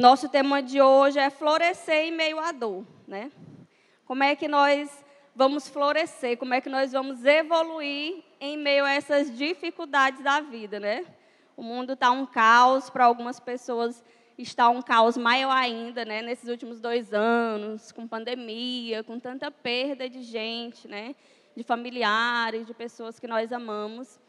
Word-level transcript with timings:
Nosso 0.00 0.28
tema 0.28 0.62
de 0.62 0.80
hoje 0.80 1.18
é 1.18 1.28
florescer 1.28 2.04
em 2.04 2.12
meio 2.12 2.38
à 2.38 2.52
dor, 2.52 2.86
né? 3.04 3.32
Como 4.04 4.22
é 4.22 4.36
que 4.36 4.46
nós 4.46 5.04
vamos 5.34 5.66
florescer? 5.66 6.38
Como 6.38 6.54
é 6.54 6.60
que 6.60 6.68
nós 6.68 6.92
vamos 6.92 7.24
evoluir 7.24 8.22
em 8.40 8.56
meio 8.56 8.84
a 8.84 8.92
essas 8.92 9.36
dificuldades 9.36 10.22
da 10.22 10.40
vida, 10.40 10.78
né? 10.78 11.04
O 11.56 11.64
mundo 11.64 11.94
está 11.94 12.12
um 12.12 12.24
caos, 12.24 12.88
para 12.88 13.06
algumas 13.06 13.40
pessoas 13.40 14.04
está 14.38 14.68
um 14.68 14.80
caos 14.80 15.16
maior 15.16 15.50
ainda, 15.50 16.04
né? 16.04 16.22
Nesses 16.22 16.48
últimos 16.48 16.80
dois 16.80 17.12
anos, 17.12 17.90
com 17.90 18.06
pandemia, 18.06 19.02
com 19.02 19.18
tanta 19.18 19.50
perda 19.50 20.08
de 20.08 20.22
gente, 20.22 20.86
né? 20.86 21.16
De 21.56 21.64
familiares, 21.64 22.64
de 22.64 22.72
pessoas 22.72 23.18
que 23.18 23.26
nós 23.26 23.52
amamos. 23.52 24.20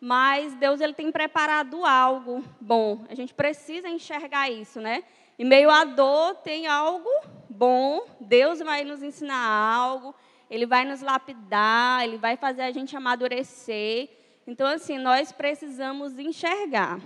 Mas 0.00 0.54
Deus 0.54 0.80
ele 0.80 0.94
tem 0.94 1.10
preparado 1.10 1.84
algo 1.84 2.42
bom. 2.60 3.04
A 3.08 3.14
gente 3.14 3.34
precisa 3.34 3.88
enxergar 3.88 4.48
isso, 4.48 4.80
né? 4.80 5.02
Em 5.38 5.44
meio 5.44 5.70
à 5.70 5.84
dor 5.84 6.34
tem 6.36 6.66
algo 6.66 7.08
bom, 7.48 8.04
Deus 8.20 8.58
vai 8.58 8.82
nos 8.82 9.02
ensinar 9.02 9.38
algo, 9.38 10.12
Ele 10.50 10.66
vai 10.66 10.84
nos 10.84 11.00
lapidar, 11.00 12.02
Ele 12.02 12.18
vai 12.18 12.36
fazer 12.36 12.62
a 12.62 12.72
gente 12.72 12.96
amadurecer. 12.96 14.08
Então, 14.46 14.66
assim, 14.66 14.98
nós 14.98 15.30
precisamos 15.30 16.18
enxergar. 16.18 17.00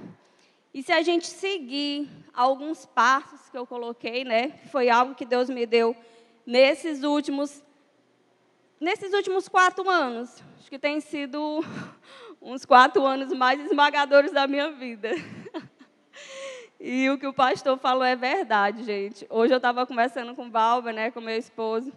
E 0.72 0.82
se 0.82 0.92
a 0.92 1.02
gente 1.02 1.26
seguir 1.26 2.08
alguns 2.32 2.86
passos 2.86 3.50
que 3.50 3.58
eu 3.58 3.66
coloquei, 3.66 4.24
né? 4.24 4.58
Foi 4.70 4.88
algo 4.88 5.14
que 5.14 5.26
Deus 5.26 5.50
me 5.50 5.66
deu 5.66 5.94
nesses 6.46 7.02
últimos, 7.02 7.62
nesses 8.80 9.12
últimos 9.12 9.46
quatro 9.46 9.88
anos. 9.90 10.42
Acho 10.58 10.70
que 10.70 10.78
tem 10.78 11.00
sido 11.00 11.62
uns 12.40 12.64
quatro 12.64 13.04
anos 13.04 13.30
mais 13.34 13.60
esmagadores 13.60 14.32
da 14.32 14.46
minha 14.46 14.70
vida. 14.70 15.10
E 16.84 17.08
o 17.10 17.16
que 17.16 17.28
o 17.28 17.32
pastor 17.32 17.78
falou 17.78 18.02
é 18.02 18.16
verdade, 18.16 18.82
gente. 18.82 19.24
Hoje 19.30 19.54
eu 19.54 19.58
estava 19.58 19.86
conversando 19.86 20.34
com 20.34 20.46
o 20.46 20.50
Balba, 20.50 20.92
né, 20.92 21.12
com 21.12 21.20
meu 21.20 21.38
esposo, 21.38 21.92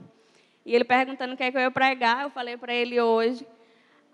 e 0.64 0.76
ele 0.76 0.84
perguntando 0.84 1.34
o 1.34 1.38
que 1.38 1.42
é 1.42 1.50
que 1.50 1.58
eu 1.58 1.62
ia 1.62 1.72
pregar, 1.72 2.22
eu 2.22 2.30
falei 2.30 2.56
para 2.56 2.72
ele 2.72 3.02
hoje. 3.02 3.48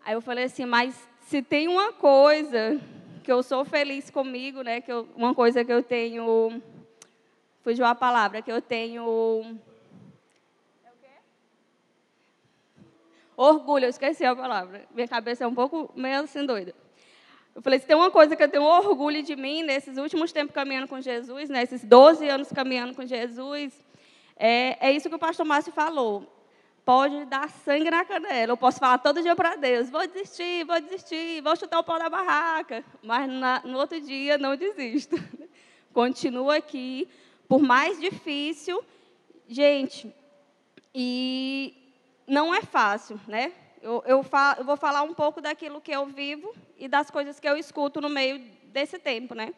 Aí 0.05 0.13
eu 0.13 0.21
falei 0.21 0.45
assim, 0.45 0.63
mas 0.63 0.95
se 1.23 1.41
tem 1.41 1.67
uma 1.67 1.91
coisa 1.91 2.79
que 3.21 3.29
eu 3.29 3.43
sou 3.43 3.65
feliz 3.65 4.09
comigo, 4.09 4.61
né, 4.61 4.79
que 4.79 4.89
eu, 4.89 5.09
uma 5.13 5.35
coisa 5.35 5.65
que 5.65 5.73
eu 5.73 5.83
tenho, 5.83 6.63
fugiu 7.65 7.83
a 7.83 7.93
palavra, 7.93 8.41
que 8.41 8.49
eu 8.49 8.61
tenho 8.61 9.59
orgulho, 13.35 13.87
eu 13.87 13.89
esqueci 13.89 14.23
a 14.23 14.33
palavra. 14.33 14.85
Minha 14.95 15.07
cabeça 15.09 15.43
é 15.43 15.47
um 15.47 15.53
pouco 15.53 15.91
meio 15.97 16.21
assim 16.21 16.45
doida. 16.45 16.73
Eu 17.53 17.61
falei, 17.61 17.79
se 17.79 17.85
tem 17.85 17.95
uma 17.95 18.09
coisa 18.09 18.35
que 18.35 18.43
eu 18.43 18.49
tenho 18.49 18.63
orgulho 18.63 19.21
de 19.21 19.35
mim 19.35 19.61
nesses 19.61 19.97
últimos 19.97 20.31
tempos 20.31 20.53
caminhando 20.53 20.87
com 20.87 21.01
Jesus, 21.01 21.49
nesses 21.49 21.83
né, 21.83 21.89
12 21.89 22.29
anos 22.29 22.49
caminhando 22.49 22.95
com 22.95 23.05
Jesus, 23.05 23.73
é, 24.37 24.87
é 24.87 24.91
isso 24.91 25.09
que 25.09 25.15
o 25.15 25.19
pastor 25.19 25.45
Márcio 25.45 25.71
falou. 25.71 26.25
Pode 26.83 27.25
dar 27.25 27.49
sangue 27.49 27.91
na 27.91 28.03
canela. 28.03 28.53
Eu 28.53 28.57
posso 28.57 28.79
falar 28.79 28.97
todo 28.97 29.21
dia 29.21 29.35
para 29.35 29.55
Deus: 29.55 29.89
vou 29.89 30.05
desistir, 30.07 30.63
vou 30.65 30.81
desistir, 30.81 31.41
vou 31.41 31.55
chutar 31.55 31.79
o 31.79 31.83
pau 31.83 31.99
da 31.99 32.09
barraca. 32.09 32.83
Mas 33.03 33.29
na, 33.29 33.61
no 33.63 33.77
outro 33.77 34.01
dia 34.01 34.37
não 34.37 34.55
desisto. 34.55 35.15
Continua 35.93 36.55
aqui, 36.55 37.07
por 37.47 37.61
mais 37.61 37.99
difícil. 37.99 38.83
Gente, 39.47 40.11
e 40.95 41.75
não 42.25 42.53
é 42.53 42.61
fácil, 42.61 43.19
né? 43.27 43.51
Eu, 43.81 44.03
eu, 44.05 44.21
fa, 44.21 44.55
eu 44.59 44.63
vou 44.63 44.77
falar 44.77 45.01
um 45.01 45.13
pouco 45.13 45.41
daquilo 45.41 45.81
que 45.81 45.91
eu 45.91 46.05
vivo 46.05 46.53
e 46.77 46.87
das 46.87 47.09
coisas 47.09 47.39
que 47.39 47.49
eu 47.49 47.57
escuto 47.57 47.99
no 47.99 48.09
meio 48.09 48.37
desse 48.65 48.99
tempo, 48.99 49.33
né? 49.33 49.53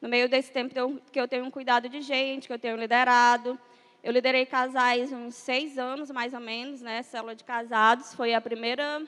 No 0.00 0.10
meio 0.10 0.28
desse 0.28 0.52
tempo 0.52 0.74
que 1.10 1.18
eu 1.18 1.26
tenho 1.26 1.50
cuidado 1.50 1.88
de 1.88 2.02
gente, 2.02 2.46
que 2.46 2.52
eu 2.52 2.58
tenho 2.58 2.76
liderado. 2.76 3.58
Eu 4.02 4.12
liderei 4.12 4.44
casais 4.44 5.10
uns 5.10 5.36
seis 5.36 5.78
anos, 5.78 6.10
mais 6.10 6.34
ou 6.34 6.40
menos, 6.40 6.82
né? 6.82 7.02
Célula 7.02 7.34
de 7.34 7.44
casados. 7.44 8.14
Foi 8.14 8.34
a 8.34 8.40
primeira 8.40 9.02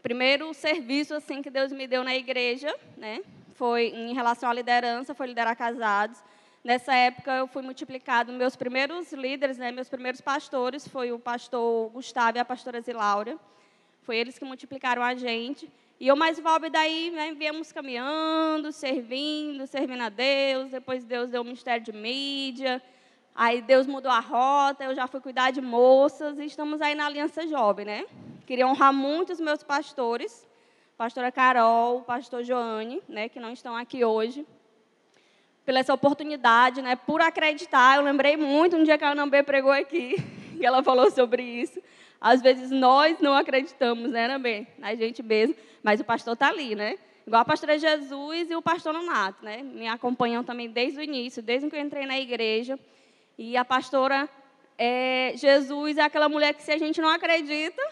primeiro 0.00 0.54
serviço 0.54 1.12
assim 1.12 1.42
que 1.42 1.50
Deus 1.50 1.70
me 1.70 1.86
deu 1.86 2.02
na 2.02 2.14
igreja, 2.14 2.74
né? 2.96 3.20
Foi 3.56 3.88
em 3.88 4.14
relação 4.14 4.48
à 4.48 4.54
liderança, 4.54 5.14
foi 5.14 5.26
liderar 5.26 5.54
casados. 5.54 6.18
Nessa 6.62 6.92
época 6.92 7.32
eu 7.32 7.46
fui 7.46 7.62
multiplicado. 7.62 8.32
Meus 8.32 8.56
primeiros 8.56 9.12
líderes, 9.12 9.58
né, 9.58 9.70
meus 9.70 9.88
primeiros 9.88 10.20
pastores, 10.20 10.86
foi 10.86 11.12
o 11.12 11.18
pastor 11.18 11.88
Gustavo 11.90 12.36
e 12.36 12.40
a 12.40 12.44
pastora 12.44 12.80
Zilaura. 12.80 13.38
Foi 14.02 14.16
eles 14.16 14.38
que 14.38 14.44
multiplicaram 14.44 15.02
a 15.02 15.14
gente. 15.14 15.70
E 16.00 16.08
eu 16.08 16.16
mais 16.16 16.38
Valber 16.38 16.70
daí 16.70 17.10
né, 17.10 17.32
viemos 17.32 17.70
caminhando, 17.72 18.72
servindo, 18.72 19.66
servindo 19.66 20.02
a 20.02 20.08
Deus. 20.08 20.70
Depois 20.70 21.04
Deus 21.04 21.30
deu 21.30 21.42
o 21.42 21.44
ministério 21.44 21.84
de 21.84 21.92
mídia. 21.92 22.82
Aí 23.34 23.62
Deus 23.62 23.86
mudou 23.86 24.10
a 24.10 24.18
rota, 24.18 24.82
eu 24.82 24.94
já 24.96 25.06
fui 25.06 25.20
cuidar 25.20 25.52
de 25.52 25.60
moças 25.60 26.40
e 26.40 26.44
estamos 26.44 26.82
aí 26.82 26.96
na 26.96 27.06
Aliança 27.06 27.46
Jovem, 27.46 27.86
né? 27.86 28.04
Queria 28.44 28.66
honrar 28.66 28.92
muito 28.92 29.32
os 29.32 29.38
meus 29.38 29.62
pastores, 29.62 30.44
pastora 30.96 31.30
Carol, 31.30 32.02
pastor 32.02 32.42
Joane, 32.42 33.00
né, 33.08 33.28
que 33.28 33.38
não 33.38 33.52
estão 33.52 33.76
aqui 33.76 34.04
hoje 34.04 34.44
pela 35.68 35.80
essa 35.80 35.92
oportunidade, 35.92 36.80
né, 36.80 36.96
por 36.96 37.20
acreditar. 37.20 37.96
Eu 37.96 38.02
lembrei 38.02 38.38
muito 38.38 38.74
um 38.74 38.82
dia 38.82 38.96
que 38.96 39.04
a 39.04 39.10
Ana 39.10 39.26
B 39.26 39.42
pregou 39.42 39.70
aqui, 39.70 40.16
que 40.56 40.64
ela 40.64 40.82
falou 40.82 41.10
sobre 41.10 41.42
isso. 41.42 41.78
Às 42.18 42.40
vezes 42.40 42.70
nós 42.70 43.20
não 43.20 43.34
acreditamos, 43.34 44.10
né, 44.10 44.24
Ana 44.24 44.38
B? 44.38 44.66
Na 44.78 44.94
gente 44.94 45.22
mesmo, 45.22 45.54
mas 45.82 46.00
o 46.00 46.04
pastor 46.04 46.32
está 46.32 46.48
ali, 46.48 46.74
né? 46.74 46.96
Igual 47.26 47.42
a 47.42 47.44
pastora 47.44 47.78
Jesus 47.78 48.50
e 48.50 48.56
o 48.56 48.62
pastor 48.62 48.94
Nonato, 48.94 49.44
né? 49.44 49.62
Me 49.62 49.86
acompanham 49.86 50.42
também 50.42 50.70
desde 50.70 51.00
o 51.00 51.02
início, 51.02 51.42
desde 51.42 51.68
que 51.68 51.76
eu 51.76 51.80
entrei 51.80 52.06
na 52.06 52.18
igreja. 52.18 52.80
E 53.36 53.54
a 53.54 53.62
pastora 53.62 54.26
é, 54.78 55.34
Jesus 55.36 55.98
é 55.98 56.00
aquela 56.00 56.30
mulher 56.30 56.54
que 56.54 56.62
se 56.62 56.72
a 56.72 56.78
gente 56.78 56.98
não 56.98 57.10
acredita, 57.10 57.82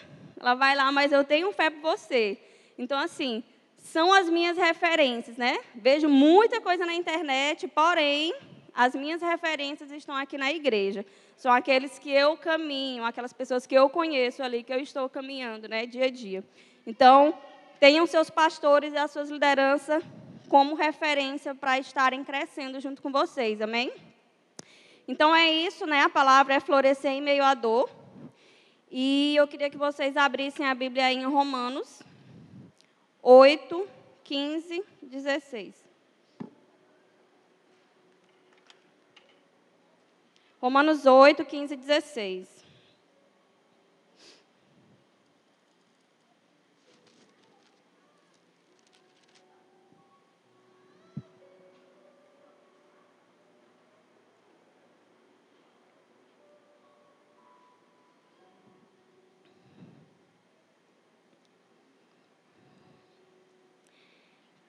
ela 0.40 0.54
vai 0.54 0.74
lá, 0.74 0.90
mas 0.90 1.12
eu 1.12 1.22
tenho 1.22 1.52
fé 1.52 1.68
por 1.68 1.82
você. 1.82 2.38
Então, 2.78 2.98
assim, 2.98 3.44
são 3.86 4.12
as 4.12 4.28
minhas 4.28 4.56
referências, 4.56 5.36
né? 5.36 5.58
Vejo 5.74 6.08
muita 6.08 6.60
coisa 6.60 6.84
na 6.84 6.94
internet, 6.94 7.68
porém, 7.68 8.34
as 8.74 8.94
minhas 8.94 9.22
referências 9.22 9.90
estão 9.92 10.14
aqui 10.14 10.36
na 10.36 10.52
igreja. 10.52 11.06
São 11.36 11.52
aqueles 11.52 11.98
que 11.98 12.10
eu 12.10 12.36
caminho, 12.36 13.04
aquelas 13.04 13.32
pessoas 13.32 13.66
que 13.66 13.74
eu 13.74 13.88
conheço 13.88 14.42
ali, 14.42 14.62
que 14.62 14.72
eu 14.72 14.80
estou 14.80 15.08
caminhando, 15.08 15.68
né, 15.68 15.86
dia 15.86 16.06
a 16.06 16.10
dia. 16.10 16.44
Então, 16.86 17.38
tenham 17.78 18.04
seus 18.06 18.28
pastores 18.28 18.92
e 18.92 18.96
as 18.96 19.10
suas 19.10 19.30
lideranças 19.30 20.02
como 20.48 20.74
referência 20.74 21.54
para 21.54 21.78
estarem 21.78 22.24
crescendo 22.24 22.80
junto 22.80 23.00
com 23.00 23.12
vocês, 23.12 23.60
amém? 23.60 23.92
Então 25.06 25.34
é 25.34 25.48
isso, 25.50 25.86
né? 25.86 26.02
A 26.02 26.08
palavra 26.08 26.54
é 26.54 26.60
florescer 26.60 27.12
em 27.12 27.22
meio 27.22 27.44
à 27.44 27.54
dor. 27.54 27.88
E 28.90 29.34
eu 29.36 29.46
queria 29.46 29.70
que 29.70 29.76
vocês 29.76 30.16
abrissem 30.16 30.66
a 30.66 30.74
Bíblia 30.74 31.12
em 31.12 31.24
Romanos, 31.24 32.02
8, 33.28 33.88
15, 34.22 34.84
16. 35.02 35.74
Romanos 40.62 41.04
8, 41.04 41.44
15 41.44 41.74
e 41.74 41.76
16. 41.76 42.48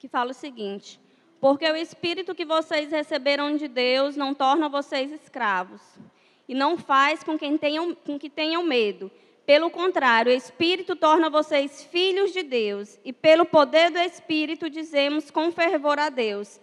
Que 0.08 0.10
fala 0.10 0.30
o 0.30 0.34
seguinte: 0.34 0.98
Porque 1.38 1.70
o 1.70 1.76
Espírito 1.76 2.34
que 2.34 2.46
vocês 2.46 2.90
receberam 2.90 3.54
de 3.56 3.68
Deus 3.68 4.16
não 4.16 4.32
torna 4.34 4.68
vocês 4.68 5.12
escravos, 5.12 5.82
e 6.48 6.54
não 6.54 6.78
faz 6.78 7.22
com, 7.22 7.38
quem 7.38 7.58
tenham, 7.58 7.94
com 7.94 8.18
que 8.18 8.30
tenham 8.30 8.64
medo. 8.64 9.10
Pelo 9.44 9.70
contrário, 9.70 10.32
o 10.32 10.34
Espírito 10.34 10.96
torna 10.96 11.28
vocês 11.28 11.84
filhos 11.84 12.32
de 12.32 12.42
Deus, 12.42 12.98
e 13.04 13.12
pelo 13.12 13.44
poder 13.44 13.90
do 13.90 13.98
Espírito 13.98 14.70
dizemos 14.70 15.30
com 15.30 15.52
fervor 15.52 15.98
a 15.98 16.08
Deus: 16.08 16.58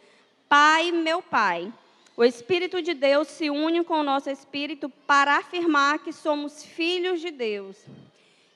Pai, 0.49 0.91
meu 0.91 1.21
Pai. 1.21 1.71
O 2.17 2.23
Espírito 2.23 2.81
de 2.81 2.93
Deus 2.93 3.27
se 3.27 3.49
une 3.49 3.83
com 3.83 3.99
o 3.99 4.03
nosso 4.03 4.29
espírito 4.29 4.87
para 5.05 5.35
afirmar 5.35 5.99
que 5.99 6.13
somos 6.13 6.63
filhos 6.63 7.19
de 7.19 7.29
Deus. 7.29 7.77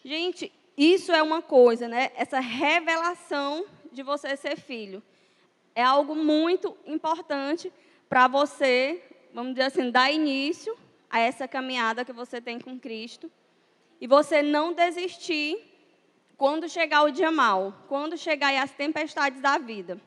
Gente, 0.03 0.49
isso 0.77 1.11
é 1.11 1.21
uma 1.21 1.41
coisa, 1.41 1.85
né? 1.85 2.09
Essa 2.15 2.39
revelação 2.39 3.65
de 3.91 4.03
você 4.03 4.35
ser 4.35 4.57
filho. 4.57 5.01
É 5.75 5.83
algo 5.83 6.15
muito 6.15 6.75
importante 6.85 7.71
para 8.07 8.27
você, 8.27 9.03
vamos 9.33 9.53
dizer 9.53 9.65
assim, 9.65 9.91
dar 9.91 10.11
início 10.11 10.77
a 11.09 11.19
essa 11.19 11.47
caminhada 11.47 12.03
que 12.03 12.13
você 12.13 12.41
tem 12.41 12.59
com 12.59 12.79
Cristo. 12.79 13.31
E 14.01 14.07
você 14.07 14.41
não 14.41 14.73
desistir 14.73 15.57
quando 16.37 16.69
chegar 16.69 17.03
o 17.03 17.11
dia 17.11 17.31
mal, 17.31 17.73
quando 17.87 18.17
chegar 18.17 18.53
as 18.61 18.71
tempestades 18.71 19.41
da 19.41 19.57
vida. 19.57 19.99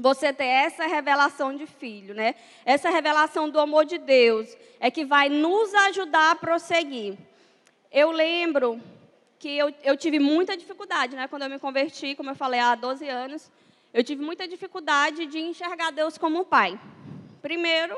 você 0.00 0.32
ter 0.32 0.44
essa 0.44 0.86
revelação 0.86 1.56
de 1.56 1.66
filho, 1.66 2.14
né? 2.14 2.36
Essa 2.64 2.88
revelação 2.88 3.50
do 3.50 3.58
amor 3.58 3.84
de 3.84 3.98
Deus 3.98 4.56
é 4.78 4.92
que 4.92 5.04
vai 5.04 5.28
nos 5.28 5.74
ajudar 5.74 6.30
a 6.30 6.36
prosseguir. 6.36 7.18
Eu 7.90 8.12
lembro 8.12 8.80
que 9.38 9.56
eu, 9.56 9.72
eu 9.82 9.96
tive 9.96 10.18
muita 10.18 10.56
dificuldade, 10.56 11.14
né? 11.14 11.28
Quando 11.28 11.42
eu 11.42 11.50
me 11.50 11.58
converti, 11.58 12.14
como 12.14 12.30
eu 12.30 12.34
falei, 12.34 12.60
há 12.60 12.74
12 12.74 13.08
anos, 13.08 13.50
eu 13.94 14.02
tive 14.02 14.22
muita 14.22 14.46
dificuldade 14.46 15.26
de 15.26 15.38
enxergar 15.38 15.90
Deus 15.92 16.18
como 16.18 16.44
pai. 16.44 16.78
Primeiro, 17.40 17.96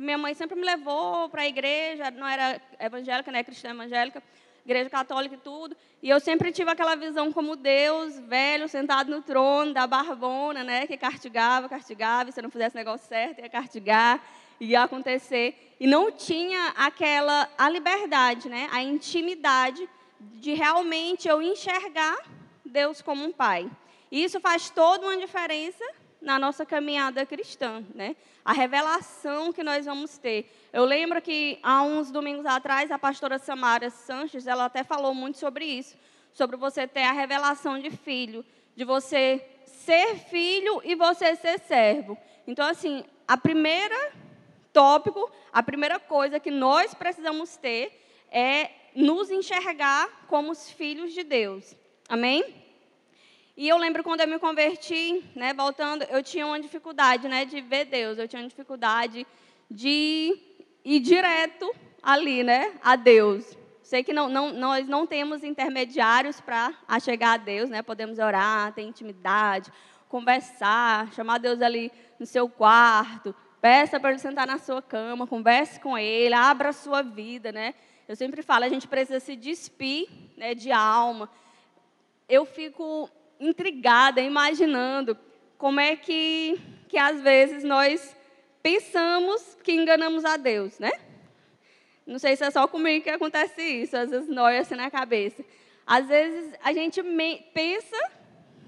minha 0.00 0.18
mãe 0.18 0.34
sempre 0.34 0.56
me 0.56 0.64
levou 0.64 1.28
para 1.28 1.42
a 1.42 1.46
igreja, 1.46 2.10
não 2.10 2.26
era 2.26 2.60
evangélica, 2.78 3.32
né? 3.32 3.42
Cristã 3.42 3.70
evangélica 3.70 4.22
igreja 4.64 4.90
católica 4.90 5.34
e 5.34 5.38
tudo. 5.38 5.76
E 6.02 6.08
eu 6.08 6.20
sempre 6.20 6.52
tive 6.52 6.70
aquela 6.70 6.94
visão 6.94 7.32
como 7.32 7.56
Deus, 7.56 8.18
velho, 8.20 8.68
sentado 8.68 9.10
no 9.10 9.22
trono, 9.22 9.74
da 9.74 9.86
barbona, 9.86 10.64
né, 10.64 10.86
que 10.86 10.96
castigava, 10.96 11.68
castigava, 11.68 12.30
e 12.30 12.32
se 12.32 12.40
não 12.40 12.50
fizesse 12.50 12.76
o 12.76 12.78
negócio 12.78 13.06
certo, 13.08 13.40
ia 13.40 13.48
castigar, 13.48 14.22
ia 14.60 14.82
acontecer. 14.82 15.74
E 15.78 15.86
não 15.86 16.10
tinha 16.12 16.72
aquela, 16.76 17.48
a 17.58 17.68
liberdade, 17.68 18.48
né, 18.48 18.68
a 18.72 18.82
intimidade 18.82 19.88
de 20.20 20.52
realmente 20.54 21.28
eu 21.28 21.40
enxergar 21.40 22.18
Deus 22.64 23.00
como 23.00 23.24
um 23.24 23.32
pai. 23.32 23.70
E 24.10 24.22
isso 24.22 24.40
faz 24.40 24.70
toda 24.70 25.06
uma 25.06 25.16
diferença 25.16 25.84
na 26.20 26.38
nossa 26.38 26.66
caminhada 26.66 27.24
cristã, 27.24 27.82
né? 27.94 28.14
A 28.44 28.52
revelação 28.52 29.52
que 29.52 29.62
nós 29.62 29.86
vamos 29.86 30.18
ter. 30.18 30.50
Eu 30.72 30.84
lembro 30.84 31.22
que 31.22 31.58
há 31.62 31.82
uns 31.82 32.10
domingos 32.10 32.44
atrás 32.44 32.90
a 32.90 32.98
pastora 32.98 33.38
Samara 33.38 33.88
Sanches, 33.90 34.46
ela 34.46 34.66
até 34.66 34.84
falou 34.84 35.14
muito 35.14 35.38
sobre 35.38 35.64
isso, 35.64 35.96
sobre 36.32 36.56
você 36.56 36.86
ter 36.86 37.04
a 37.04 37.12
revelação 37.12 37.78
de 37.78 37.90
filho, 37.90 38.44
de 38.76 38.84
você 38.84 39.44
ser 39.64 40.16
filho 40.16 40.82
e 40.84 40.94
você 40.94 41.34
ser 41.36 41.58
servo. 41.60 42.18
Então 42.46 42.66
assim, 42.66 43.04
a 43.26 43.36
primeira 43.36 44.12
tópico, 44.72 45.30
a 45.52 45.62
primeira 45.62 45.98
coisa 45.98 46.38
que 46.38 46.50
nós 46.50 46.94
precisamos 46.94 47.56
ter 47.56 48.04
é 48.30 48.70
nos 48.94 49.30
enxergar 49.30 50.08
como 50.26 50.50
os 50.50 50.70
filhos 50.70 51.12
de 51.12 51.22
Deus. 51.22 51.76
Amém? 52.08 52.44
E 53.56 53.68
eu 53.68 53.76
lembro 53.76 54.02
quando 54.02 54.22
eu 54.22 54.28
me 54.28 54.38
converti, 54.38 55.22
né, 55.36 55.52
voltando, 55.52 56.02
eu 56.04 56.22
tinha 56.22 56.46
uma 56.46 56.58
dificuldade, 56.58 57.28
né, 57.28 57.44
de 57.44 57.60
ver 57.60 57.84
Deus. 57.84 58.18
Eu 58.18 58.26
tinha 58.26 58.42
uma 58.42 58.48
dificuldade 58.48 59.26
de 59.70 60.36
ir 60.84 61.00
direto 61.00 61.70
ali, 62.02 62.42
né, 62.42 62.72
a 62.82 62.96
Deus. 62.96 63.56
Sei 63.82 64.04
que 64.04 64.12
não, 64.12 64.28
não, 64.28 64.52
nós 64.52 64.86
não 64.86 65.06
temos 65.06 65.42
intermediários 65.42 66.40
para 66.40 66.72
chegar 67.00 67.32
a 67.32 67.36
Deus, 67.36 67.68
né? 67.68 67.82
Podemos 67.82 68.20
orar, 68.20 68.72
ter 68.72 68.82
intimidade, 68.82 69.72
conversar, 70.08 71.12
chamar 71.12 71.38
Deus 71.38 71.60
ali 71.60 71.90
no 72.16 72.24
seu 72.24 72.48
quarto, 72.48 73.34
peça 73.60 73.98
para 73.98 74.10
ele 74.10 74.20
sentar 74.20 74.46
na 74.46 74.58
sua 74.58 74.80
cama, 74.80 75.26
converse 75.26 75.80
com 75.80 75.98
ele, 75.98 76.32
abra 76.32 76.68
a 76.68 76.72
sua 76.72 77.02
vida, 77.02 77.50
né? 77.50 77.74
Eu 78.10 78.16
sempre 78.16 78.42
falo, 78.42 78.64
a 78.64 78.68
gente 78.68 78.88
precisa 78.88 79.20
se 79.20 79.36
despir 79.36 80.08
né, 80.36 80.52
de 80.52 80.72
alma. 80.72 81.30
Eu 82.28 82.44
fico 82.44 83.08
intrigada, 83.38 84.20
imaginando 84.20 85.16
como 85.56 85.78
é 85.78 85.94
que, 85.94 86.60
que 86.88 86.98
às 86.98 87.20
vezes 87.20 87.62
nós 87.62 88.16
pensamos 88.60 89.56
que 89.62 89.70
enganamos 89.70 90.24
a 90.24 90.36
Deus, 90.36 90.76
né? 90.80 90.90
Não 92.04 92.18
sei 92.18 92.34
se 92.34 92.42
é 92.42 92.50
só 92.50 92.66
comigo 92.66 93.04
que 93.04 93.10
acontece 93.10 93.62
isso, 93.62 93.96
às 93.96 94.10
vezes 94.10 94.28
nós 94.28 94.58
assim 94.58 94.74
na 94.74 94.90
cabeça. 94.90 95.44
Às 95.86 96.08
vezes 96.08 96.52
a 96.64 96.72
gente 96.72 97.00
pensa 97.54 97.96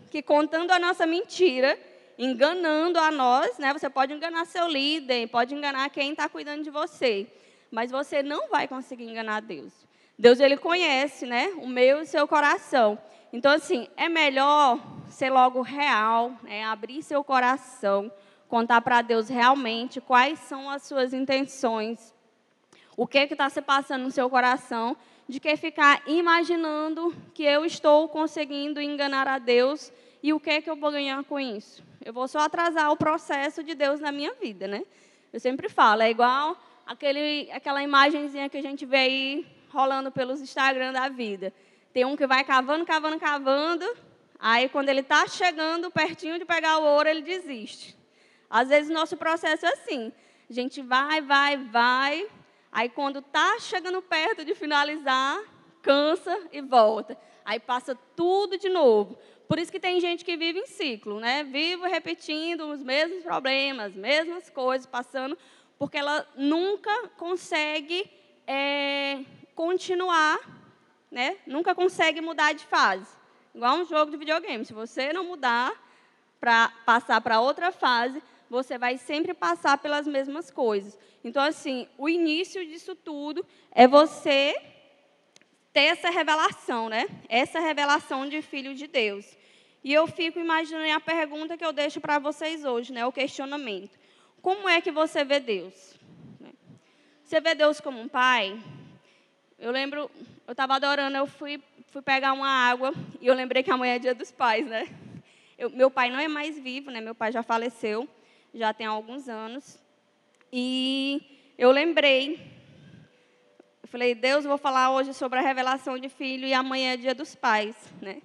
que 0.09 0.23
contando 0.23 0.71
a 0.71 0.79
nossa 0.79 1.05
mentira, 1.05 1.77
enganando 2.17 2.97
a 2.97 3.11
nós, 3.11 3.59
né? 3.59 3.73
Você 3.73 3.91
pode 3.91 4.15
enganar 4.15 4.45
seu 4.45 4.69
líder, 4.69 5.27
pode 5.31 5.53
enganar 5.53 5.91
quem 5.91 6.12
está 6.12 6.29
cuidando 6.29 6.62
de 6.62 6.71
você, 6.71 7.27
mas 7.73 7.91
você 7.91 8.23
não 8.23 8.51
vai 8.51 8.69
conseguir 8.69 9.05
enganar 9.05 9.41
Deus. 9.41 9.73
Deus 10.19 10.39
ele 10.39 10.59
conhece, 10.59 11.25
né? 11.25 11.49
O 11.57 11.67
meu 11.67 11.99
e 11.99 12.03
o 12.03 12.07
seu 12.07 12.29
coração. 12.29 12.99
Então, 13.33 13.51
assim, 13.51 13.89
é 13.97 14.11
melhor 14.11 14.79
ser 15.09 15.31
logo 15.31 15.63
real, 15.63 16.33
né? 16.43 16.65
abrir 16.65 17.03
seu 17.03 17.25
coração, 17.25 18.13
contar 18.47 18.83
para 18.83 19.01
Deus 19.01 19.31
realmente 19.31 20.03
quais 20.03 20.39
são 20.41 20.69
as 20.69 20.83
suas 20.83 21.15
intenções, 21.15 22.15
o 22.95 23.07
que 23.07 23.19
está 23.19 23.49
se 23.49 23.63
passando 23.63 24.03
no 24.03 24.11
seu 24.11 24.29
coração, 24.29 24.95
de 25.27 25.41
que 25.41 25.57
ficar 25.57 26.03
imaginando 26.07 27.15
que 27.33 27.43
eu 27.43 27.65
estou 27.65 28.07
conseguindo 28.09 28.83
enganar 28.83 29.27
a 29.27 29.39
Deus 29.39 29.91
e 30.23 30.33
o 30.35 30.39
que, 30.39 30.51
é 30.51 30.61
que 30.61 30.69
eu 30.69 30.77
vou 30.77 30.93
ganhar 30.93 31.25
com 31.25 31.41
isso. 31.41 31.83
Eu 32.05 32.13
vou 32.13 32.29
só 32.29 32.41
atrasar 32.41 32.91
o 32.91 32.97
processo 32.97 33.63
de 33.63 33.75
Deus 33.75 33.99
na 33.99 34.13
minha 34.13 34.35
vida, 34.35 34.69
né? 34.69 34.85
Eu 35.33 35.41
sempre 35.41 35.71
falo, 35.71 36.03
é 36.03 36.11
igual 36.11 36.57
aquele, 36.87 37.50
aquela 37.52 37.82
imagenzinha 37.82 38.49
que 38.49 38.56
a 38.56 38.62
gente 38.62 38.84
vê 38.84 38.96
aí 38.96 39.46
rolando 39.70 40.11
pelos 40.11 40.40
Instagram 40.40 40.93
da 40.93 41.08
vida. 41.08 41.52
Tem 41.93 42.05
um 42.05 42.17
que 42.17 42.26
vai 42.26 42.44
cavando, 42.44 42.84
cavando, 42.84 43.19
cavando. 43.19 43.84
Aí, 44.38 44.69
quando 44.69 44.88
ele 44.88 45.00
está 45.00 45.26
chegando 45.26 45.90
pertinho 45.90 46.38
de 46.38 46.44
pegar 46.44 46.79
o 46.79 46.84
ouro, 46.84 47.08
ele 47.08 47.23
desiste. 47.23 47.96
Às 48.49 48.69
vezes, 48.69 48.90
nosso 48.90 49.17
processo 49.17 49.67
é 49.67 49.73
assim. 49.73 50.12
A 50.49 50.52
gente 50.52 50.82
vai, 50.82 51.20
vai, 51.20 51.56
vai. 51.56 52.26
Aí, 52.70 52.88
quando 52.88 53.20
está 53.20 53.58
chegando 53.61 54.00
perto 54.02 54.44
de 54.44 54.55
finalizar, 54.55 55.40
cansa 55.81 56.49
e 56.52 56.61
volta. 56.61 57.17
Aí, 57.44 57.61
passa 57.61 57.94
tudo 58.17 58.58
de 58.58 58.69
novo. 58.69 59.19
Por 59.46 59.58
isso 59.58 59.70
que 59.70 59.78
tem 59.78 60.00
gente 60.00 60.25
que 60.25 60.35
vive 60.35 60.61
em 60.61 60.67
ciclo, 60.67 61.20
né? 61.20 61.44
Vive 61.44 61.87
repetindo 61.87 62.67
os 62.69 62.82
mesmos 62.82 63.23
problemas, 63.23 63.88
as 63.88 63.94
mesmas 63.94 64.49
coisas, 64.49 64.87
passando, 64.87 65.37
porque 65.82 65.99
ela 65.99 66.25
nunca 66.37 67.08
consegue 67.17 68.08
é, 68.46 69.25
continuar 69.52 70.38
né, 71.11 71.38
nunca 71.44 71.75
consegue 71.75 72.20
mudar 72.20 72.52
de 72.52 72.64
fase. 72.64 73.05
Igual 73.52 73.79
um 73.79 73.84
jogo 73.84 74.12
de 74.12 74.17
videogame. 74.17 74.64
Se 74.64 74.73
você 74.73 75.12
não 75.12 75.25
mudar 75.25 75.73
para 76.38 76.69
passar 76.87 77.20
para 77.20 77.40
outra 77.40 77.73
fase, 77.73 78.23
você 78.49 78.79
vai 78.79 78.96
sempre 78.96 79.34
passar 79.34 79.76
pelas 79.76 80.06
mesmas 80.06 80.52
coisas. 80.52 80.96
Então, 81.25 81.43
assim, 81.43 81.88
o 81.99 82.08
início 82.08 82.64
disso 82.64 82.94
tudo 82.94 83.44
é 83.73 83.88
você 83.88 84.55
ter 85.73 85.87
essa 85.87 86.11
revelação, 86.11 86.88
né? 86.88 87.08
Essa 87.28 87.58
revelação 87.58 88.28
de 88.28 88.40
filho 88.40 88.73
de 88.73 88.87
Deus. 88.87 89.37
E 89.82 89.93
eu 89.93 90.06
fico 90.06 90.38
imaginando 90.38 90.93
a 90.93 91.00
pergunta 91.00 91.58
que 91.58 91.64
eu 91.64 91.73
deixo 91.73 92.00
para 92.00 92.20
vocês 92.20 92.64
hoje, 92.64 92.93
né? 92.93 93.05
O 93.05 93.11
questionamento. 93.11 94.00
Como 94.43 94.69
é 94.69 94.81
que 94.81 94.91
você 94.91 95.23
vê 95.23 95.39
Deus? 95.39 95.94
Você 97.23 97.41
vê 97.41 97.55
Deus 97.55 97.81
como 97.81 98.00
um 98.00 98.09
pai? 98.09 98.61
Eu 99.57 99.71
lembro, 99.71 100.11
eu 100.49 100.50
estava 100.50 100.75
adorando, 100.75 101.16
eu 101.16 101.28
fui, 101.28 101.62
fui 101.93 102.02
pegar 102.02 102.33
uma 102.33 102.49
água 102.49 102.93
e 103.21 103.28
eu 103.28 103.35
lembrei 103.35 103.62
que 103.62 103.71
amanhã 103.71 103.95
é 103.95 103.99
dia 104.00 104.14
dos 104.16 104.33
pais, 104.33 104.66
né? 104.66 104.88
Eu, 105.57 105.71
meu 105.71 105.88
pai 105.88 106.11
não 106.11 106.19
é 106.19 106.26
mais 106.26 106.59
vivo, 106.59 106.90
né? 106.90 107.00
Meu 107.00 107.14
pai 107.14 107.31
já 107.31 107.45
faleceu, 107.45 108.09
já 108.52 108.75
tem 108.75 108.85
alguns 108.85 109.28
anos. 109.28 109.78
E 110.52 111.23
eu 111.57 111.71
lembrei, 111.71 112.35
eu 113.81 113.88
falei, 113.88 114.12
Deus, 114.12 114.45
eu 114.45 114.49
vou 114.49 114.59
falar 114.59 114.90
hoje 114.90 115.14
sobre 115.14 115.38
a 115.38 115.43
revelação 115.43 115.97
de 115.97 116.09
filho 116.09 116.49
e 116.49 116.52
amanhã 116.52 116.95
é 116.95 116.97
dia 116.97 117.14
dos 117.14 117.37
pais, 117.37 117.76
né? 118.02 118.21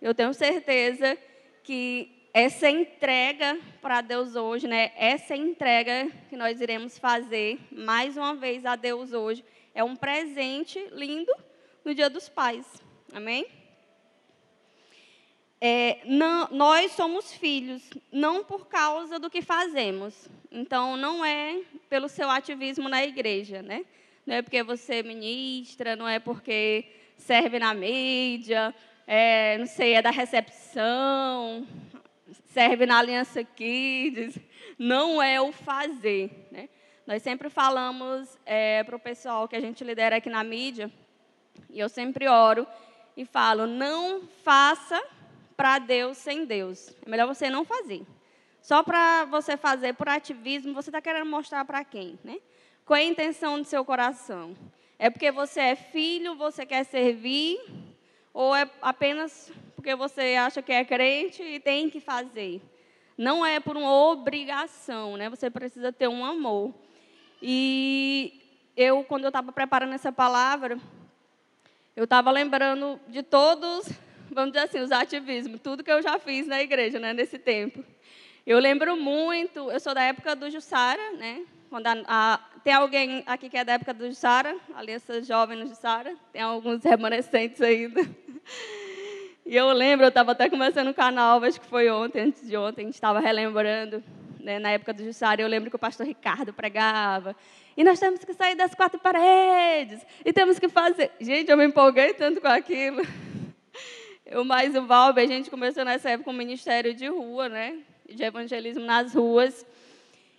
Eu 0.00 0.14
tenho 0.14 0.32
certeza 0.32 1.18
que 1.64 2.17
essa 2.38 2.70
entrega 2.70 3.58
para 3.82 4.00
Deus 4.00 4.36
hoje, 4.36 4.68
né? 4.68 4.92
Essa 4.96 5.34
entrega 5.34 6.08
que 6.30 6.36
nós 6.36 6.60
iremos 6.60 6.96
fazer 6.96 7.58
mais 7.72 8.16
uma 8.16 8.32
vez 8.32 8.64
a 8.64 8.76
Deus 8.76 9.12
hoje 9.12 9.44
é 9.74 9.82
um 9.82 9.96
presente 9.96 10.78
lindo 10.92 11.32
no 11.84 11.92
Dia 11.92 12.08
dos 12.08 12.28
Pais. 12.28 12.64
Amém? 13.12 13.44
É, 15.60 15.98
não, 16.04 16.48
nós 16.52 16.92
somos 16.92 17.32
filhos, 17.32 17.82
não 18.12 18.44
por 18.44 18.68
causa 18.68 19.18
do 19.18 19.28
que 19.28 19.42
fazemos. 19.42 20.28
Então, 20.52 20.96
não 20.96 21.24
é 21.24 21.60
pelo 21.90 22.08
seu 22.08 22.30
ativismo 22.30 22.88
na 22.88 23.04
igreja, 23.04 23.62
né? 23.62 23.84
Não 24.24 24.36
é 24.36 24.42
porque 24.42 24.62
você 24.62 25.02
ministra, 25.02 25.96
não 25.96 26.06
é 26.06 26.20
porque 26.20 26.84
serve 27.16 27.58
na 27.58 27.74
mídia, 27.74 28.72
é, 29.08 29.58
não 29.58 29.66
sei, 29.66 29.94
é 29.94 30.02
da 30.02 30.10
recepção, 30.10 31.66
serve 32.46 32.86
na 32.86 32.98
Aliança 32.98 33.42
Kids. 33.44 34.38
Não 34.78 35.22
é 35.22 35.40
o 35.40 35.52
fazer, 35.52 36.48
né? 36.50 36.68
Nós 37.06 37.22
sempre 37.22 37.48
falamos 37.48 38.38
é, 38.44 38.84
para 38.84 38.96
o 38.96 39.00
pessoal 39.00 39.48
que 39.48 39.56
a 39.56 39.60
gente 39.60 39.82
lidera 39.82 40.16
aqui 40.16 40.28
na 40.28 40.44
mídia, 40.44 40.92
e 41.70 41.80
eu 41.80 41.88
sempre 41.88 42.28
oro 42.28 42.66
e 43.16 43.24
falo: 43.24 43.66
não 43.66 44.22
faça 44.44 45.02
para 45.56 45.78
Deus 45.78 46.18
sem 46.18 46.44
Deus. 46.44 46.94
É 47.04 47.08
melhor 47.08 47.26
você 47.26 47.50
não 47.50 47.64
fazer. 47.64 48.06
Só 48.60 48.82
para 48.82 49.24
você 49.24 49.56
fazer 49.56 49.94
por 49.94 50.08
ativismo, 50.08 50.74
você 50.74 50.90
está 50.90 51.00
querendo 51.00 51.26
mostrar 51.26 51.64
para 51.64 51.82
quem? 51.84 52.18
Né? 52.22 52.38
Qual 52.84 52.96
é 52.96 53.00
a 53.00 53.04
intenção 53.04 53.58
do 53.58 53.64
seu 53.64 53.84
coração? 53.84 54.56
É 54.98 55.08
porque 55.08 55.30
você 55.30 55.60
é 55.60 55.76
filho, 55.76 56.36
você 56.36 56.66
quer 56.66 56.84
servir, 56.84 57.58
ou 58.32 58.54
é 58.54 58.68
apenas 58.82 59.50
porque 59.88 59.96
você 59.96 60.34
acha 60.34 60.60
que 60.60 60.70
é 60.70 60.84
crente 60.84 61.42
e 61.42 61.58
tem 61.58 61.88
que 61.88 61.98
fazer? 61.98 62.60
não 63.16 63.44
é 63.44 63.58
por 63.58 63.76
uma 63.76 63.92
obrigação, 63.92 65.16
né? 65.16 65.28
Você 65.28 65.50
precisa 65.50 65.90
ter 65.90 66.06
um 66.06 66.24
amor. 66.24 66.72
E 67.42 68.40
eu, 68.76 69.02
quando 69.02 69.24
eu 69.24 69.28
estava 69.28 69.50
preparando 69.50 69.92
essa 69.94 70.12
palavra, 70.12 70.78
eu 71.96 72.04
estava 72.04 72.30
lembrando 72.30 73.00
de 73.08 73.24
todos, 73.24 73.88
vamos 74.30 74.52
dizer 74.52 74.66
assim, 74.66 74.78
os 74.78 74.92
ativismos, 74.92 75.60
tudo 75.60 75.82
que 75.82 75.90
eu 75.90 76.00
já 76.00 76.16
fiz 76.20 76.46
na 76.46 76.62
igreja, 76.62 77.00
né, 77.00 77.12
nesse 77.12 77.40
tempo. 77.40 77.84
Eu 78.46 78.60
lembro 78.60 78.96
muito, 78.96 79.68
eu 79.68 79.80
sou 79.80 79.94
da 79.94 80.02
época 80.02 80.36
do 80.36 80.48
Jussara, 80.48 81.12
né? 81.12 81.44
Quando 81.68 81.88
a, 81.88 81.96
a, 82.06 82.40
tem 82.62 82.72
alguém 82.72 83.24
aqui 83.26 83.50
que 83.50 83.56
é 83.56 83.64
da 83.64 83.72
época 83.72 83.94
do 83.94 84.06
Jussara, 84.06 84.54
aliança 84.76 85.22
jovem 85.22 85.58
no 85.58 85.66
Jussara, 85.66 86.14
tem 86.32 86.40
alguns 86.40 86.84
remanescentes 86.86 87.60
ainda. 87.60 88.00
E 89.48 89.56
eu 89.56 89.72
lembro, 89.72 90.04
eu 90.04 90.10
estava 90.10 90.32
até 90.32 90.50
começando 90.50 90.88
o 90.88 90.94
canal, 90.94 91.42
acho 91.42 91.58
que 91.58 91.66
foi 91.66 91.88
ontem, 91.88 92.20
antes 92.20 92.46
de 92.46 92.54
ontem, 92.54 92.82
a 92.82 92.84
gente 92.84 92.96
estava 92.96 93.18
relembrando, 93.18 94.04
né, 94.38 94.58
na 94.58 94.72
época 94.72 94.92
do 94.92 95.02
Jussara, 95.02 95.40
eu 95.40 95.48
lembro 95.48 95.70
que 95.70 95.76
o 95.76 95.78
pastor 95.78 96.06
Ricardo 96.06 96.52
pregava, 96.52 97.34
e 97.74 97.82
nós 97.82 97.98
temos 97.98 98.22
que 98.22 98.34
sair 98.34 98.54
das 98.54 98.74
quatro 98.74 99.00
paredes, 99.00 100.04
e 100.22 100.34
temos 100.34 100.58
que 100.58 100.68
fazer... 100.68 101.12
Gente, 101.18 101.50
eu 101.50 101.56
me 101.56 101.64
empolguei 101.64 102.12
tanto 102.12 102.42
com 102.42 102.46
aquilo. 102.46 103.00
Eu 104.26 104.44
mais 104.44 104.76
o 104.76 104.82
Valber, 104.82 105.24
a 105.24 105.26
gente 105.26 105.48
começou 105.48 105.82
nessa 105.82 106.10
época 106.10 106.28
um 106.28 106.34
ministério 106.34 106.92
de 106.92 107.06
rua, 107.06 107.48
né, 107.48 107.78
de 108.06 108.22
evangelismo 108.22 108.84
nas 108.84 109.14
ruas, 109.14 109.64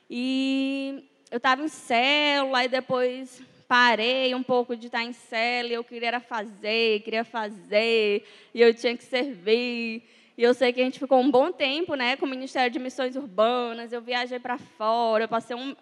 e 0.07 1.03
eu 1.31 1.37
estava 1.37 1.63
em 1.63 1.67
célula, 1.67 2.63
e 2.63 2.67
depois 2.67 3.41
parei 3.69 4.33
um 4.33 4.41
pouco 4.41 4.75
de 4.75 4.87
estar 4.87 5.03
em 5.03 5.11
e 5.11 5.71
eu 5.71 5.83
queria 5.83 6.19
fazer, 6.19 7.01
queria 7.01 7.23
fazer, 7.23 8.25
e 8.51 8.59
eu 8.59 8.73
tinha 8.73 8.97
que 8.97 9.03
servir. 9.03 10.01
E 10.35 10.41
eu 10.41 10.55
sei 10.55 10.73
que 10.73 10.81
a 10.81 10.83
gente 10.83 10.97
ficou 10.97 11.19
um 11.19 11.29
bom 11.29 11.51
tempo, 11.51 11.93
né, 11.93 12.17
com 12.17 12.25
o 12.25 12.29
Ministério 12.29 12.71
de 12.71 12.79
Missões 12.79 13.15
Urbanas. 13.15 13.93
Eu 13.93 14.01
viajei 14.01 14.39
para 14.39 14.57
fora, 14.57 15.25
eu 15.25 15.27
passei 15.27 15.55
um 15.55 15.75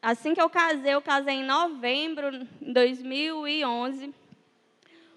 assim 0.00 0.32
que 0.32 0.40
eu 0.40 0.48
casei, 0.48 0.94
eu 0.94 1.02
casei 1.02 1.34
em 1.34 1.44
novembro 1.44 2.30
de 2.30 2.72
2011. 2.72 4.14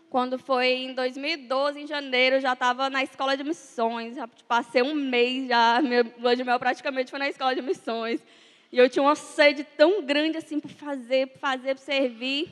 Quando 0.09 0.39
foi 0.39 0.69
em 0.69 0.93
2012, 0.95 1.81
em 1.81 1.85
janeiro, 1.85 2.37
eu 2.37 2.41
já 2.41 2.53
estava 2.53 2.89
na 2.89 3.03
escola 3.03 3.37
de 3.37 3.43
missões. 3.43 4.15
Já 4.15 4.27
passei 4.47 4.81
um 4.81 4.95
mês 4.95 5.49
já, 5.49 5.81
meu 5.83 6.03
lua 6.17 6.35
de 6.35 6.43
mel 6.43 6.57
praticamente 6.57 7.11
foi 7.11 7.19
na 7.19 7.29
escola 7.29 7.53
de 7.53 7.61
missões. 7.61 8.23
E 8.71 8.77
eu 8.77 8.89
tinha 8.89 9.03
uma 9.03 9.15
sede 9.15 9.63
tão 9.63 10.03
grande 10.03 10.37
assim 10.37 10.59
para 10.59 10.69
fazer, 10.71 11.27
para 11.27 11.39
fazer, 11.39 11.75
para 11.75 11.83
servir. 11.83 12.49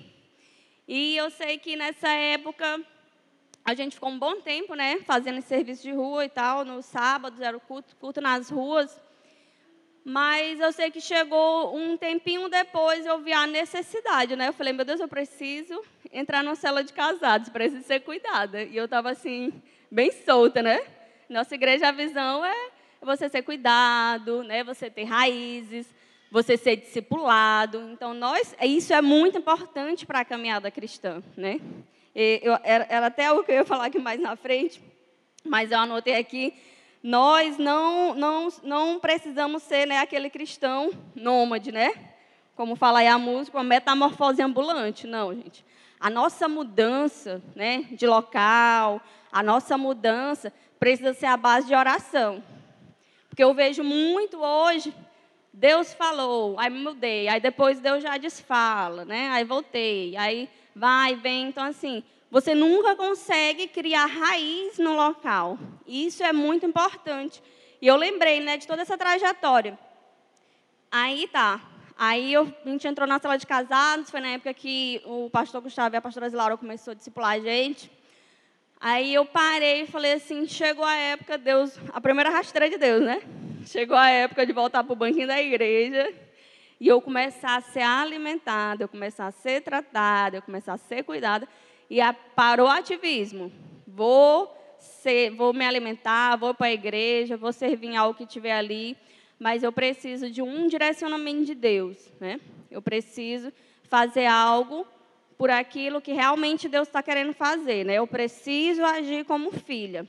E 0.87 1.17
eu 1.17 1.29
sei 1.29 1.57
que 1.57 1.75
nessa 1.75 2.09
época 2.09 2.81
a 3.65 3.73
gente 3.73 3.95
ficou 3.95 4.09
um 4.09 4.19
bom 4.19 4.39
tempo, 4.39 4.75
né, 4.75 4.99
fazendo 4.99 5.41
serviço 5.41 5.81
de 5.81 5.91
rua 5.91 6.23
e 6.23 6.29
tal, 6.29 6.63
no 6.63 6.83
sábado 6.83 7.43
era 7.43 7.57
o 7.57 7.59
culto, 7.59 7.95
culto 7.95 8.21
nas 8.21 8.49
ruas. 8.49 9.01
Mas 10.03 10.59
eu 10.59 10.71
sei 10.71 10.91
que 10.91 11.01
chegou 11.01 11.75
um 11.75 11.97
tempinho 11.97 12.47
depois 12.47 13.07
eu 13.07 13.17
vi 13.19 13.33
a 13.33 13.47
necessidade, 13.47 14.35
né? 14.35 14.49
Eu 14.49 14.53
falei, 14.53 14.71
meu 14.71 14.85
Deus, 14.85 14.99
eu 14.99 15.07
preciso 15.07 15.83
entrar 16.13 16.43
numa 16.43 16.55
cela 16.55 16.83
de 16.83 16.93
casados, 16.93 17.49
preciso 17.49 17.83
ser 17.83 18.01
cuidada. 18.01 18.61
E 18.61 18.77
eu 18.77 18.85
estava 18.85 19.09
assim, 19.09 19.51
bem 19.89 20.11
solta, 20.11 20.61
né? 20.61 20.79
Nossa 21.27 21.55
igreja, 21.55 21.87
a 21.87 21.91
visão 21.91 22.45
é 22.45 22.69
você 23.01 23.27
ser 23.27 23.41
cuidado, 23.41 24.43
né? 24.43 24.63
Você 24.63 24.91
ter 24.91 25.05
raízes, 25.05 25.87
você 26.31 26.57
ser 26.57 26.75
discipulado. 26.77 27.89
Então, 27.91 28.13
nós, 28.13 28.55
isso 28.61 28.93
é 28.93 29.01
muito 29.01 29.37
importante 29.37 30.05
para 30.05 30.19
a 30.19 30.25
caminhada 30.25 30.69
cristã, 30.71 31.21
né? 31.35 31.59
Eu, 32.13 32.57
era, 32.63 32.85
era 32.89 33.07
até 33.07 33.31
o 33.31 33.43
que 33.43 33.51
eu 33.51 33.55
ia 33.55 33.65
falar 33.65 33.85
aqui 33.85 33.99
mais 33.99 34.19
na 34.21 34.35
frente, 34.35 34.81
mas 35.43 35.71
eu 35.71 35.79
anotei 35.79 36.15
aqui. 36.15 36.53
Nós 37.03 37.57
não, 37.57 38.15
não, 38.15 38.47
não 38.63 38.99
precisamos 38.99 39.63
ser 39.63 39.85
né, 39.85 39.99
aquele 39.99 40.29
cristão 40.29 40.91
nômade, 41.13 41.71
né? 41.71 41.93
Como 42.55 42.75
fala 42.75 42.99
aí 42.99 43.07
a 43.07 43.17
música, 43.17 43.57
uma 43.57 43.63
metamorfose 43.63 44.41
ambulante. 44.41 45.05
Não, 45.05 45.33
gente. 45.35 45.63
A 45.99 46.09
nossa 46.09 46.47
mudança 46.47 47.41
né, 47.53 47.85
de 47.91 48.07
local, 48.07 49.01
a 49.31 49.43
nossa 49.43 49.77
mudança 49.77 50.53
precisa 50.79 51.13
ser 51.13 51.25
a 51.25 51.35
base 51.35 51.67
de 51.67 51.75
oração. 51.75 52.41
Porque 53.27 53.43
eu 53.43 53.53
vejo 53.53 53.83
muito 53.83 54.37
hoje 54.41 54.93
Deus 55.57 55.93
falou, 55.93 56.59
aí 56.59 56.69
mudei, 56.69 57.29
aí 57.29 57.39
depois 57.39 57.79
Deus 57.79 58.03
já 58.03 58.17
desfala, 58.17 59.05
né? 59.05 59.29
Aí 59.29 59.45
voltei, 59.45 60.13
aí 60.17 60.49
vai, 60.75 61.15
vem. 61.15 61.47
Então, 61.47 61.63
assim, 61.63 62.03
você 62.29 62.53
nunca 62.53 62.93
consegue 62.93 63.65
criar 63.65 64.05
raiz 64.05 64.77
no 64.77 64.93
local. 64.93 65.57
Isso 65.87 66.21
é 66.21 66.33
muito 66.33 66.65
importante. 66.65 67.41
E 67.81 67.87
eu 67.87 67.95
lembrei, 67.95 68.41
né, 68.41 68.57
de 68.57 68.67
toda 68.67 68.81
essa 68.81 68.97
trajetória. 68.97 69.79
Aí 70.91 71.25
tá. 71.29 71.61
Aí 71.97 72.33
eu, 72.33 72.53
a 72.65 72.69
gente 72.69 72.85
entrou 72.85 73.07
na 73.07 73.17
sala 73.17 73.37
de 73.37 73.47
casados, 73.47 74.11
foi 74.11 74.19
na 74.19 74.27
época 74.31 74.53
que 74.53 75.01
o 75.05 75.29
pastor 75.29 75.61
Gustavo 75.61 75.95
e 75.95 75.97
a 75.97 76.01
pastora 76.01 76.29
Zilaura 76.29 76.57
começou 76.57 76.91
a 76.91 76.95
discipular 76.95 77.31
a 77.31 77.39
gente. 77.39 77.89
Aí 78.77 79.13
eu 79.13 79.25
parei 79.25 79.83
e 79.83 79.87
falei 79.87 80.11
assim, 80.11 80.45
chegou 80.49 80.83
a 80.83 80.97
época, 80.97 81.37
Deus, 81.37 81.79
a 81.93 82.01
primeira 82.01 82.29
rasteira 82.29 82.69
de 82.69 82.77
Deus, 82.77 83.01
né? 83.01 83.21
Chegou 83.65 83.97
a 83.97 84.09
época 84.09 84.45
de 84.45 84.53
voltar 84.53 84.83
para 84.83 84.93
o 84.93 84.95
banquinho 84.95 85.27
da 85.27 85.41
igreja 85.41 86.13
e 86.79 86.87
eu 86.87 87.01
começar 87.01 87.55
a 87.55 87.61
ser 87.61 87.81
alimentada, 87.81 88.83
eu 88.83 88.87
começar 88.87 89.25
a 89.25 89.31
ser 89.31 89.61
tratada, 89.61 90.37
eu 90.37 90.41
começar 90.41 90.73
a 90.73 90.77
ser 90.77 91.03
cuidada. 91.03 91.47
E 91.89 91.99
a, 91.99 92.13
parou 92.13 92.67
o 92.67 92.71
ativismo. 92.71 93.51
Vou, 93.87 94.55
ser, 94.77 95.31
vou 95.31 95.51
me 95.51 95.65
alimentar, 95.65 96.35
vou 96.35 96.53
para 96.53 96.67
a 96.67 96.73
igreja, 96.73 97.37
vou 97.37 97.51
servir 97.51 97.95
algo 97.95 98.15
que 98.15 98.27
tiver 98.27 98.51
ali, 98.51 98.95
mas 99.39 99.63
eu 99.63 99.71
preciso 99.71 100.29
de 100.29 100.43
um 100.43 100.67
direcionamento 100.67 101.45
de 101.45 101.55
Deus. 101.55 101.97
Né? 102.19 102.39
Eu 102.69 102.83
preciso 102.83 103.51
fazer 103.89 104.27
algo 104.27 104.85
por 105.39 105.49
aquilo 105.49 106.01
que 106.01 106.13
realmente 106.13 106.69
Deus 106.69 106.87
está 106.87 107.01
querendo 107.01 107.33
fazer. 107.33 107.83
Né? 107.83 107.95
Eu 107.95 108.05
preciso 108.05 108.83
agir 108.83 109.25
como 109.25 109.51
filha. 109.51 110.07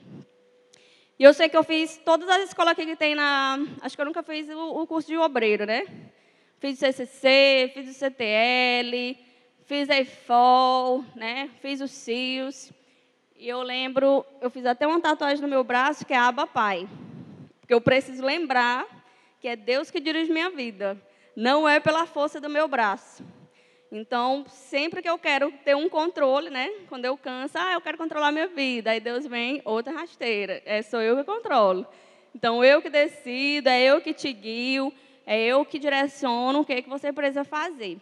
E 1.19 1.23
eu 1.23 1.33
sei 1.33 1.49
que 1.49 1.57
eu 1.57 1.63
fiz 1.63 1.97
todas 1.97 2.29
as 2.29 2.43
escolas 2.43 2.75
que 2.75 2.95
tem 2.95 3.15
na. 3.15 3.57
Acho 3.81 3.95
que 3.95 4.01
eu 4.01 4.05
nunca 4.05 4.21
fiz 4.21 4.47
o, 4.49 4.81
o 4.81 4.85
curso 4.85 5.07
de 5.07 5.17
obreiro, 5.17 5.65
né? 5.65 5.83
Fiz 6.59 6.77
o 6.77 6.79
CCC, 6.79 7.71
fiz 7.73 7.89
o 7.89 7.93
CTL, 7.93 9.17
fiz 9.65 9.89
a 9.89 9.97
EFOL, 9.97 11.03
né? 11.15 11.49
Fiz 11.59 11.81
os 11.81 11.91
CIOs. 11.91 12.71
E 13.35 13.47
eu 13.47 13.61
lembro, 13.63 14.25
eu 14.41 14.49
fiz 14.49 14.65
até 14.65 14.85
uma 14.85 15.01
tatuagem 15.01 15.41
no 15.41 15.47
meu 15.47 15.63
braço 15.63 16.05
que 16.05 16.13
é 16.13 16.17
Aba 16.17 16.45
Pai. 16.45 16.87
Porque 17.59 17.73
eu 17.73 17.81
preciso 17.81 18.23
lembrar 18.23 18.85
que 19.39 19.47
é 19.47 19.55
Deus 19.55 19.89
que 19.89 19.99
dirige 19.99 20.31
minha 20.31 20.51
vida. 20.51 21.01
Não 21.35 21.67
é 21.67 21.79
pela 21.79 22.05
força 22.05 22.39
do 22.39 22.49
meu 22.49 22.67
braço. 22.67 23.23
Então, 23.91 24.45
sempre 24.49 25.01
que 25.01 25.09
eu 25.09 25.17
quero 25.17 25.51
ter 25.63 25.75
um 25.75 25.87
controle, 25.87 26.49
né? 26.49 26.69
Quando 26.89 27.05
eu 27.05 27.17
canso, 27.17 27.57
ah, 27.57 27.73
eu 27.73 27.81
quero 27.81 27.97
controlar 27.97 28.31
minha 28.31 28.47
vida. 28.47 28.91
Aí 28.91 28.99
Deus 28.99 29.25
vem, 29.25 29.61
outra 29.63 29.93
rasteira. 29.93 30.61
É, 30.65 30.81
sou 30.81 31.01
eu 31.01 31.15
que 31.15 31.23
controlo. 31.23 31.87
Então, 32.35 32.63
eu 32.63 32.81
que 32.81 32.89
decido, 32.89 33.69
é 33.69 33.81
eu 33.83 34.01
que 34.01 34.13
te 34.13 34.31
guio, 34.33 34.93
é 35.25 35.41
eu 35.41 35.63
que 35.65 35.79
direciono 35.79 36.59
o 36.59 36.65
que, 36.65 36.73
é 36.73 36.81
que 36.81 36.89
você 36.89 37.13
precisa 37.13 37.43
fazer. 37.43 37.97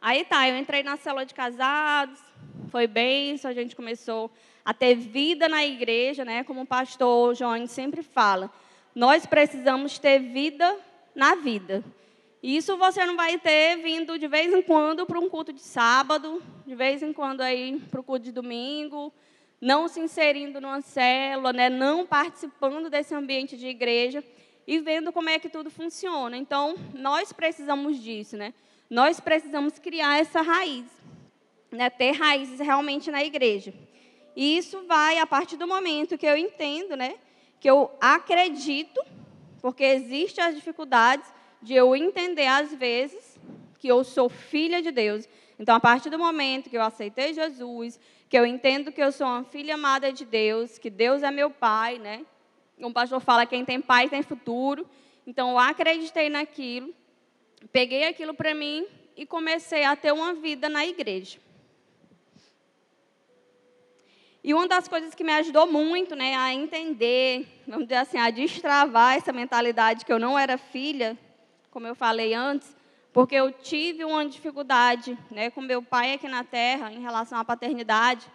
Aí 0.00 0.24
tá, 0.24 0.48
eu 0.48 0.56
entrei 0.56 0.82
na 0.82 0.96
célula 0.96 1.24
de 1.24 1.34
casados, 1.34 2.18
foi 2.70 2.86
bem, 2.86 3.36
a 3.44 3.52
gente 3.52 3.76
começou 3.76 4.30
a 4.64 4.72
ter 4.72 4.94
vida 4.94 5.48
na 5.48 5.64
igreja, 5.64 6.24
né? 6.24 6.42
Como 6.42 6.62
o 6.62 6.66
pastor 6.66 7.34
João 7.34 7.66
sempre 7.66 8.02
fala, 8.02 8.50
nós 8.94 9.26
precisamos 9.26 9.98
ter 9.98 10.18
vida 10.18 10.76
na 11.14 11.34
vida. 11.34 11.84
Isso 12.42 12.78
você 12.78 13.04
não 13.04 13.16
vai 13.16 13.38
ter 13.38 13.76
vindo 13.82 14.18
de 14.18 14.26
vez 14.26 14.52
em 14.52 14.62
quando 14.62 15.04
para 15.04 15.18
um 15.18 15.28
culto 15.28 15.52
de 15.52 15.60
sábado, 15.60 16.42
de 16.66 16.74
vez 16.74 17.02
em 17.02 17.12
quando 17.12 17.42
aí 17.42 17.78
para 17.90 18.00
o 18.00 18.04
culto 18.04 18.24
de 18.24 18.32
domingo, 18.32 19.12
não 19.60 19.86
se 19.88 20.00
inserindo 20.00 20.58
numa 20.58 20.80
célula, 20.80 21.52
né, 21.52 21.68
não 21.68 22.06
participando 22.06 22.88
desse 22.88 23.14
ambiente 23.14 23.58
de 23.58 23.66
igreja 23.66 24.24
e 24.66 24.78
vendo 24.78 25.12
como 25.12 25.28
é 25.28 25.38
que 25.38 25.50
tudo 25.50 25.70
funciona. 25.70 26.34
Então, 26.34 26.76
nós 26.94 27.30
precisamos 27.30 28.00
disso, 28.00 28.36
né? 28.36 28.54
Nós 28.88 29.20
precisamos 29.20 29.78
criar 29.78 30.18
essa 30.18 30.40
raiz, 30.40 30.86
né, 31.70 31.90
ter 31.90 32.12
raízes 32.12 32.58
realmente 32.58 33.10
na 33.10 33.22
igreja. 33.22 33.74
E 34.34 34.56
isso 34.56 34.82
vai 34.86 35.18
a 35.18 35.26
partir 35.26 35.58
do 35.58 35.66
momento 35.66 36.16
que 36.16 36.26
eu 36.26 36.36
entendo, 36.36 36.96
né, 36.96 37.16
que 37.60 37.68
eu 37.68 37.90
acredito, 38.00 38.98
porque 39.60 39.84
existem 39.84 40.42
as 40.42 40.54
dificuldades, 40.54 41.26
de 41.62 41.74
eu 41.74 41.94
entender, 41.94 42.46
às 42.46 42.74
vezes, 42.74 43.38
que 43.78 43.88
eu 43.88 44.02
sou 44.04 44.28
filha 44.28 44.82
de 44.82 44.90
Deus. 44.90 45.28
Então, 45.58 45.74
a 45.74 45.80
partir 45.80 46.10
do 46.10 46.18
momento 46.18 46.70
que 46.70 46.76
eu 46.76 46.82
aceitei 46.82 47.34
Jesus, 47.34 47.98
que 48.28 48.38
eu 48.38 48.46
entendo 48.46 48.92
que 48.92 49.02
eu 49.02 49.12
sou 49.12 49.26
uma 49.26 49.44
filha 49.44 49.74
amada 49.74 50.12
de 50.12 50.24
Deus, 50.24 50.78
que 50.78 50.88
Deus 50.88 51.22
é 51.22 51.30
meu 51.30 51.50
pai, 51.50 51.98
né? 51.98 52.24
Um 52.78 52.92
pastor 52.92 53.20
fala: 53.20 53.46
quem 53.46 53.64
tem 53.64 53.80
pai 53.80 54.08
tem 54.08 54.22
futuro. 54.22 54.88
Então, 55.26 55.50
eu 55.50 55.58
acreditei 55.58 56.28
naquilo, 56.28 56.94
peguei 57.70 58.04
aquilo 58.04 58.34
para 58.34 58.54
mim 58.54 58.86
e 59.16 59.26
comecei 59.26 59.84
a 59.84 59.94
ter 59.94 60.12
uma 60.12 60.32
vida 60.32 60.68
na 60.68 60.86
igreja. 60.86 61.38
E 64.42 64.54
uma 64.54 64.66
das 64.66 64.88
coisas 64.88 65.14
que 65.14 65.22
me 65.22 65.32
ajudou 65.34 65.66
muito 65.66 66.16
né, 66.16 66.34
a 66.34 66.54
entender, 66.54 67.46
vamos 67.66 67.84
dizer 67.84 67.96
assim, 67.96 68.16
a 68.16 68.30
destravar 68.30 69.16
essa 69.16 69.32
mentalidade 69.32 70.06
que 70.06 70.12
eu 70.12 70.18
não 70.18 70.38
era 70.38 70.56
filha, 70.56 71.18
como 71.70 71.86
eu 71.86 71.94
falei 71.94 72.34
antes, 72.34 72.76
porque 73.12 73.34
eu 73.34 73.52
tive 73.52 74.04
uma 74.04 74.24
dificuldade 74.26 75.16
né, 75.30 75.50
com 75.50 75.60
meu 75.60 75.82
pai 75.82 76.14
aqui 76.14 76.28
na 76.28 76.44
Terra 76.44 76.92
em 76.92 77.00
relação 77.00 77.38
à 77.38 77.44
paternidade. 77.44 78.26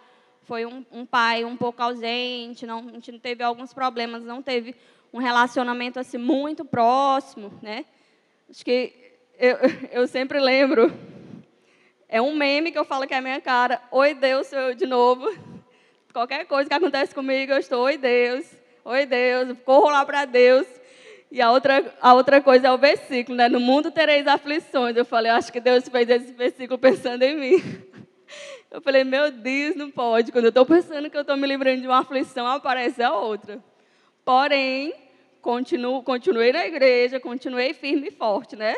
Foi 0.42 0.64
um, 0.64 0.84
um 0.92 1.04
pai 1.04 1.44
um 1.44 1.56
pouco 1.56 1.82
ausente, 1.82 2.66
não, 2.66 2.88
a 2.88 2.92
gente 2.92 3.18
teve 3.18 3.42
alguns 3.42 3.72
problemas, 3.72 4.22
não 4.22 4.42
teve 4.42 4.74
um 5.12 5.18
relacionamento 5.18 5.98
assim 5.98 6.18
muito 6.18 6.64
próximo, 6.64 7.52
né? 7.62 7.84
Acho 8.48 8.64
que 8.64 8.92
eu, 9.38 9.56
eu 9.90 10.06
sempre 10.06 10.38
lembro, 10.38 10.92
é 12.08 12.22
um 12.22 12.34
meme 12.34 12.70
que 12.70 12.78
eu 12.78 12.84
falo 12.84 13.06
que 13.06 13.14
é 13.14 13.18
a 13.18 13.22
minha 13.22 13.40
cara, 13.40 13.82
oi 13.90 14.14
Deus, 14.14 14.46
sou 14.46 14.58
eu 14.58 14.74
de 14.74 14.86
novo. 14.86 15.26
Qualquer 16.12 16.46
coisa 16.46 16.68
que 16.68 16.74
acontece 16.74 17.14
comigo, 17.14 17.52
eu 17.52 17.58
estou, 17.58 17.82
oi 17.84 17.98
Deus, 17.98 18.46
oi 18.84 19.04
Deus, 19.04 19.58
corro 19.64 19.90
lá 19.90 20.04
para 20.04 20.24
Deus. 20.24 20.66
E 21.30 21.40
a 21.40 21.50
outra, 21.50 21.94
a 22.00 22.14
outra 22.14 22.40
coisa 22.40 22.68
é 22.68 22.72
o 22.72 22.78
versículo, 22.78 23.36
né? 23.36 23.48
No 23.48 23.60
mundo 23.60 23.90
tereis 23.90 24.26
aflições. 24.26 24.96
Eu 24.96 25.04
falei, 25.04 25.30
acho 25.30 25.52
que 25.52 25.60
Deus 25.60 25.88
fez 25.88 26.08
esse 26.08 26.32
versículo 26.32 26.78
pensando 26.78 27.22
em 27.22 27.36
mim. 27.36 27.62
Eu 28.70 28.80
falei, 28.80 29.04
meu 29.04 29.30
Deus, 29.30 29.76
não 29.76 29.90
pode. 29.90 30.32
Quando 30.32 30.46
eu 30.46 30.48
estou 30.48 30.66
pensando 30.66 31.08
que 31.08 31.16
eu 31.16 31.20
estou 31.20 31.36
me 31.36 31.46
livrando 31.46 31.80
de 31.80 31.86
uma 31.86 32.00
aflição, 32.00 32.46
aparece 32.46 33.00
a 33.00 33.14
outra. 33.14 33.62
Porém, 34.24 34.92
continuo, 35.40 36.02
continuei 36.02 36.52
na 36.52 36.66
igreja, 36.66 37.20
continuei 37.20 37.72
firme 37.72 38.08
e 38.08 38.10
forte, 38.10 38.56
né? 38.56 38.74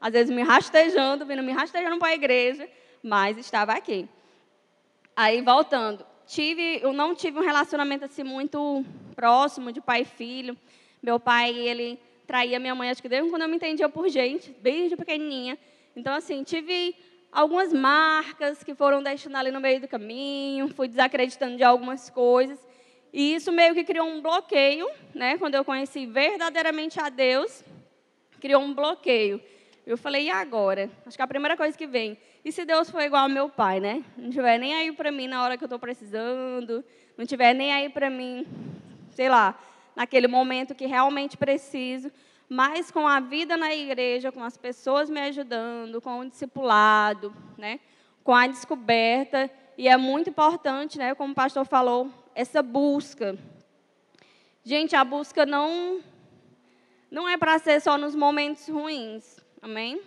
Às 0.00 0.14
vezes 0.14 0.34
me 0.34 0.42
rastejando, 0.42 1.26
vindo 1.26 1.42
me 1.42 1.52
rastejando 1.52 1.98
para 1.98 2.08
a 2.08 2.14
igreja, 2.14 2.66
mas 3.02 3.36
estava 3.36 3.72
aqui. 3.72 4.08
Aí, 5.14 5.42
voltando, 5.42 6.04
tive, 6.26 6.80
eu 6.82 6.94
não 6.94 7.14
tive 7.14 7.38
um 7.38 7.42
relacionamento 7.42 8.06
assim 8.06 8.24
muito 8.24 8.82
próximo 9.14 9.70
de 9.70 9.82
pai 9.82 10.00
e 10.00 10.06
filho. 10.06 10.56
Meu 11.02 11.18
pai, 11.18 11.56
ele 11.56 11.98
traía 12.26 12.58
minha 12.58 12.74
mãe, 12.74 12.90
acho 12.90 13.02
que 13.02 13.08
desde 13.08 13.28
quando 13.30 13.42
eu 13.42 13.48
me 13.48 13.56
entendia 13.56 13.88
por 13.88 14.08
gente, 14.08 14.54
desde 14.60 14.96
pequenininha. 14.96 15.58
Então, 15.96 16.14
assim, 16.14 16.44
tive 16.44 16.94
algumas 17.32 17.72
marcas 17.72 18.62
que 18.62 18.74
foram 18.74 19.02
deixando 19.02 19.36
ali 19.36 19.50
no 19.50 19.60
meio 19.60 19.80
do 19.80 19.88
caminho, 19.88 20.68
fui 20.68 20.88
desacreditando 20.88 21.56
de 21.56 21.64
algumas 21.64 22.10
coisas. 22.10 22.58
E 23.12 23.34
isso 23.34 23.50
meio 23.50 23.74
que 23.74 23.82
criou 23.82 24.06
um 24.06 24.20
bloqueio, 24.20 24.88
né? 25.14 25.36
Quando 25.38 25.56
eu 25.56 25.64
conheci 25.64 26.06
verdadeiramente 26.06 27.00
a 27.00 27.08
Deus, 27.08 27.64
criou 28.40 28.62
um 28.62 28.72
bloqueio. 28.72 29.40
Eu 29.86 29.98
falei, 29.98 30.26
e 30.26 30.30
agora? 30.30 30.88
Acho 31.04 31.16
que 31.16 31.22
a 31.22 31.26
primeira 31.26 31.56
coisa 31.56 31.76
que 31.76 31.86
vem, 31.86 32.16
e 32.44 32.52
se 32.52 32.64
Deus 32.64 32.88
for 32.88 33.00
igual 33.00 33.24
ao 33.24 33.28
meu 33.28 33.48
pai, 33.48 33.80
né? 33.80 34.04
Não 34.16 34.30
tiver 34.30 34.58
nem 34.58 34.74
aí 34.74 34.92
para 34.92 35.10
mim 35.10 35.26
na 35.26 35.42
hora 35.42 35.56
que 35.56 35.64
eu 35.64 35.66
estou 35.66 35.78
precisando, 35.78 36.84
não 37.16 37.26
tiver 37.26 37.54
nem 37.54 37.72
aí 37.72 37.88
para 37.88 38.08
mim, 38.08 38.46
sei 39.10 39.28
lá, 39.28 39.58
naquele 40.00 40.26
momento 40.26 40.74
que 40.74 40.86
realmente 40.86 41.36
preciso, 41.36 42.10
mas 42.48 42.90
com 42.90 43.06
a 43.06 43.20
vida 43.20 43.54
na 43.54 43.74
igreja, 43.74 44.32
com 44.32 44.42
as 44.42 44.56
pessoas 44.56 45.10
me 45.10 45.20
ajudando, 45.20 46.00
com 46.00 46.20
o 46.20 46.26
discipulado, 46.26 47.36
né? 47.58 47.78
com 48.24 48.34
a 48.34 48.46
descoberta. 48.46 49.50
E 49.76 49.88
é 49.88 49.98
muito 49.98 50.30
importante, 50.30 50.96
né, 50.96 51.14
como 51.14 51.32
o 51.32 51.34
pastor 51.34 51.66
falou, 51.66 52.10
essa 52.34 52.62
busca. 52.62 53.36
Gente, 54.64 54.96
a 54.96 55.04
busca 55.04 55.44
não, 55.44 56.00
não 57.10 57.28
é 57.28 57.36
para 57.36 57.58
ser 57.58 57.78
só 57.78 57.98
nos 57.98 58.14
momentos 58.14 58.68
ruins, 58.68 59.36
amém? 59.60 60.00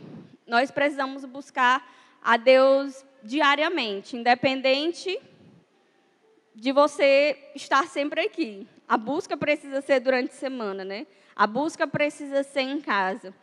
Nós 0.47 0.71
precisamos 0.71 1.23
buscar 1.23 1.87
a 2.19 2.35
Deus 2.35 3.05
diariamente, 3.21 4.17
independente 4.17 5.21
de 6.55 6.71
você 6.71 7.37
estar 7.53 7.85
sempre 7.85 8.21
aqui. 8.21 8.67
A 8.87 8.97
busca 8.97 9.37
precisa 9.37 9.81
ser 9.81 9.99
durante 9.99 10.31
a 10.31 10.35
semana, 10.35 10.83
né? 10.83 11.07
A 11.35 11.47
busca 11.47 11.87
precisa 11.87 12.43
ser 12.43 12.61
em 12.61 12.81
casa. 12.81 13.33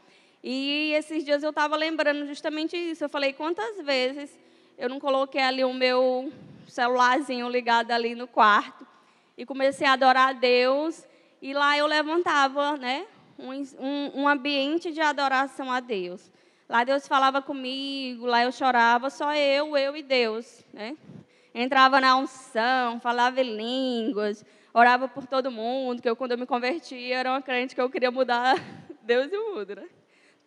E 0.42 0.92
esses 0.94 1.24
dias 1.24 1.42
eu 1.42 1.50
estava 1.50 1.76
lembrando 1.76 2.26
justamente 2.26 2.76
isso. 2.76 3.04
Eu 3.04 3.08
falei, 3.08 3.32
quantas 3.32 3.84
vezes 3.84 4.30
eu 4.78 4.88
não 4.88 4.98
coloquei 4.98 5.42
ali 5.42 5.64
o 5.64 5.74
meu 5.74 6.32
celularzinho 6.66 7.48
ligado 7.48 7.90
ali 7.90 8.14
no 8.14 8.26
quarto 8.26 8.86
e 9.36 9.44
comecei 9.44 9.86
a 9.86 9.92
adorar 9.92 10.30
a 10.30 10.32
Deus. 10.32 11.04
E 11.42 11.52
lá 11.52 11.76
eu 11.76 11.86
levantava 11.86 12.76
né, 12.76 13.06
um, 13.38 14.20
um, 14.22 14.28
ambiente 14.28 14.92
de 14.92 15.00
adoração 15.00 15.70
a 15.70 15.80
Deus. 15.80 16.30
Lá 16.68 16.84
Deus 16.84 17.08
falava 17.08 17.42
comigo, 17.42 18.26
lá 18.26 18.44
eu 18.44 18.52
chorava, 18.52 19.10
só 19.10 19.34
eu, 19.34 19.76
eu 19.76 19.96
e 19.96 20.02
Deus. 20.02 20.64
Né? 20.72 20.96
Entrava 21.54 22.00
na 22.00 22.16
unção, 22.16 23.00
falava 23.00 23.40
em 23.40 23.56
línguas, 23.56 24.44
orava 24.72 25.08
por 25.08 25.26
todo 25.26 25.50
mundo, 25.50 26.00
que 26.00 26.08
eu, 26.08 26.16
quando 26.16 26.32
eu 26.32 26.38
me 26.38 26.46
converti, 26.46 27.12
era 27.12 27.30
uma 27.30 27.42
crente 27.42 27.74
que 27.74 27.80
eu 27.80 27.90
queria 27.90 28.10
mudar 28.10 28.56
Deus 29.02 29.32
e 29.32 29.36
o 29.36 29.54
mundo, 29.54 29.76
né? 29.76 29.88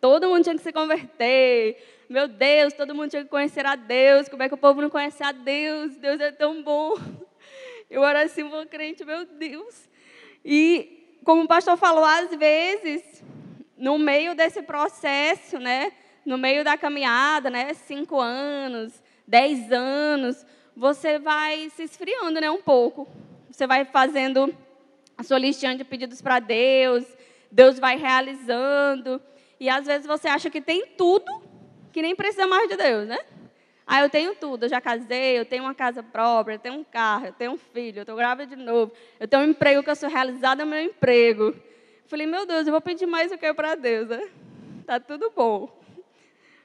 Todo 0.00 0.28
mundo 0.28 0.42
tinha 0.42 0.54
que 0.54 0.62
se 0.62 0.72
converter. 0.72 2.04
Meu 2.08 2.28
Deus, 2.28 2.74
todo 2.74 2.94
mundo 2.94 3.10
tinha 3.10 3.24
que 3.24 3.30
conhecer 3.30 3.64
a 3.64 3.74
Deus. 3.74 4.28
Como 4.28 4.42
é 4.42 4.48
que 4.48 4.54
o 4.54 4.58
povo 4.58 4.82
não 4.82 4.90
conhece 4.90 5.22
a 5.22 5.32
Deus? 5.32 5.96
Deus 5.96 6.20
é 6.20 6.30
tão 6.30 6.62
bom. 6.62 6.94
Eu 7.88 8.04
era 8.04 8.22
assim, 8.22 8.42
uma 8.42 8.66
crente, 8.66 9.04
meu 9.04 9.24
Deus. 9.24 9.88
E, 10.44 11.18
como 11.24 11.42
o 11.42 11.48
pastor 11.48 11.76
falou, 11.76 12.04
às 12.04 12.34
vezes, 12.34 13.24
no 13.78 13.98
meio 13.98 14.34
desse 14.34 14.62
processo, 14.62 15.58
né? 15.58 15.92
No 16.24 16.36
meio 16.36 16.64
da 16.64 16.76
caminhada, 16.76 17.48
né? 17.48 17.72
Cinco 17.72 18.20
anos, 18.20 19.02
dez 19.26 19.72
anos, 19.72 20.44
você 20.76 21.18
vai 21.18 21.70
se 21.70 21.82
esfriando, 21.82 22.40
né? 22.40 22.50
Um 22.50 22.60
pouco 22.60 23.08
você 23.54 23.68
vai 23.68 23.84
fazendo 23.84 24.52
a 25.16 25.22
sua 25.22 25.38
listinha 25.38 25.76
de 25.76 25.84
pedidos 25.84 26.20
para 26.20 26.40
Deus, 26.40 27.04
Deus 27.48 27.78
vai 27.78 27.96
realizando. 27.96 29.22
E 29.60 29.68
às 29.68 29.86
vezes 29.86 30.08
você 30.08 30.26
acha 30.26 30.50
que 30.50 30.60
tem 30.60 30.88
tudo, 30.98 31.40
que 31.92 32.02
nem 32.02 32.16
precisa 32.16 32.48
mais 32.48 32.68
de 32.68 32.76
Deus, 32.76 33.06
né? 33.06 33.18
Ah, 33.86 34.00
eu 34.00 34.10
tenho 34.10 34.34
tudo, 34.34 34.64
eu 34.64 34.68
já 34.68 34.80
casei, 34.80 35.38
eu 35.38 35.44
tenho 35.44 35.62
uma 35.62 35.74
casa 35.74 36.02
própria, 36.02 36.54
eu 36.54 36.58
tenho 36.58 36.74
um 36.74 36.82
carro, 36.82 37.26
eu 37.26 37.32
tenho 37.32 37.52
um 37.52 37.56
filho, 37.56 37.98
eu 37.98 38.02
estou 38.02 38.16
grávida 38.16 38.56
de 38.56 38.60
novo, 38.60 38.92
eu 39.20 39.28
tenho 39.28 39.44
um 39.44 39.50
emprego 39.50 39.84
que 39.84 39.90
eu 39.90 39.94
sou 39.94 40.08
realizada 40.08 40.64
no 40.64 40.70
meu 40.72 40.80
emprego. 40.80 41.54
Falei, 42.08 42.26
meu 42.26 42.44
Deus, 42.46 42.66
eu 42.66 42.72
vou 42.72 42.80
pedir 42.80 43.06
mais 43.06 43.30
o 43.30 43.38
que 43.38 43.54
para 43.54 43.76
Deus, 43.76 44.08
né? 44.08 44.28
Tá 44.84 44.98
tudo 44.98 45.30
bom. 45.30 45.80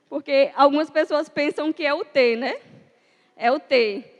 Porque 0.10 0.52
algumas 0.56 0.90
pessoas 0.90 1.30
pensam 1.30 1.72
que 1.72 1.86
é 1.86 1.94
o 1.94 2.04
ter, 2.04 2.36
né? 2.36 2.60
É 3.38 3.52
o 3.52 3.60
ter 3.60 4.19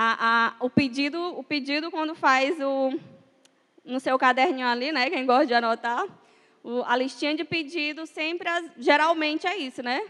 a, 0.00 0.54
a, 0.60 0.64
o 0.64 0.70
pedido, 0.70 1.20
o 1.36 1.42
pedido 1.42 1.90
quando 1.90 2.14
faz 2.14 2.56
o 2.60 2.96
no 3.84 3.98
seu 3.98 4.16
caderninho 4.16 4.68
ali, 4.68 4.92
né? 4.92 5.10
Quem 5.10 5.26
gosta 5.26 5.46
de 5.46 5.54
anotar, 5.54 6.06
o, 6.62 6.84
a 6.84 6.94
listinha 6.96 7.34
de 7.34 7.42
pedido 7.42 8.06
sempre, 8.06 8.48
geralmente 8.76 9.44
é 9.48 9.56
isso, 9.56 9.82
né? 9.82 10.00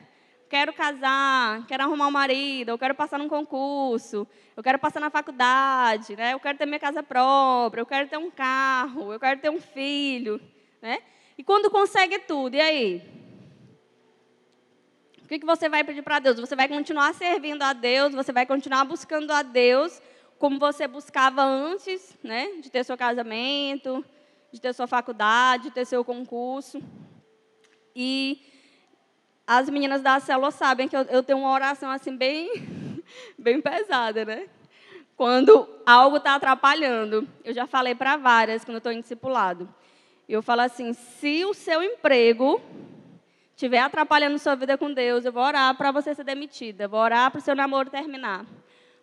Quero 0.50 0.74
casar, 0.74 1.66
quero 1.66 1.84
arrumar 1.84 2.08
um 2.08 2.10
marido, 2.10 2.68
eu 2.68 2.78
quero 2.78 2.94
passar 2.94 3.18
num 3.18 3.30
concurso, 3.30 4.28
eu 4.54 4.62
quero 4.62 4.78
passar 4.78 5.00
na 5.00 5.08
faculdade, 5.08 6.14
né? 6.16 6.34
Eu 6.34 6.40
quero 6.40 6.58
ter 6.58 6.66
minha 6.66 6.78
casa 6.78 7.02
própria, 7.02 7.80
eu 7.80 7.86
quero 7.86 8.08
ter 8.10 8.18
um 8.18 8.30
carro, 8.30 9.10
eu 9.10 9.18
quero 9.18 9.40
ter 9.40 9.48
um 9.48 9.60
filho, 9.60 10.38
né? 10.82 10.98
E 11.38 11.42
quando 11.42 11.70
consegue 11.70 12.18
tudo, 12.18 12.56
e 12.56 12.60
aí? 12.60 13.02
O 15.28 15.30
que, 15.30 15.40
que 15.40 15.44
você 15.44 15.68
vai 15.68 15.84
pedir 15.84 16.00
para 16.00 16.20
Deus? 16.20 16.40
Você 16.40 16.56
vai 16.56 16.66
continuar 16.66 17.12
servindo 17.12 17.60
a 17.60 17.74
Deus, 17.74 18.14
você 18.14 18.32
vai 18.32 18.46
continuar 18.46 18.86
buscando 18.86 19.30
a 19.30 19.42
Deus 19.42 20.00
como 20.38 20.58
você 20.58 20.88
buscava 20.88 21.42
antes 21.42 22.16
né, 22.24 22.52
de 22.62 22.70
ter 22.70 22.82
seu 22.82 22.96
casamento, 22.96 24.02
de 24.50 24.58
ter 24.58 24.72
sua 24.72 24.86
faculdade, 24.86 25.64
de 25.64 25.70
ter 25.70 25.84
seu 25.84 26.02
concurso. 26.02 26.82
E 27.94 28.40
as 29.46 29.68
meninas 29.68 30.00
da 30.00 30.18
célula 30.18 30.50
sabem 30.50 30.88
que 30.88 30.96
eu, 30.96 31.02
eu 31.02 31.22
tenho 31.22 31.40
uma 31.40 31.52
oração 31.52 31.90
assim 31.90 32.16
bem, 32.16 32.50
bem 33.38 33.60
pesada, 33.60 34.24
né? 34.24 34.48
Quando 35.14 35.68
algo 35.84 36.16
está 36.16 36.36
atrapalhando. 36.36 37.28
Eu 37.44 37.52
já 37.52 37.66
falei 37.66 37.94
para 37.94 38.16
várias 38.16 38.64
quando 38.64 38.78
estou 38.78 38.92
em 38.92 39.02
discipulado. 39.02 39.68
Eu 40.26 40.40
falo 40.40 40.62
assim: 40.62 40.94
se 40.94 41.44
o 41.44 41.52
seu 41.52 41.82
emprego 41.82 42.62
estiver 43.58 43.80
atrapalhando 43.80 44.38
sua 44.38 44.54
vida 44.54 44.78
com 44.78 44.92
Deus, 44.92 45.24
eu 45.24 45.32
vou 45.32 45.42
orar 45.42 45.76
para 45.76 45.90
você 45.90 46.14
ser 46.14 46.22
demitida, 46.22 46.86
vou 46.86 47.00
orar 47.00 47.28
para 47.28 47.38
o 47.38 47.42
seu 47.42 47.56
namoro 47.56 47.90
terminar. 47.90 48.46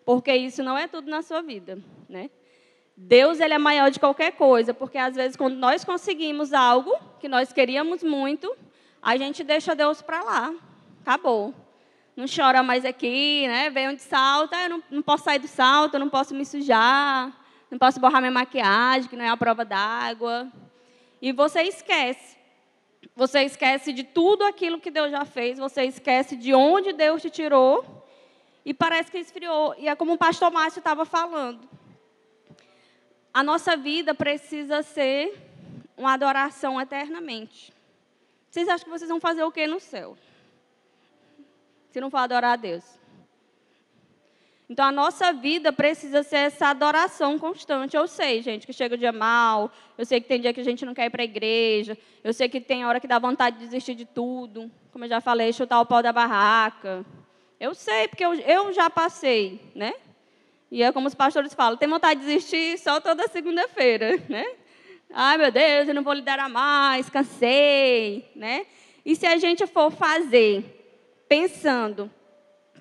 Porque 0.05 0.33
isso 0.33 0.63
não 0.63 0.77
é 0.77 0.87
tudo 0.87 1.11
na 1.11 1.21
sua 1.21 1.41
vida, 1.41 1.77
né? 2.07 2.29
Deus 2.95 3.41
ele 3.41 3.53
é 3.53 3.57
maior 3.57 3.91
de 3.91 3.99
qualquer 3.99 4.31
coisa, 4.31 4.73
porque 4.73 4.97
às 4.97 5.13
vezes 5.13 5.35
quando 5.35 5.55
nós 5.55 5.83
conseguimos 5.83 6.53
algo 6.53 6.97
que 7.19 7.27
nós 7.27 7.51
queríamos 7.51 8.01
muito, 8.01 8.55
a 9.01 9.17
gente 9.17 9.43
deixa 9.43 9.75
Deus 9.75 10.01
para 10.01 10.23
lá. 10.23 10.53
Acabou. 11.01 11.53
Não 12.15 12.23
chora 12.25 12.63
mais 12.63 12.85
aqui, 12.85 13.45
né? 13.49 13.69
Vem 13.69 13.89
onde 13.89 14.01
salta, 14.01 14.55
eu 14.55 14.69
não, 14.69 14.83
não 14.89 15.01
posso 15.01 15.25
sair 15.25 15.39
do 15.39 15.49
salto, 15.49 15.95
eu 15.95 15.99
não 15.99 16.09
posso 16.09 16.33
me 16.33 16.45
sujar, 16.45 17.29
não 17.69 17.77
posso 17.77 17.99
borrar 17.99 18.21
minha 18.21 18.31
maquiagem, 18.31 19.09
que 19.09 19.17
não 19.17 19.25
é 19.25 19.29
a 19.29 19.35
prova 19.35 19.65
d'água. 19.65 20.47
E 21.21 21.33
você 21.33 21.63
esquece 21.63 22.35
você 23.15 23.41
esquece 23.41 23.91
de 23.91 24.03
tudo 24.03 24.43
aquilo 24.43 24.79
que 24.79 24.89
Deus 24.89 25.11
já 25.11 25.25
fez, 25.25 25.57
você 25.57 25.83
esquece 25.83 26.35
de 26.35 26.53
onde 26.53 26.93
Deus 26.93 27.21
te 27.21 27.29
tirou 27.29 28.05
e 28.63 28.73
parece 28.73 29.11
que 29.11 29.17
esfriou. 29.17 29.75
E 29.77 29.87
é 29.87 29.95
como 29.95 30.13
o 30.13 30.17
pastor 30.17 30.51
Márcio 30.51 30.79
estava 30.79 31.05
falando. 31.05 31.67
a 33.33 33.43
nossa 33.43 33.75
vida 33.75 34.15
precisa 34.15 34.81
ser 34.81 35.37
uma 35.97 36.13
adoração 36.13 36.79
eternamente. 36.79 37.73
Vocês 38.49 38.69
acham 38.69 38.85
que 38.85 38.91
vocês 38.91 39.09
vão 39.09 39.19
fazer 39.19 39.43
o 39.43 39.51
que 39.51 39.67
no 39.67 39.79
céu? 39.79 40.17
Se 41.91 41.99
não 41.99 42.09
for 42.09 42.19
adorar 42.19 42.53
a 42.53 42.55
Deus. 42.55 42.83
Então 44.69 44.85
a 44.85 44.91
nossa 44.91 45.31
vida 45.31 45.71
precisa 45.71 46.23
ser 46.23 46.37
essa 46.37 46.67
adoração 46.67 47.37
constante. 47.37 47.95
Eu 47.95 48.07
sei, 48.07 48.41
gente, 48.41 48.65
que 48.65 48.73
chega 48.73 48.95
o 48.95 48.97
dia 48.97 49.11
mal, 49.11 49.71
eu 49.97 50.05
sei 50.05 50.19
que 50.19 50.27
tem 50.27 50.41
dia 50.41 50.53
que 50.53 50.61
a 50.61 50.63
gente 50.63 50.85
não 50.85 50.93
quer 50.93 51.05
ir 51.05 51.09
para 51.09 51.21
a 51.21 51.25
igreja, 51.25 51.97
eu 52.23 52.33
sei 52.33 52.49
que 52.49 52.59
tem 52.59 52.85
hora 52.85 52.99
que 52.99 53.07
dá 53.07 53.19
vontade 53.19 53.57
de 53.57 53.65
desistir 53.65 53.93
de 53.93 54.05
tudo, 54.05 54.71
como 54.91 55.05
eu 55.05 55.09
já 55.09 55.21
falei, 55.21 55.53
chutar 55.53 55.79
o 55.79 55.85
pau 55.85 56.01
da 56.01 56.11
barraca. 56.11 57.05
Eu 57.59 57.75
sei, 57.75 58.07
porque 58.07 58.25
eu, 58.25 58.33
eu 58.33 58.73
já 58.73 58.89
passei, 58.89 59.61
né? 59.75 59.93
E 60.71 60.81
é 60.81 60.91
como 60.91 61.07
os 61.07 61.15
pastores 61.15 61.53
falam, 61.53 61.77
tem 61.77 61.87
vontade 61.87 62.19
de 62.19 62.25
desistir 62.25 62.77
só 62.79 62.99
toda 62.99 63.27
segunda-feira, 63.27 64.19
né? 64.27 64.45
Ai, 65.13 65.37
meu 65.37 65.51
Deus, 65.51 65.87
eu 65.87 65.93
não 65.93 66.03
vou 66.03 66.13
liderar 66.13 66.49
mais, 66.49 67.09
cansei, 67.09 68.29
né? 68.35 68.65
E 69.05 69.15
se 69.15 69.27
a 69.27 69.37
gente 69.37 69.65
for 69.67 69.91
fazer 69.91 70.75
pensando 71.29 72.11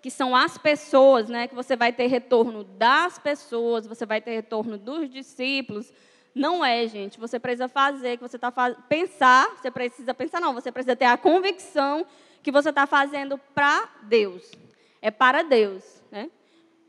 que 0.05 0.11
são 0.11 0.37
as 0.37 0.59
pessoas, 0.59 1.31
né, 1.31 1.49
que 1.49 1.55
você 1.55 1.75
vai 1.75 1.91
ter 1.91 2.09
retorno 2.09 2.63
das 2.63 3.19
pessoas, 3.19 3.87
você 3.87 4.05
vai 4.05 4.21
ter 4.21 4.33
retorno 4.33 4.77
dos 4.77 5.09
discípulos. 5.09 5.91
Não 6.35 6.63
é, 6.63 6.87
gente. 6.87 7.19
Você 7.19 7.41
precisa 7.41 7.69
fazer, 7.69 8.19
que 8.19 8.23
você 8.23 8.37
está 8.37 8.53
pensar. 8.87 9.49
Você 9.57 9.71
precisa 9.71 10.13
pensar, 10.13 10.43
não. 10.43 10.53
Você 10.53 10.71
precisa 10.71 10.95
ter 10.95 11.07
a 11.07 11.17
convicção 11.17 12.05
que 12.43 12.53
você 12.53 12.69
está 12.69 12.87
fazendo 12.87 13.41
para 13.55 13.89
Deus. 14.03 14.53
É 15.01 15.11
para 15.11 15.43
Deus, 15.43 15.83
né? 16.13 16.29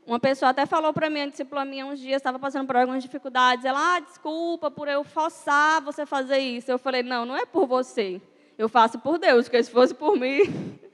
Uma 0.06 0.20
pessoa 0.20 0.50
até 0.50 0.66
falou 0.66 0.92
para 0.92 1.08
mim, 1.08 1.20
a 1.22 1.26
discípula 1.26 1.64
minha, 1.64 1.86
uns 1.86 1.98
dias, 1.98 2.16
estava 2.16 2.38
passando 2.38 2.66
por 2.66 2.76
algumas 2.76 3.02
dificuldades. 3.02 3.64
Ela, 3.64 3.96
ah, 3.96 4.00
desculpa 4.00 4.70
por 4.70 4.88
eu 4.88 5.02
forçar 5.02 5.80
você 5.80 6.04
fazer 6.04 6.36
isso. 6.36 6.70
Eu 6.70 6.78
falei, 6.78 7.02
não, 7.02 7.24
não 7.24 7.34
é 7.34 7.46
por 7.46 7.66
você. 7.66 8.20
Eu 8.58 8.68
faço 8.68 8.98
por 8.98 9.16
Deus, 9.16 9.46
porque 9.46 9.62
se 9.62 9.70
fosse 9.70 9.94
por 9.94 10.18
mim, 10.18 10.78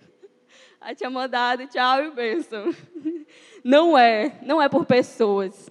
Aí 0.85 0.97
tinha 0.97 1.09
mandado 1.09 1.67
tchau 1.69 2.05
e 2.05 2.11
bênção. 2.11 2.75
Não 3.65 3.97
é, 3.97 4.41
não 4.43 4.61
é 4.61 4.69
por 4.69 4.85
pessoas, 4.85 5.71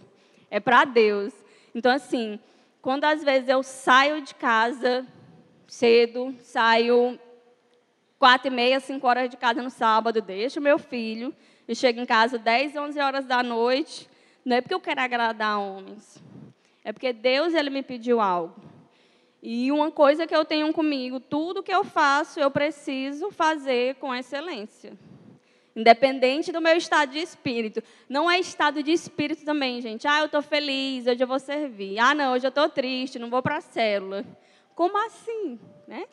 é 0.49 0.61
para 0.61 0.85
Deus. 0.85 1.33
Então, 1.75 1.91
assim, 1.91 2.39
quando 2.81 3.03
às 3.03 3.21
vezes 3.21 3.49
eu 3.49 3.61
saio 3.61 4.21
de 4.21 4.33
casa 4.33 5.05
cedo, 5.67 6.33
saio 6.39 7.19
quatro 8.17 8.47
e 8.47 8.55
meia, 8.55 8.79
cinco 8.79 9.05
horas 9.07 9.29
de 9.29 9.35
casa 9.35 9.61
no 9.61 9.69
sábado, 9.69 10.21
deixo 10.21 10.61
meu 10.61 10.79
filho 10.79 11.35
e 11.67 11.75
chego 11.75 11.99
em 11.99 12.05
casa 12.05 12.37
dez, 12.37 12.73
onze 12.77 12.97
horas 12.97 13.25
da 13.25 13.43
noite, 13.43 14.09
não 14.45 14.55
é 14.55 14.61
porque 14.61 14.73
eu 14.73 14.79
quero 14.79 15.01
agradar 15.01 15.59
homens, 15.59 16.23
é 16.85 16.93
porque 16.93 17.11
Deus 17.11 17.53
ele 17.53 17.69
me 17.69 17.83
pediu 17.83 18.21
algo. 18.21 18.55
E 19.41 19.71
uma 19.71 19.89
coisa 19.89 20.27
que 20.27 20.35
eu 20.35 20.45
tenho 20.45 20.71
comigo, 20.71 21.19
tudo 21.19 21.63
que 21.63 21.73
eu 21.73 21.83
faço, 21.83 22.39
eu 22.39 22.51
preciso 22.51 23.31
fazer 23.31 23.95
com 23.95 24.13
excelência. 24.13 24.93
Independente 25.75 26.51
do 26.51 26.61
meu 26.61 26.75
estado 26.75 27.13
de 27.13 27.19
espírito. 27.19 27.81
Não 28.07 28.29
é 28.29 28.39
estado 28.39 28.83
de 28.83 28.91
espírito 28.91 29.43
também, 29.43 29.81
gente. 29.81 30.07
Ah, 30.07 30.19
eu 30.19 30.25
estou 30.25 30.41
feliz, 30.41 31.07
hoje 31.07 31.23
eu 31.23 31.27
vou 31.27 31.39
servir. 31.39 31.97
Ah, 31.97 32.13
não, 32.13 32.33
hoje 32.33 32.45
eu 32.45 32.49
estou 32.49 32.69
triste, 32.69 33.17
não 33.17 33.29
vou 33.29 33.41
para 33.41 33.57
a 33.57 33.61
célula. 33.61 34.25
Como 34.75 34.95
assim? 35.05 35.59
Né? 35.87 36.05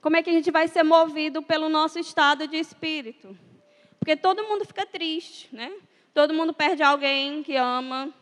Como 0.00 0.16
é 0.16 0.22
que 0.22 0.30
a 0.30 0.32
gente 0.32 0.50
vai 0.50 0.68
ser 0.68 0.84
movido 0.84 1.42
pelo 1.42 1.68
nosso 1.68 1.98
estado 1.98 2.46
de 2.46 2.56
espírito? 2.56 3.36
Porque 3.98 4.16
todo 4.16 4.44
mundo 4.44 4.64
fica 4.64 4.86
triste, 4.86 5.48
né? 5.52 5.72
Todo 6.14 6.32
mundo 6.32 6.54
perde 6.54 6.82
alguém 6.82 7.42
que 7.42 7.56
ama. 7.56 8.14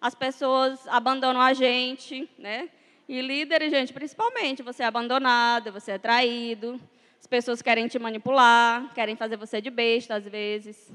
As 0.00 0.14
pessoas 0.14 0.88
abandonam 0.88 1.40
a 1.40 1.52
gente, 1.52 2.28
né? 2.38 2.70
E 3.12 3.20
líderes, 3.20 3.70
gente, 3.70 3.92
principalmente, 3.92 4.62
você 4.62 4.82
é 4.82 4.86
abandonado, 4.86 5.70
você 5.70 5.92
é 5.92 5.98
traído, 5.98 6.80
as 7.20 7.26
pessoas 7.26 7.60
querem 7.60 7.86
te 7.86 7.98
manipular, 7.98 8.90
querem 8.94 9.16
fazer 9.16 9.36
você 9.36 9.60
de 9.60 9.68
besta 9.68 10.14
às 10.14 10.24
vezes. 10.26 10.90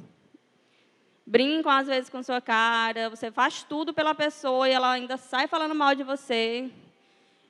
Brincam 1.24 1.72
às 1.72 1.86
vezes 1.86 2.10
com 2.10 2.24
sua 2.24 2.42
cara, 2.42 3.08
você 3.08 3.30
faz 3.30 3.62
tudo 3.62 3.94
pela 3.94 4.16
pessoa 4.16 4.68
e 4.68 4.72
ela 4.72 4.94
ainda 4.94 5.16
sai 5.16 5.46
falando 5.46 5.76
mal 5.76 5.94
de 5.94 6.02
você. 6.02 6.72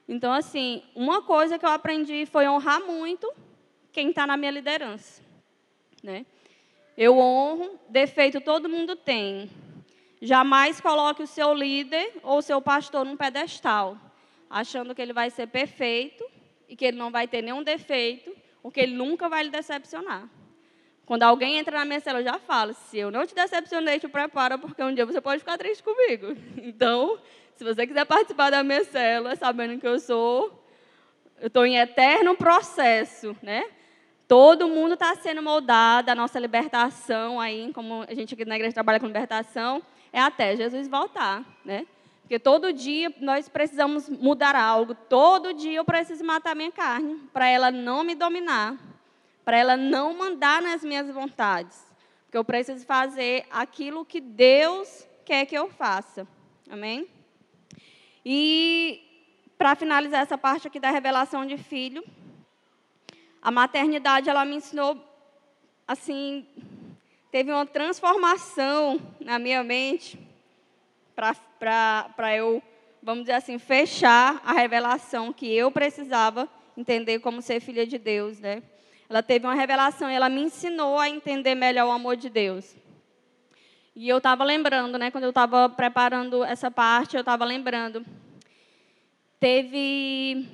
Então, 0.06 0.34
assim, 0.34 0.84
uma 0.94 1.22
coisa 1.22 1.58
que 1.58 1.66
eu 1.66 1.70
aprendi 1.70 2.26
foi 2.26 2.46
honrar 2.46 2.82
muito 2.82 3.34
quem 3.94 4.10
está 4.10 4.28
na 4.28 4.36
minha 4.36 4.52
liderança. 4.52 5.22
Né? 6.04 6.26
Eu 6.98 7.18
honro, 7.18 7.80
defeito 7.88 8.42
todo 8.42 8.68
mundo 8.68 8.98
tem. 8.98 9.50
Jamais 10.22 10.82
coloque 10.82 11.24
o 11.24 11.28
seu 11.28 11.54
líder 11.54 12.20
ou 12.22 12.40
o 12.40 12.42
seu 12.42 12.62
pastor 12.62 13.06
num 13.06 13.16
pedestal, 13.16 13.98
achando 14.50 14.94
que 14.96 15.02
ele 15.02 15.14
vai 15.14 15.30
ser 15.30 15.48
perfeito 15.48 16.24
e 16.68 16.76
que 16.76 16.86
ele 16.86 16.98
não 16.98 17.12
vai 17.12 17.28
ter 17.28 17.42
nenhum 17.42 17.64
defeito 17.64 18.36
porque 18.62 18.82
ele 18.82 18.96
nunca 18.96 19.30
vai 19.30 19.44
lhe 19.44 19.50
decepcionar. 19.50 20.30
Quando 21.06 21.24
alguém 21.24 21.58
entra 21.58 21.78
na 21.80 21.86
minha 21.86 22.02
célula, 22.02 22.20
eu 22.20 22.34
já 22.34 22.38
falo: 22.38 22.74
se 22.74 22.98
eu 22.98 23.10
não 23.10 23.26
te 23.26 23.34
decepcionei, 23.34 23.98
te 23.98 24.10
prepara, 24.10 24.58
porque 24.58 24.84
um 24.84 24.94
dia 24.94 25.06
você 25.06 25.22
pode 25.22 25.40
ficar 25.40 25.58
triste 25.58 25.82
comigo. 25.82 26.36
Então, 26.62 27.18
se 27.56 27.64
você 27.64 27.88
quiser 27.88 28.06
participar 28.06 28.50
da 28.50 28.62
minha 28.64 28.84
célula, 28.84 29.36
sabendo 29.38 29.80
que 29.80 29.88
eu 29.88 30.00
sou, 30.00 30.64
eu 31.40 31.48
estou 31.48 31.66
em 31.66 31.78
eterno 31.78 32.36
processo, 32.36 33.36
né? 33.42 33.64
Todo 34.28 34.68
mundo 34.68 34.96
está 34.96 35.16
sendo 35.16 35.42
moldado, 35.42 36.12
a 36.12 36.16
nossa 36.16 36.38
libertação 36.38 37.40
aí, 37.40 37.72
como 37.74 38.04
a 38.06 38.14
gente 38.14 38.34
aqui 38.34 38.44
na 38.44 38.58
igreja 38.58 38.74
trabalha 38.74 39.00
com 39.00 39.08
libertação, 39.08 39.82
é 40.12 40.20
até 40.20 40.58
Jesus 40.58 40.90
voltar, 40.90 41.46
né? 41.64 41.88
Porque 42.28 42.40
todo 42.40 42.74
dia 42.74 43.10
nós 43.22 43.48
precisamos 43.48 44.10
mudar 44.10 44.54
algo. 44.54 44.94
Todo 44.94 45.54
dia 45.54 45.78
eu 45.78 45.86
preciso 45.86 46.26
matar 46.26 46.54
minha 46.54 46.74
carne 46.74 47.16
para 47.32 47.48
ela 47.48 47.72
não 47.72 48.04
me 48.04 48.16
dominar, 48.16 48.76
para 49.46 49.58
ela 49.58 49.78
não 49.78 50.14
mandar 50.14 50.62
nas 50.62 50.84
minhas 50.84 51.10
vontades. 51.10 51.82
Porque 52.26 52.38
eu 52.38 52.44
preciso 52.44 52.86
fazer 52.86 53.46
aquilo 53.50 54.04
que 54.04 54.20
Deus 54.20 55.08
quer 55.24 55.46
que 55.46 55.58
eu 55.58 55.70
faça. 55.70 56.28
Amém? 56.70 57.08
E 58.26 59.32
para 59.58 59.74
finalizar 59.74 60.22
essa 60.22 60.38
parte 60.38 60.68
aqui 60.68 60.82
da 60.82 60.92
revelação 60.92 61.46
de 61.46 61.58
filho, 61.58 62.04
a 63.42 63.50
maternidade 63.50 64.30
ela 64.30 64.44
me 64.44 64.58
ensinou 64.58 65.02
assim, 65.88 66.46
teve 67.32 67.54
uma 67.54 67.66
transformação 67.66 69.00
na 69.22 69.40
minha 69.40 69.64
mente 69.64 70.20
para 71.16 71.34
eu, 72.36 72.62
vamos 73.02 73.24
dizer 73.24 73.34
assim, 73.34 73.58
fechar 73.58 74.42
a 74.44 74.54
revelação 74.54 75.32
que 75.34 75.52
eu 75.52 75.72
precisava 75.72 76.48
entender 76.76 77.20
como 77.20 77.42
ser 77.42 77.60
filha 77.60 77.86
de 77.86 77.98
Deus, 77.98 78.40
né? 78.40 78.62
Ela 79.10 79.24
teve 79.24 79.46
uma 79.46 79.56
revelação 79.56 80.10
e 80.12 80.14
ela 80.14 80.30
me 80.30 80.42
ensinou 80.42 81.00
a 81.00 81.10
entender 81.10 81.56
melhor 81.56 81.88
o 81.88 81.92
amor 81.92 82.16
de 82.16 82.30
Deus. 82.30 82.76
E 83.96 84.08
eu 84.08 84.18
estava 84.18 84.44
lembrando, 84.44 84.98
né, 84.98 85.10
quando 85.10 85.24
eu 85.24 85.30
estava 85.30 85.70
preparando 85.70 86.44
essa 86.44 86.70
parte, 86.70 87.16
eu 87.16 87.22
estava 87.22 87.46
lembrando. 87.46 88.06
Teve 89.40 90.48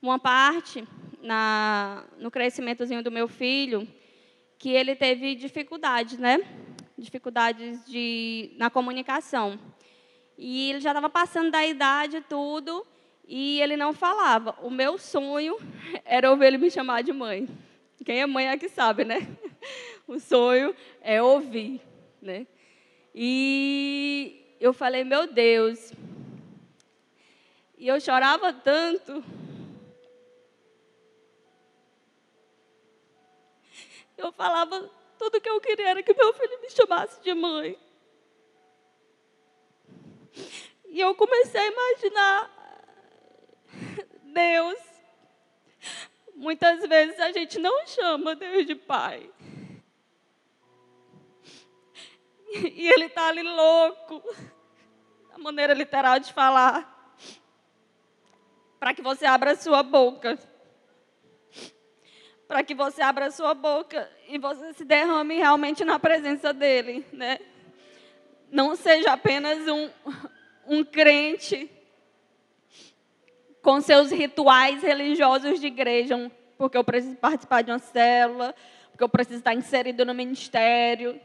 uma 0.00 0.18
parte 0.18 0.86
na, 1.22 2.04
no 2.18 2.30
crescimentozinho 2.30 3.02
do 3.02 3.10
meu 3.10 3.28
filho 3.28 3.86
que 4.58 4.70
ele 4.70 4.94
teve 4.94 5.34
dificuldades, 5.34 6.18
né? 6.18 6.38
dificuldades 7.00 7.84
de, 7.86 8.52
na 8.56 8.70
comunicação. 8.70 9.58
E 10.42 10.70
ele 10.70 10.80
já 10.80 10.92
estava 10.92 11.10
passando 11.10 11.50
da 11.50 11.66
idade 11.66 12.24
tudo, 12.26 12.86
e 13.28 13.60
ele 13.60 13.76
não 13.76 13.92
falava. 13.92 14.56
O 14.62 14.70
meu 14.70 14.96
sonho 14.96 15.58
era 16.02 16.30
ouvir 16.30 16.46
ele 16.46 16.56
me 16.56 16.70
chamar 16.70 17.02
de 17.02 17.12
mãe. 17.12 17.46
Quem 18.02 18.22
é 18.22 18.26
mãe 18.26 18.48
é 18.48 18.56
que 18.56 18.68
sabe, 18.70 19.04
né? 19.04 19.18
O 20.08 20.18
sonho 20.18 20.74
é 21.02 21.22
ouvir, 21.22 21.80
né? 22.20 22.44
E 23.14 24.56
eu 24.58 24.72
falei, 24.72 25.04
meu 25.04 25.30
Deus. 25.30 25.92
E 27.78 27.86
eu 27.86 28.00
chorava 28.00 28.52
tanto. 28.52 29.22
Eu 34.16 34.32
falava, 34.32 34.90
tudo 35.18 35.40
que 35.40 35.48
eu 35.48 35.60
queria 35.60 35.90
era 35.90 36.02
que 36.02 36.14
meu 36.14 36.32
filho 36.32 36.60
me 36.60 36.70
chamasse 36.70 37.22
de 37.22 37.34
mãe. 37.34 37.78
E 40.88 41.00
eu 41.00 41.14
comecei 41.14 41.60
a 41.60 41.66
imaginar 41.66 42.50
Deus. 44.22 44.78
Muitas 46.34 46.80
vezes 46.88 47.18
a 47.20 47.32
gente 47.32 47.58
não 47.58 47.86
chama 47.86 48.34
Deus 48.34 48.66
de 48.66 48.74
pai. 48.74 49.30
E 52.52 52.88
ele 52.88 53.04
está 53.04 53.28
ali 53.28 53.42
louco, 53.42 54.22
a 55.32 55.38
maneira 55.38 55.72
literal 55.72 56.18
de 56.18 56.32
falar, 56.32 57.16
para 58.78 58.92
que 58.92 59.02
você 59.02 59.24
abra 59.24 59.52
a 59.52 59.56
sua 59.56 59.82
boca 59.82 60.36
para 62.50 62.64
que 62.64 62.74
você 62.74 63.00
abra 63.00 63.26
a 63.26 63.30
sua 63.30 63.54
boca 63.54 64.10
e 64.26 64.36
você 64.36 64.72
se 64.72 64.84
derrame 64.84 65.36
realmente 65.36 65.84
na 65.84 66.00
presença 66.00 66.52
dele, 66.52 67.06
né? 67.12 67.38
Não 68.50 68.74
seja 68.74 69.12
apenas 69.12 69.66
um, 69.68 69.88
um 70.66 70.84
crente 70.84 71.70
com 73.62 73.80
seus 73.80 74.10
rituais 74.10 74.82
religiosos 74.82 75.60
de 75.60 75.66
igreja, 75.66 76.30
porque 76.58 76.76
eu 76.76 76.84
preciso 76.84 77.16
participar 77.16 77.62
de 77.62 77.70
uma 77.70 77.78
célula, 77.78 78.54
porque 78.90 79.04
eu 79.04 79.08
preciso 79.08 79.38
estar 79.38 79.54
inserido 79.54 80.04
no 80.04 80.14
ministério, 80.14 81.20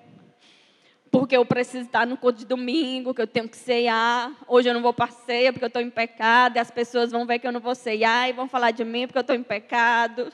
porque 1.09 1.35
eu 1.35 1.45
preciso 1.45 1.85
estar 1.85 2.05
no 2.05 2.17
culto 2.17 2.39
de 2.39 2.45
domingo, 2.45 3.13
que 3.13 3.21
eu 3.21 3.27
tenho 3.27 3.47
que 3.47 3.57
ceiar. 3.57 4.31
Hoje 4.47 4.69
eu 4.69 4.73
não 4.73 4.81
vou 4.81 4.93
para 4.93 5.07
ceia 5.07 5.51
porque 5.51 5.65
eu 5.65 5.67
estou 5.67 5.81
em 5.81 5.89
pecado, 5.89 6.57
e 6.57 6.59
as 6.59 6.69
pessoas 6.69 7.11
vão 7.11 7.25
ver 7.25 7.39
que 7.39 7.47
eu 7.47 7.51
não 7.51 7.61
vou 7.61 7.73
ceiar 7.73 8.29
e 8.29 8.33
vão 8.33 8.47
falar 8.47 8.71
de 8.71 8.83
mim 8.83 9.07
porque 9.07 9.17
eu 9.17 9.21
estou 9.21 9.35
em 9.35 9.43
pecado. 9.43 10.31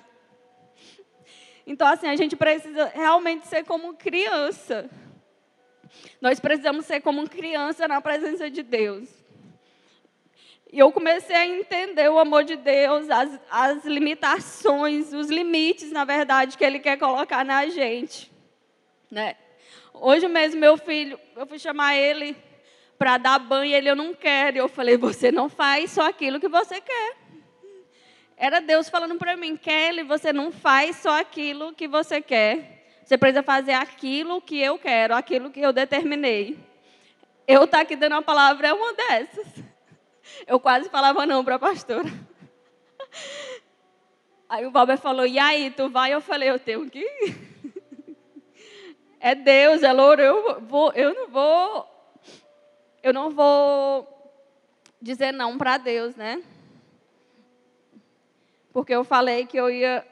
Então, 1.66 1.88
assim, 1.88 2.08
a 2.08 2.16
gente 2.16 2.36
precisa 2.36 2.92
realmente 2.94 3.48
ser 3.48 3.64
como 3.64 3.94
criança. 3.94 4.90
Nós 6.20 6.40
precisamos 6.40 6.86
ser 6.86 7.02
como 7.02 7.30
criança 7.30 7.88
na 7.88 8.02
presença 8.02 8.50
de 8.50 8.64
Deus. 8.64 9.10
E 10.72 10.80
eu 10.80 10.92
comecei 10.92 11.36
a 11.36 11.46
entender 11.46 12.10
o 12.10 12.18
amor 12.18 12.44
de 12.44 12.56
Deus, 12.56 13.10
as, 13.10 13.40
as 13.50 13.86
limitações, 13.86 15.12
os 15.12 15.30
limites, 15.30 15.92
na 15.92 16.06
verdade, 16.06 16.58
que 16.58 16.64
Ele 16.64 16.80
quer 16.80 16.98
colocar 16.98 17.44
na 17.44 17.68
gente. 17.68 18.32
Né? 19.10 19.36
Hoje 19.94 20.28
mesmo, 20.28 20.60
meu 20.60 20.78
filho, 20.78 21.20
eu 21.36 21.46
fui 21.46 21.60
chamar 21.60 21.96
ele 21.96 22.36
para 22.98 23.18
dar 23.18 23.38
banho, 23.40 23.76
ele, 23.76 23.90
eu 23.90 23.96
não 23.96 24.14
quero. 24.14 24.58
Eu 24.58 24.70
falei, 24.70 24.96
você 24.96 25.32
não 25.32 25.50
faz 25.50 25.92
só 25.92 26.08
aquilo 26.08 26.40
que 26.40 26.48
você 26.48 26.80
quer. 26.80 27.18
Era 28.38 28.60
Deus 28.60 28.90
falando 28.90 29.18
para 29.18 29.36
mim, 29.36 29.58
Kelly, 29.58 30.04
você 30.04 30.32
não 30.32 30.52
faz 30.52 30.96
só 30.96 31.20
aquilo 31.20 31.74
que 31.74 31.88
você 31.88 32.22
quer. 32.22 32.81
Você 33.04 33.18
precisa 33.18 33.44
fazer 33.44 33.74
aquilo 33.74 34.42
que 34.42 34.60
eu 34.60 34.78
quero, 34.78 35.16
aquilo 35.16 35.52
que 35.52 35.62
eu 35.62 35.74
determinei. 35.74 36.58
Eu 37.48 37.66
estar 37.66 37.78
tá 37.78 37.84
aqui 37.84 37.96
dando 37.96 38.16
a 38.16 38.22
palavra 38.22 38.68
é 38.68 38.74
uma 38.74 38.94
dessas. 38.94 39.48
Eu 40.48 40.60
quase 40.60 40.90
falava 40.90 41.26
não 41.26 41.44
para 41.44 41.56
a 41.56 41.60
pastora. 41.60 42.10
Aí 44.48 44.66
o 44.66 44.72
Valber 44.72 44.98
falou, 44.98 45.26
e 45.26 45.40
aí, 45.40 45.72
tu 45.72 45.90
vai? 45.90 46.14
Eu 46.14 46.22
falei, 46.22 46.50
eu 46.50 46.60
tenho 46.60 46.90
que 46.90 47.00
ir. 47.00 47.52
É 49.24 49.36
Deus, 49.36 49.84
é 49.84 49.94
louro, 49.94 50.22
eu, 50.22 50.62
vou, 50.62 50.92
eu 50.94 51.14
não 51.14 51.28
vou, 51.30 51.88
eu 53.04 53.14
não 53.14 53.30
vou 53.30 54.08
dizer 55.00 55.32
não 55.32 55.60
para 55.60 55.78
Deus, 55.78 56.16
né? 56.16 56.42
Porque 58.74 58.94
eu 58.94 59.04
falei 59.04 59.46
que 59.46 59.58
eu 59.58 59.70
ia 59.70 60.04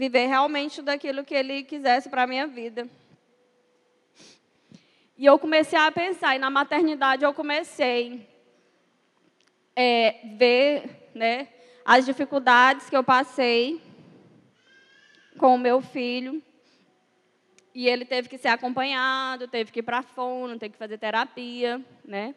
viver 0.00 0.28
realmente 0.28 0.80
daquilo 0.80 1.22
que 1.22 1.34
Ele 1.34 1.62
quisesse 1.62 2.08
para 2.08 2.22
a 2.22 2.26
minha 2.26 2.46
vida. 2.46 2.88
E 5.14 5.26
eu 5.26 5.38
comecei 5.38 5.78
a 5.78 5.92
pensar, 5.92 6.34
e 6.34 6.38
na 6.38 6.48
maternidade 6.48 7.22
eu 7.22 7.34
comecei 7.34 8.26
a 9.76 9.80
é, 9.82 10.20
ver 10.38 11.10
né, 11.14 11.48
as 11.84 12.06
dificuldades 12.06 12.88
que 12.88 12.96
eu 12.96 13.04
passei 13.04 13.78
com 15.36 15.54
o 15.54 15.58
meu 15.58 15.82
filho. 15.82 16.42
E 17.74 17.86
ele 17.86 18.06
teve 18.06 18.26
que 18.26 18.38
ser 18.38 18.48
acompanhado, 18.48 19.48
teve 19.48 19.70
que 19.70 19.80
ir 19.80 19.82
para 19.82 20.00
fono, 20.00 20.58
teve 20.58 20.72
que 20.72 20.78
fazer 20.78 20.96
terapia, 20.96 21.78
né? 22.02 22.34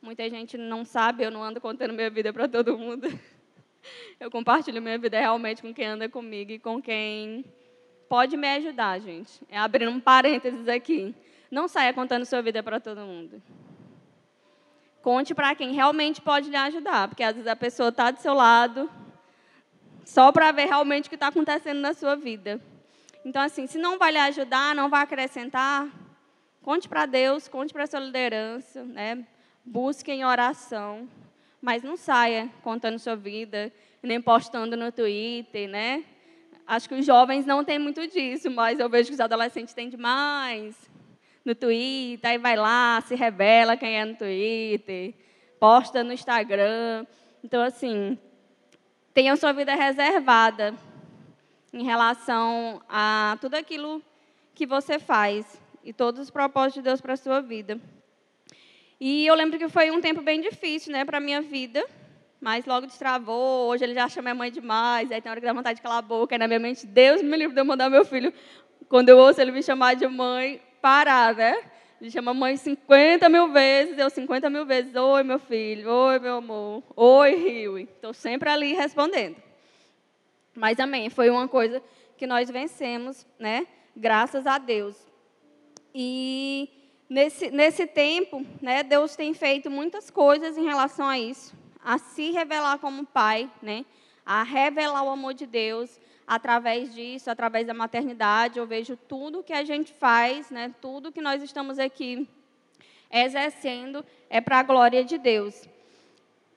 Muita 0.00 0.30
gente 0.30 0.56
não 0.56 0.84
sabe, 0.84 1.24
eu 1.24 1.30
não 1.32 1.42
ando 1.42 1.60
contando 1.60 1.92
minha 1.92 2.08
vida 2.08 2.32
para 2.32 2.46
todo 2.46 2.78
mundo. 2.78 3.08
Eu 4.18 4.30
compartilho 4.30 4.80
minha 4.82 4.98
vida 4.98 5.18
realmente 5.18 5.62
com 5.62 5.72
quem 5.72 5.86
anda 5.86 6.08
comigo 6.08 6.52
e 6.52 6.58
com 6.58 6.80
quem 6.80 7.44
pode 8.08 8.36
me 8.36 8.48
ajudar, 8.56 9.00
gente. 9.00 9.40
É 9.48 9.58
abrindo 9.58 9.90
um 9.90 10.00
parênteses 10.00 10.68
aqui. 10.68 11.14
Não 11.50 11.68
saia 11.68 11.92
contando 11.92 12.24
sua 12.24 12.42
vida 12.42 12.62
para 12.62 12.78
todo 12.80 13.00
mundo. 13.00 13.42
Conte 15.02 15.34
para 15.34 15.54
quem 15.54 15.72
realmente 15.72 16.20
pode 16.20 16.50
lhe 16.50 16.56
ajudar, 16.56 17.08
porque 17.08 17.22
às 17.22 17.34
vezes 17.34 17.48
a 17.48 17.56
pessoa 17.56 17.88
está 17.88 18.10
do 18.10 18.20
seu 18.20 18.34
lado 18.34 18.90
só 20.04 20.30
para 20.30 20.52
ver 20.52 20.66
realmente 20.66 21.06
o 21.06 21.08
que 21.08 21.16
está 21.16 21.28
acontecendo 21.28 21.80
na 21.80 21.94
sua 21.94 22.16
vida. 22.16 22.60
Então, 23.24 23.40
assim, 23.42 23.66
se 23.66 23.78
não 23.78 23.98
vai 23.98 24.12
lhe 24.12 24.18
ajudar, 24.18 24.74
não 24.74 24.90
vai 24.90 25.02
acrescentar, 25.02 25.88
conte 26.62 26.88
para 26.88 27.06
Deus, 27.06 27.48
conte 27.48 27.72
para 27.72 27.84
a 27.84 27.86
sua 27.86 28.00
liderança, 28.00 28.84
né? 28.84 29.24
busque 29.64 30.10
em 30.10 30.24
oração, 30.24 31.08
mas 31.60 31.82
não 31.82 31.96
saia 31.96 32.48
contando 32.62 32.98
sua 32.98 33.16
vida, 33.16 33.72
nem 34.02 34.20
postando 34.20 34.76
no 34.76 34.90
Twitter, 34.90 35.68
né? 35.68 36.04
Acho 36.66 36.88
que 36.88 36.94
os 36.94 37.04
jovens 37.04 37.44
não 37.44 37.64
têm 37.64 37.78
muito 37.78 38.06
disso, 38.06 38.50
mas 38.50 38.78
eu 38.78 38.88
vejo 38.88 39.08
que 39.08 39.14
os 39.14 39.20
adolescentes 39.20 39.74
têm 39.74 39.88
demais 39.88 40.76
no 41.44 41.54
Twitter, 41.54 42.30
aí 42.30 42.38
vai 42.38 42.56
lá, 42.56 43.00
se 43.00 43.14
revela 43.14 43.76
quem 43.76 43.98
é 43.98 44.04
no 44.04 44.14
Twitter, 44.14 45.14
posta 45.58 46.04
no 46.04 46.12
Instagram. 46.12 47.06
Então, 47.42 47.62
assim, 47.62 48.18
tenha 49.12 49.36
sua 49.36 49.52
vida 49.52 49.74
reservada 49.74 50.74
em 51.72 51.84
relação 51.84 52.80
a 52.88 53.36
tudo 53.40 53.54
aquilo 53.54 54.02
que 54.54 54.66
você 54.66 54.98
faz 54.98 55.60
e 55.82 55.92
todos 55.92 56.20
os 56.20 56.30
propósitos 56.30 56.74
de 56.74 56.82
Deus 56.82 57.00
para 57.00 57.14
a 57.14 57.16
sua 57.16 57.40
vida. 57.40 57.80
E 59.00 59.26
eu 59.26 59.34
lembro 59.34 59.58
que 59.58 59.66
foi 59.66 59.90
um 59.90 59.98
tempo 59.98 60.20
bem 60.20 60.42
difícil, 60.42 60.92
né, 60.92 61.06
para 61.06 61.18
minha 61.18 61.40
vida, 61.40 61.82
mas 62.38 62.66
logo 62.66 62.86
destravou. 62.86 63.70
Hoje 63.70 63.82
ele 63.82 63.94
já 63.94 64.06
chama 64.10 64.24
minha 64.24 64.34
mãe 64.34 64.52
demais, 64.52 65.10
aí 65.10 65.22
tem 65.22 65.30
hora 65.30 65.40
que 65.40 65.46
dá 65.46 65.54
vontade 65.54 65.76
de 65.76 65.82
calar 65.82 65.98
a 65.98 66.02
boca, 66.02 66.34
aí 66.34 66.38
na 66.38 66.46
minha 66.46 66.60
mente, 66.60 66.86
Deus 66.86 67.22
me 67.22 67.34
livre 67.34 67.54
de 67.54 67.60
eu 67.60 67.64
mandar 67.64 67.88
meu 67.88 68.04
filho, 68.04 68.30
quando 68.90 69.08
eu 69.08 69.16
ouço 69.16 69.40
ele 69.40 69.52
me 69.52 69.62
chamar 69.62 69.94
de 69.94 70.06
mãe, 70.06 70.60
parar, 70.82 71.34
né? 71.34 71.56
Ele 71.98 72.10
chama 72.10 72.34
mãe 72.34 72.56
50 72.56 73.28
mil 73.28 73.52
vezes, 73.52 73.96
eu 73.98 74.10
50 74.10 74.50
mil 74.50 74.66
vezes, 74.66 74.94
oi 74.94 75.22
meu 75.22 75.38
filho, 75.38 75.90
oi 75.90 76.18
meu 76.18 76.36
amor, 76.36 76.82
oi 76.94 77.36
Rio. 77.36 77.78
Estou 77.78 78.12
sempre 78.12 78.50
ali 78.50 78.74
respondendo. 78.74 79.36
Mas 80.54 80.78
amém, 80.78 81.08
foi 81.08 81.30
uma 81.30 81.46
coisa 81.48 81.82
que 82.18 82.26
nós 82.26 82.50
vencemos, 82.50 83.26
né? 83.38 83.66
Graças 83.96 84.46
a 84.46 84.58
Deus. 84.58 84.96
E 85.94 86.79
nesse, 87.10 87.50
nesse 87.50 87.86
tempo, 87.86 88.46
né, 88.62 88.82
Deus 88.82 89.14
tem 89.16 89.34
feito 89.34 89.70
muitas 89.70 90.10
coisas 90.10 90.56
em 90.56 90.64
relação 90.64 91.06
a 91.06 91.18
isso, 91.18 91.54
a 91.84 91.98
se 91.98 92.30
revelar 92.30 92.78
como 92.78 93.04
pai, 93.04 93.50
né? 93.60 93.84
A 94.24 94.42
revelar 94.42 95.02
o 95.02 95.10
amor 95.10 95.34
de 95.34 95.44
Deus 95.44 96.00
através 96.26 96.94
disso, 96.94 97.30
através 97.30 97.66
da 97.66 97.74
maternidade. 97.74 98.58
Eu 98.58 98.66
vejo 98.66 98.96
tudo 98.96 99.42
que 99.42 99.52
a 99.52 99.64
gente 99.64 99.92
faz, 99.92 100.50
né? 100.50 100.72
Tudo 100.80 101.10
que 101.10 101.20
nós 101.20 101.42
estamos 101.42 101.78
aqui 101.78 102.28
exercendo 103.10 104.04
é 104.28 104.40
para 104.40 104.60
a 104.60 104.62
glória 104.62 105.04
de 105.04 105.18
Deus. 105.18 105.68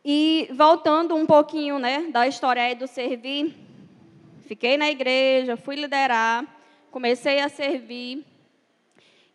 E 0.05 0.47
voltando 0.53 1.15
um 1.15 1.25
pouquinho, 1.25 1.79
né, 1.79 2.07
da 2.11 2.27
história 2.27 2.75
do 2.75 2.85
servir, 2.85 3.55
Fiquei 4.45 4.77
na 4.77 4.89
igreja, 4.89 5.55
fui 5.55 5.75
liderar, 5.75 6.45
comecei 6.91 7.39
a 7.39 7.47
servir. 7.47 8.25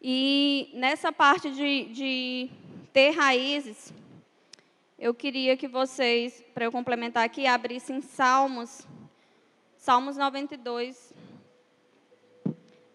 E 0.00 0.70
nessa 0.74 1.12
parte 1.12 1.50
de, 1.50 1.84
de 1.86 2.50
ter 2.92 3.10
raízes, 3.10 3.92
eu 4.98 5.12
queria 5.12 5.56
que 5.56 5.66
vocês, 5.66 6.44
para 6.54 6.64
eu 6.64 6.72
complementar 6.72 7.24
aqui, 7.24 7.46
abrissem 7.46 8.00
Salmos, 8.00 8.86
Salmos 9.76 10.16
92, 10.16 11.12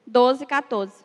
12 0.06 0.44
e 0.44 0.48
14. 0.48 1.03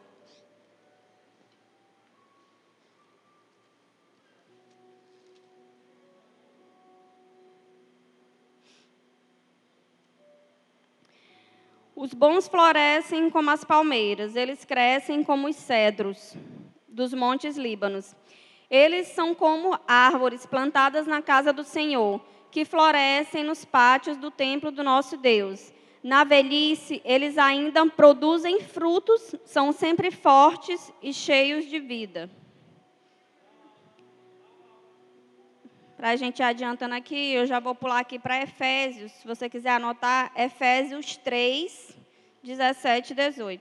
Os 12.01 12.15
bons 12.15 12.47
florescem 12.47 13.29
como 13.29 13.51
as 13.51 13.65
palmeiras, 13.65 14.37
eles 14.37 14.65
crescem 14.65 15.25
como 15.25 15.49
os 15.49 15.57
cedros 15.57 16.37
dos 16.87 17.13
montes 17.13 17.57
Líbanos. 17.57 18.15
Eles 18.71 19.09
são 19.09 19.35
como 19.35 19.77
árvores 19.85 20.47
plantadas 20.47 21.09
na 21.09 21.21
casa 21.21 21.53
do 21.53 21.65
Senhor, 21.65 22.21
que 22.53 22.65
florescem 22.65 23.43
nos 23.43 23.65
pátios 23.65 24.17
do 24.17 24.31
templo 24.31 24.71
do 24.71 24.85
nosso 24.85 25.17
Deus. 25.17 25.73
Na 26.01 26.23
velhice, 26.23 27.03
eles 27.05 27.37
ainda 27.37 27.85
produzem 27.87 28.61
frutos, 28.61 29.35
são 29.45 29.73
sempre 29.73 30.13
fortes 30.13 30.93
e 31.03 31.13
cheios 31.13 31.67
de 31.67 31.81
vida. 31.81 32.31
Para 35.99 36.11
a 36.11 36.17
gente 36.17 36.41
adiantando 36.41 36.95
aqui, 36.95 37.33
eu 37.33 37.45
já 37.45 37.59
vou 37.59 37.75
pular 37.75 37.99
aqui 37.99 38.21
para 38.21 38.41
Efésios. 38.41 39.11
Se 39.11 39.27
você 39.27 39.51
quiser 39.51 39.71
anotar, 39.71 40.31
Efésios 40.37 41.17
3, 41.17 41.97
17 42.41 43.13
e 43.13 43.17
18. 43.17 43.61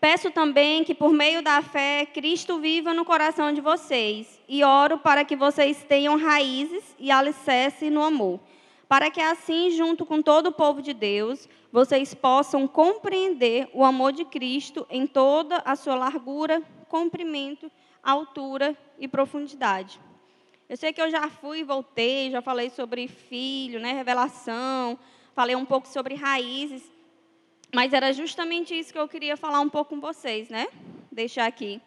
Peço 0.00 0.32
também 0.32 0.82
que, 0.82 0.92
por 0.92 1.12
meio 1.12 1.42
da 1.42 1.62
fé, 1.62 2.04
Cristo 2.12 2.58
viva 2.58 2.92
no 2.92 3.04
coração 3.04 3.52
de 3.52 3.60
vocês, 3.60 4.42
e 4.48 4.64
oro 4.64 4.98
para 4.98 5.24
que 5.24 5.36
vocês 5.36 5.84
tenham 5.84 6.18
raízes 6.18 6.82
e 6.98 7.12
alicerce 7.12 7.88
no 7.88 8.02
amor, 8.02 8.40
para 8.88 9.12
que 9.12 9.20
assim, 9.20 9.70
junto 9.70 10.04
com 10.04 10.20
todo 10.20 10.48
o 10.48 10.52
povo 10.52 10.82
de 10.82 10.92
Deus, 10.92 11.48
vocês 11.70 12.12
possam 12.14 12.66
compreender 12.66 13.68
o 13.72 13.84
amor 13.84 14.10
de 14.10 14.24
Cristo 14.24 14.84
em 14.90 15.06
toda 15.06 15.62
a 15.64 15.76
sua 15.76 15.94
largura, 15.94 16.60
comprimento 16.88 17.70
altura 18.12 18.76
e 18.98 19.08
profundidade. 19.08 20.00
Eu 20.68 20.76
sei 20.76 20.92
que 20.92 21.00
eu 21.00 21.10
já 21.10 21.28
fui 21.28 21.60
e 21.60 21.64
voltei, 21.64 22.30
já 22.30 22.40
falei 22.40 22.70
sobre 22.70 23.08
filho, 23.08 23.80
né, 23.80 23.92
revelação, 23.92 24.98
falei 25.34 25.54
um 25.56 25.64
pouco 25.64 25.86
sobre 25.88 26.14
raízes, 26.14 26.82
mas 27.74 27.92
era 27.92 28.12
justamente 28.12 28.78
isso 28.78 28.92
que 28.92 28.98
eu 28.98 29.08
queria 29.08 29.36
falar 29.36 29.60
um 29.60 29.68
pouco 29.68 29.90
com 29.90 30.00
vocês, 30.00 30.48
né? 30.48 30.66
Deixar 31.10 31.46
aqui. 31.46 31.80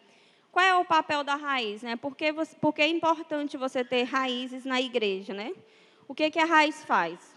Qual 0.52 0.64
é 0.64 0.74
o 0.76 0.84
papel 0.84 1.24
da 1.24 1.36
raiz, 1.36 1.82
né? 1.82 1.96
Por 1.96 2.14
que, 2.14 2.32
você, 2.32 2.54
por 2.56 2.74
que 2.74 2.82
é 2.82 2.88
importante 2.88 3.56
você 3.56 3.84
ter 3.84 4.04
raízes 4.04 4.64
na 4.64 4.80
igreja, 4.80 5.32
né? 5.32 5.52
O 6.06 6.14
que, 6.14 6.30
que 6.30 6.38
a 6.38 6.44
raiz 6.44 6.84
faz? 6.84 7.34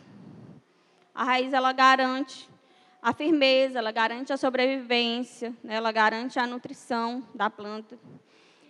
A 1.13 1.23
raiz, 1.23 1.53
ela 1.53 1.71
garante 1.71 2.49
a 3.01 3.13
firmeza, 3.13 3.79
ela 3.79 3.91
garante 3.91 4.31
a 4.31 4.37
sobrevivência, 4.37 5.53
né? 5.63 5.75
ela 5.75 5.91
garante 5.91 6.39
a 6.39 6.47
nutrição 6.47 7.23
da 7.35 7.49
planta. 7.49 7.99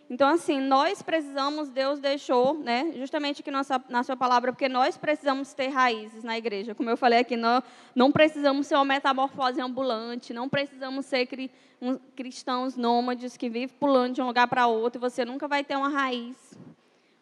Então, 0.10 0.30
assim, 0.30 0.60
nós 0.60 1.02
precisamos, 1.02 1.70
Deus 1.70 2.00
deixou, 2.00 2.56
né, 2.56 2.92
justamente 2.96 3.42
aqui 3.42 3.50
nossa, 3.50 3.84
na 3.90 4.04
sua 4.04 4.18
palavra, 4.18 4.52
porque 4.52 4.68
nós 4.68 4.98
precisamos 4.98 5.54
ter 5.54 5.70
raízes 5.70 6.24
na 6.24 6.38
igreja. 6.38 6.76
Como 6.76 6.90
eu 6.90 6.98
falei 6.98 7.20
aqui, 7.20 7.38
não, 7.38 7.64
não 7.96 8.12
precisamos 8.12 8.68
ser 8.68 8.76
uma 8.76 8.86
metamorfose 8.86 9.62
ambulante, 9.62 10.34
não 10.34 10.50
precisamos 10.50 11.06
ser 11.06 11.26
cri, 11.26 11.50
um, 11.82 11.98
cristãos 12.16 12.76
nômades 12.76 13.38
que 13.38 13.50
vivem 13.50 13.70
pulando 13.70 14.16
de 14.16 14.22
um 14.22 14.28
lugar 14.28 14.48
para 14.48 14.68
outro. 14.68 15.00
Você 15.00 15.24
nunca 15.24 15.48
vai 15.48 15.64
ter 15.64 15.78
uma 15.78 15.90
raiz, 15.90 16.36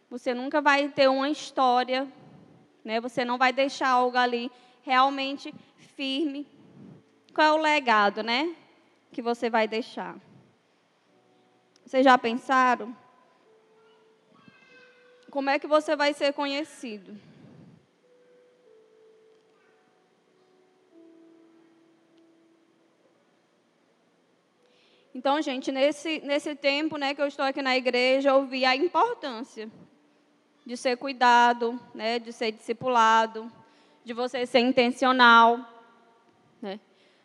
você 0.10 0.34
nunca 0.34 0.60
vai 0.60 0.89
ter 0.89 1.08
uma 1.08 1.30
história, 1.30 2.08
né, 2.84 3.00
você 3.00 3.24
não 3.24 3.38
vai 3.38 3.54
deixar 3.54 3.89
algo 3.89 4.17
ali 4.17 4.52
realmente 4.82 5.54
firme. 5.96 6.48
Qual 7.34 7.48
é 7.48 7.52
o 7.54 7.62
legado, 7.62 8.24
né, 8.24 8.54
que 9.12 9.22
você 9.22 9.50
vai 9.52 9.67
deixar? 9.67 10.17
Vocês 11.92 12.06
já 12.06 12.18
pensaram? 12.18 12.96
Como 15.30 15.50
é 15.50 15.60
que 15.60 15.68
você 15.68 15.94
vai 15.94 16.14
ser 16.14 16.32
conhecido? 16.32 17.20
Então, 25.14 25.42
gente, 25.42 25.70
nesse, 25.70 26.22
nesse 26.22 26.56
tempo 26.56 26.96
né, 26.96 27.14
que 27.14 27.22
eu 27.22 27.28
estou 27.28 27.44
aqui 27.44 27.62
na 27.62 27.76
igreja, 27.76 28.30
eu 28.30 28.46
vi 28.46 28.64
a 28.64 28.74
importância 28.74 29.70
de 30.66 30.78
ser 30.78 30.96
cuidado, 30.96 31.78
né, 31.94 32.20
de 32.20 32.32
ser 32.32 32.54
discipulado, 32.54 33.52
de 34.06 34.14
você 34.14 34.46
ser 34.46 34.60
intencional. 34.60 35.60
Né? 36.62 36.80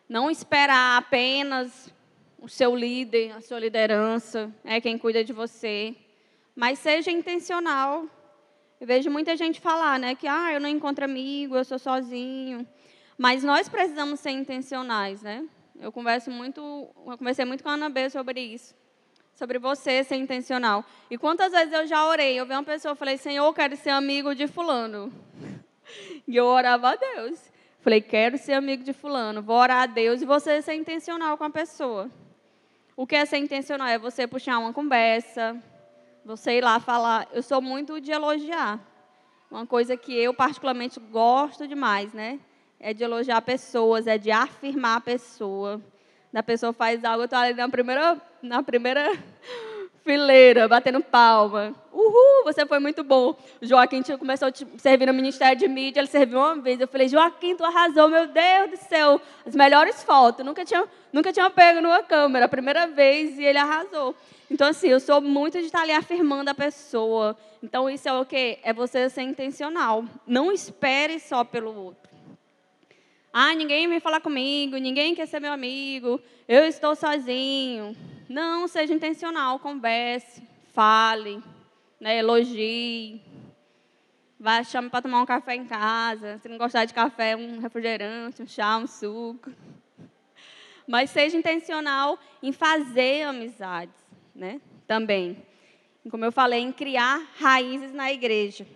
Não 0.09 0.29
esperar 0.29 0.99
apenas 0.99 1.95
o 2.38 2.49
seu 2.49 2.75
líder, 2.75 3.33
a 3.33 3.40
sua 3.40 3.59
liderança, 3.59 4.53
é 4.64 4.81
quem 4.81 4.99
cuida 4.99 5.25
de 5.25 5.33
você. 5.33 5.94
Mas 6.55 6.79
seja 6.79 7.11
intencional. 7.11 8.07
Eu 8.81 8.87
vejo 8.87 9.11
muita 9.11 9.37
gente 9.37 9.61
falar, 9.61 9.99
né, 9.99 10.14
que 10.14 10.27
ah, 10.27 10.53
eu 10.53 10.61
não 10.61 10.68
encontro 10.68 11.05
amigo, 11.05 11.57
eu 11.57 11.64
sou 11.64 11.79
sozinho. 11.79 12.66
Mas 13.16 13.42
nós 13.42 13.68
precisamos 13.68 14.20
ser 14.20 14.31
intencionais, 14.31 15.22
né? 15.22 15.46
Eu 15.81 15.90
converso 15.90 16.31
muito, 16.31 16.61
eu 17.07 17.18
conversei 17.18 17.44
muito 17.44 17.62
com 17.62 17.70
a 17.70 17.75
Ana 17.75 17.88
B 17.88 18.11
sobre 18.11 18.40
isso. 18.40 18.75
Sobre 19.35 19.59
você 19.59 20.05
ser 20.05 20.16
intencional. 20.16 20.85
E 21.11 21.18
quantas 21.18 21.53
vezes 21.53 21.72
eu 21.72 21.87
já 21.87 22.07
orei, 22.07 22.38
eu 22.38 22.46
vi 22.46 22.53
uma 22.53 22.64
pessoa 22.64 22.94
falei, 22.94 23.16
Senhor, 23.16 23.46
eu 23.46 23.55
quero 23.55 23.77
ser 23.77 23.90
amigo 23.90 24.35
de 24.35 24.46
fulano. 24.46 25.12
E 26.27 26.35
eu 26.35 26.46
orava 26.46 26.90
a 26.90 26.96
Deus. 26.96 27.40
Falei, 27.79 28.01
quero 28.01 28.37
ser 28.37 28.55
amigo 28.55 28.83
de 28.83 28.92
fulano, 28.92 29.40
vou 29.40 29.55
orar 29.55 29.83
a 29.85 29.87
Deus 29.87 30.20
e 30.20 30.25
você 30.25 30.61
ser 30.61 30.75
intencional 30.75 31.38
com 31.38 31.44
a 31.44 31.51
pessoa. 31.51 32.11
O 32.99 33.07
que 33.07 33.15
é 33.15 33.27
ser 33.27 33.37
intencional? 33.37 33.89
É 33.89 33.99
você 33.99 34.27
puxar 34.27 34.59
uma 34.59 34.73
conversa, 34.73 35.55
você 36.25 36.53
ir 36.53 36.65
lá 36.65 36.81
falar. 36.81 37.29
Eu 37.31 37.43
sou 37.43 37.61
muito 37.61 38.01
de 38.01 38.11
elogiar. 38.11 38.81
Uma 39.51 39.67
coisa 39.67 39.99
que 39.99 40.17
eu 40.17 40.33
particularmente 40.33 40.99
gosto 40.99 41.69
demais, 41.69 42.15
né? 42.15 42.41
É 42.81 42.95
de 42.95 43.05
elogiar 43.05 43.43
pessoas, 43.43 44.07
é 44.07 44.17
de 44.17 44.31
afirmar 44.31 44.97
a 44.97 45.01
pessoa. 45.03 45.79
Da 46.33 46.43
pessoa 46.43 46.73
faz 46.73 47.05
algo, 47.05 47.21
eu 47.21 47.25
estou 47.27 47.39
ali 47.39 47.53
na 47.53 47.69
primeira, 47.69 48.19
na 48.41 48.63
primeira 48.63 49.13
fileira, 50.07 50.69
batendo 50.69 51.03
palma. 51.03 51.75
Uhul, 51.92 52.45
você 52.45 52.64
foi 52.64 52.79
muito 52.79 53.03
bom. 53.03 53.37
O 53.61 53.66
Joaquim 53.66 54.01
começou 54.16 54.47
a 54.47 54.53
servir 54.79 55.07
no 55.07 55.12
Ministério 55.12 55.59
de 55.59 55.66
Mídia, 55.66 56.01
ele 56.01 56.07
serviu 56.07 56.38
uma 56.38 56.55
vez. 56.55 56.81
Eu 56.81 56.87
falei, 56.87 57.09
Joaquim, 57.09 57.57
tu 57.57 57.64
arrasou, 57.64 58.09
meu 58.09 58.29
Deus 58.29 58.71
do 58.71 58.77
céu. 58.77 59.21
As 59.45 59.57
melhores 59.57 60.05
fotos. 60.05 60.47
Nunca 60.47 60.64
tinha, 60.64 60.85
nunca 61.12 61.33
tinha 61.33 61.51
pego 61.51 61.81
numa 61.81 62.05
câmera, 62.05 62.49
primeira 62.49 62.87
vez, 62.87 63.37
e 63.37 63.45
ele 63.45 63.59
arrasou. 63.59 64.14
Então, 64.49 64.69
assim, 64.69 64.87
eu 64.87 65.01
sou 65.01 65.21
muito 65.21 65.59
de 65.59 65.66
estar 65.66 65.83
ali 65.83 65.90
afirmando 65.90 66.49
a 66.49 66.55
pessoa. 66.55 67.37
Então, 67.61 67.90
isso 67.90 68.09
é 68.09 68.12
o 68.12 68.25
quê? 68.25 68.61
É 68.62 68.73
você 68.73 69.11
ser 69.11 69.23
intencional. 69.23 70.05
Não 70.25 70.53
espere 70.53 71.19
só 71.19 71.42
pelo 71.42 71.75
outro. 71.75 72.07
Ah, 73.33 73.53
ninguém 73.55 73.88
vem 73.88 73.99
falar 73.99 74.21
comigo, 74.21 74.77
ninguém 74.77 75.14
quer 75.14 75.27
ser 75.27 75.40
meu 75.40 75.53
amigo, 75.53 76.19
eu 76.49 76.64
estou 76.64 76.95
sozinho. 76.95 77.95
Não, 78.29 78.67
seja 78.67 78.93
intencional, 78.93 79.59
converse, 79.59 80.43
fale, 80.73 81.43
né, 82.01 82.19
elogie. 82.19 83.23
Vai, 84.39 84.65
chame 84.65 84.91
para 84.91 85.03
tomar 85.03 85.23
um 85.23 85.27
café 85.27 85.55
em 85.55 85.65
casa. 85.65 86.39
Se 86.39 86.49
não 86.49 86.59
gostar 86.59 86.85
de 86.85 86.93
café, 86.93 87.37
um 87.37 87.59
refrigerante, 87.59 88.43
um 88.43 88.47
chá, 88.47 88.77
um 88.77 88.87
suco. 88.87 89.51
Mas 90.87 91.11
seja 91.11 91.37
intencional 91.37 92.19
em 92.43 92.53
fazer 92.53 93.23
amizades, 93.23 93.95
né? 94.35 94.61
Também. 94.87 95.43
Como 96.11 96.25
eu 96.25 96.31
falei, 96.31 96.61
em 96.61 96.71
criar 96.71 97.27
raízes 97.39 97.93
na 97.93 98.12
igreja. 98.12 98.67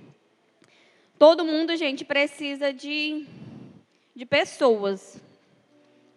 Todo 1.19 1.45
mundo, 1.45 1.77
gente, 1.77 2.05
precisa 2.05 2.73
de, 2.73 3.27
de 4.17 4.25
pessoas. 4.25 5.21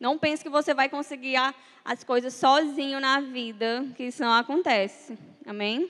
Não 0.04 0.18
pense 0.18 0.44
que 0.44 0.50
você 0.50 0.74
vai 0.74 0.89
conseguir 0.89 1.38
as 1.86 2.04
coisas 2.04 2.34
sozinho 2.34 3.00
na 3.00 3.22
vida, 3.22 3.86
que 3.96 4.04
isso 4.04 4.22
não 4.22 4.34
acontece. 4.34 5.18
Amém? 5.46 5.89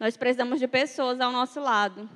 Nós 0.00 0.16
precisamos 0.16 0.58
de 0.58 0.66
pessoas 0.66 1.20
ao 1.20 1.30
nosso 1.30 1.60
lado. 1.60 2.10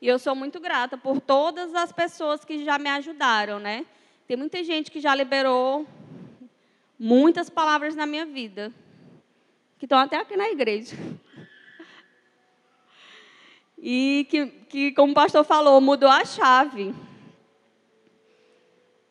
E 0.00 0.06
eu 0.06 0.20
sou 0.20 0.36
muito 0.36 0.60
grata 0.60 0.96
por 0.96 1.20
todas 1.20 1.74
as 1.74 1.90
pessoas 1.90 2.44
que 2.44 2.64
já 2.64 2.78
me 2.78 2.88
ajudaram, 2.88 3.58
né? 3.58 3.84
Tem 4.28 4.36
muita 4.36 4.62
gente 4.62 4.88
que 4.88 5.00
já 5.00 5.12
liberou 5.16 5.84
muitas 6.96 7.50
palavras 7.50 7.96
na 7.96 8.06
minha 8.06 8.24
vida, 8.24 8.72
que 9.80 9.86
estão 9.86 9.98
até 9.98 10.16
aqui 10.16 10.36
na 10.36 10.48
igreja. 10.48 10.94
E 13.76 14.28
que, 14.30 14.46
que, 14.46 14.92
como 14.92 15.10
o 15.10 15.16
pastor 15.16 15.42
falou, 15.42 15.80
mudou 15.80 16.08
a 16.08 16.24
chave. 16.24 16.94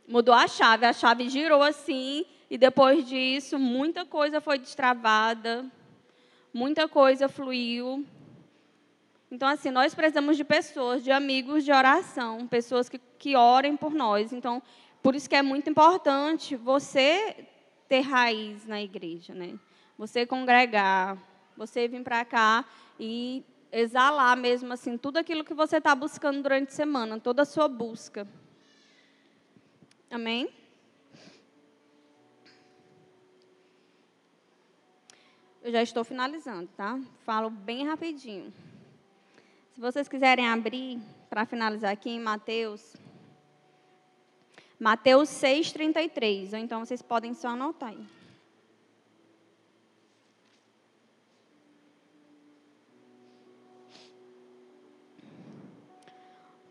Mudou 0.07 0.35
a 0.35 0.47
chave, 0.47 0.85
a 0.85 0.93
chave 0.93 1.29
girou 1.29 1.63
assim 1.63 2.25
e 2.49 2.57
depois 2.57 3.07
disso, 3.07 3.57
muita 3.57 4.05
coisa 4.05 4.41
foi 4.41 4.59
destravada, 4.59 5.65
muita 6.53 6.87
coisa 6.87 7.27
fluiu. 7.27 8.05
Então, 9.31 9.47
assim, 9.47 9.71
nós 9.71 9.95
precisamos 9.95 10.37
de 10.37 10.43
pessoas, 10.43 11.03
de 11.03 11.11
amigos 11.11 11.65
de 11.65 11.71
oração, 11.71 12.47
pessoas 12.47 12.87
que, 12.87 12.99
que 13.17 13.35
orem 13.35 13.75
por 13.75 13.93
nós. 13.93 14.31
Então, 14.31 14.61
por 15.01 15.15
isso 15.15 15.27
que 15.27 15.35
é 15.35 15.41
muito 15.41 15.69
importante 15.69 16.55
você 16.55 17.47
ter 17.87 18.01
raiz 18.01 18.67
na 18.67 18.81
igreja, 18.81 19.33
né? 19.33 19.57
Você 19.97 20.25
congregar, 20.25 21.17
você 21.57 21.87
vir 21.87 22.03
para 22.03 22.23
cá 22.23 22.65
e 22.99 23.43
exalar 23.71 24.37
mesmo 24.37 24.71
assim 24.71 24.97
tudo 24.97 25.17
aquilo 25.17 25.43
que 25.43 25.53
você 25.53 25.77
está 25.77 25.95
buscando 25.95 26.43
durante 26.43 26.69
a 26.69 26.75
semana, 26.75 27.19
toda 27.19 27.41
a 27.41 27.45
sua 27.45 27.67
busca. 27.67 28.27
Amém? 30.13 30.47
Eu 35.63 35.71
já 35.71 35.81
estou 35.81 36.03
finalizando, 36.03 36.69
tá? 36.77 37.01
Falo 37.25 37.49
bem 37.49 37.87
rapidinho. 37.87 38.53
Se 39.73 39.81
vocês 39.81 40.07
quiserem 40.07 40.47
abrir 40.47 41.01
para 41.31 41.47
finalizar 41.47 41.91
aqui 41.91 42.11
em 42.11 42.19
Mateus, 42.19 42.95
Mateus 44.79 45.29
6:33, 45.29 46.53
ou 46.53 46.59
então 46.59 46.85
vocês 46.85 47.01
podem 47.01 47.33
só 47.33 47.47
anotar 47.47 47.89
aí. 47.89 48.05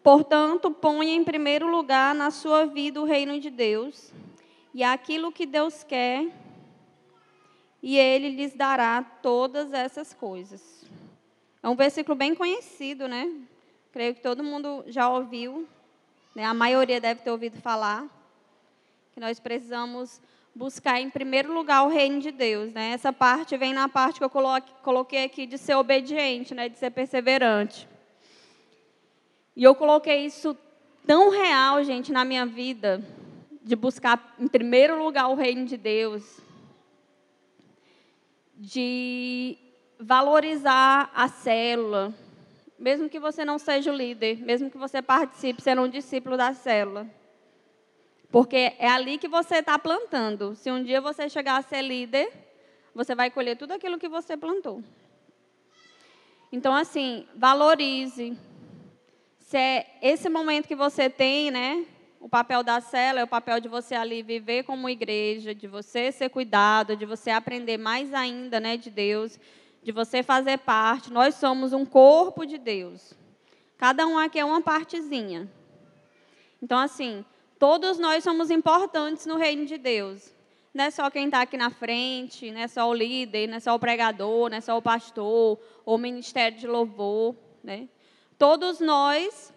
Portanto, 0.03 0.71
ponha 0.71 1.15
em 1.15 1.23
primeiro 1.23 1.69
lugar 1.69 2.15
na 2.15 2.31
sua 2.31 2.67
vida 2.67 3.01
o 3.01 3.05
reino 3.05 3.39
de 3.39 3.51
Deus, 3.51 4.13
e 4.75 4.83
aquilo 4.83 5.31
que 5.31 5.47
Deus 5.47 5.85
quer 5.85 6.27
e 7.83 7.99
ele 7.99 8.31
lhes 8.31 8.55
dará 8.55 9.03
todas 9.03 9.73
essas 9.73 10.15
coisas. 10.15 10.85
É 11.63 11.69
um 11.69 11.75
versículo 11.75 12.15
bem 12.15 12.35
conhecido, 12.35 13.09
né? 13.09 13.31
Creio 13.91 14.15
que 14.15 14.21
todo 14.21 14.45
mundo 14.45 14.85
já 14.87 15.09
ouviu, 15.09 15.67
né? 16.35 16.45
a 16.45 16.55
maioria 16.55 17.01
deve 17.01 17.21
ter 17.21 17.31
ouvido 17.31 17.61
falar, 17.61 18.07
que 19.13 19.21
nós 19.21 19.39
precisamos 19.39 20.21
buscar 20.55 21.01
em 21.01 21.11
primeiro 21.11 21.53
lugar 21.53 21.85
o 21.85 21.89
reino 21.89 22.21
de 22.21 22.31
Deus, 22.31 22.73
né? 22.73 22.93
Essa 22.93 23.13
parte 23.13 23.57
vem 23.57 23.75
na 23.75 23.89
parte 23.89 24.19
que 24.19 24.25
eu 24.25 24.31
coloquei 24.31 25.25
aqui 25.25 25.45
de 25.45 25.59
ser 25.59 25.75
obediente, 25.75 26.55
né? 26.55 26.69
De 26.69 26.79
ser 26.79 26.91
perseverante. 26.91 27.89
E 29.55 29.65
eu 29.65 29.75
coloquei 29.75 30.25
isso 30.25 30.57
tão 31.07 31.31
real, 31.31 31.83
gente, 31.85 32.11
na 32.11 32.25
minha 32.25 32.47
vida, 32.47 33.03
de 33.63 33.77
buscar 33.77 34.35
em 34.39 34.49
primeiro 34.49 35.03
lugar 35.03 35.29
o 35.29 35.35
reino 35.35 35.67
de 35.67 35.77
Deus, 35.77 36.41
de 38.57 39.59
valorizar 39.99 41.11
a 41.15 41.29
célula, 41.29 42.13
mesmo 42.79 43.09
que 43.09 43.21
você 43.21 43.45
não 43.45 43.59
seja 43.59 43.93
o 43.93 43.97
líder, 43.97 44.39
mesmo 44.39 44.71
que 44.71 44.79
você 44.79 45.01
participe 45.01 45.63
sendo 45.63 45.83
um 45.83 45.89
discípulo 45.89 46.37
da 46.37 46.55
célula. 46.55 47.07
Porque 48.31 48.73
é 48.79 48.89
ali 48.89 49.19
que 49.19 49.29
você 49.29 49.57
está 49.57 49.79
plantando. 49.79 50.57
Se 50.57 50.71
um 50.71 50.83
dia 50.83 51.01
você 51.01 51.29
chegar 51.29 51.59
a 51.59 51.63
ser 51.63 51.83
líder, 51.83 52.33
você 52.95 53.15
vai 53.15 53.31
colher 53.31 53.57
tudo 53.57 53.73
aquilo 53.73 53.99
que 53.99 54.09
você 54.09 54.37
plantou. 54.37 54.83
Então, 56.51 56.75
assim, 56.75 57.27
valorize. 57.37 58.37
Se 59.53 59.59
é 59.59 59.87
esse 60.01 60.31
momento 60.31 60.67
que 60.67 60.75
você 60.75 61.11
tem, 61.11 61.51
né? 61.51 61.85
O 62.19 62.27
papel 62.27 62.63
da 62.63 62.81
cela 62.81 63.21
é 63.21 63.25
o 63.25 63.29
papel 63.29 63.61
de 63.61 63.69
você 63.69 63.95
ali 63.95 64.23
viver 64.23 64.63
como 64.63 64.89
igreja, 64.89 65.55
de 65.55 65.67
você 65.67 66.11
ser 66.11 66.31
cuidado, 66.31 66.97
de 66.97 67.05
você 67.05 67.31
aprender 67.31 67.77
mais 67.77 68.15
ainda, 68.15 68.59
né, 68.59 68.79
de 68.79 68.89
Deus, 68.89 69.39
de 69.83 69.93
você 69.93 70.23
fazer 70.23 70.57
parte. 70.61 71.13
Nós 71.13 71.35
somos 71.35 71.75
um 71.75 71.85
corpo 71.85 72.47
de 72.47 72.57
Deus. 72.57 73.13
Cada 73.77 74.07
um 74.07 74.17
aqui 74.17 74.39
é 74.39 74.45
uma 74.47 74.63
partezinha. 74.63 75.47
Então, 76.63 76.79
assim, 76.79 77.23
todos 77.59 77.99
nós 77.99 78.25
somos 78.25 78.51
importantes 78.51 79.27
no 79.27 79.37
reino 79.37 79.67
de 79.67 79.77
Deus. 79.77 80.35
Não 80.73 80.85
é 80.85 80.91
só 80.91 81.11
quem 81.11 81.27
está 81.27 81.43
aqui 81.43 81.59
na 81.59 81.69
frente, 81.69 82.51
não 82.51 82.63
é 82.63 82.69
só 82.69 82.89
o 82.89 82.95
líder, 82.95 83.49
não 83.49 83.57
é 83.59 83.61
só 83.61 83.75
o 83.75 83.79
pregador, 83.79 84.49
não 84.49 84.57
é 84.57 84.63
só 84.63 84.79
o 84.79 84.81
pastor, 84.81 85.61
ou 85.85 85.97
o 85.97 85.99
ministério 85.99 86.57
de 86.57 86.67
louvor. 86.67 87.37
Né? 87.63 87.91
Todos 88.43 88.81
nós 88.81 89.55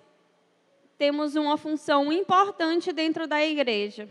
temos 0.95 1.36
uma 1.36 1.57
função 1.57 2.13
importante 2.13 2.93
dentro 2.93 3.25
da 3.25 3.43
igreja. 3.43 4.07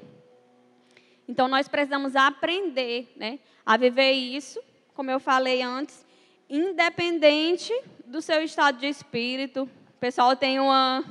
Então, 1.28 1.46
nós 1.46 1.68
precisamos 1.68 2.16
aprender 2.16 3.12
né, 3.14 3.38
a 3.64 3.76
viver 3.76 4.10
isso, 4.10 4.60
como 4.92 5.12
eu 5.12 5.20
falei 5.20 5.62
antes, 5.62 6.04
independente 6.50 7.72
do 8.04 8.20
seu 8.20 8.42
estado 8.42 8.78
de 8.78 8.88
espírito. 8.88 9.62
O 9.62 10.00
pessoal 10.00 10.34
tem 10.34 10.58
uma, 10.58 11.04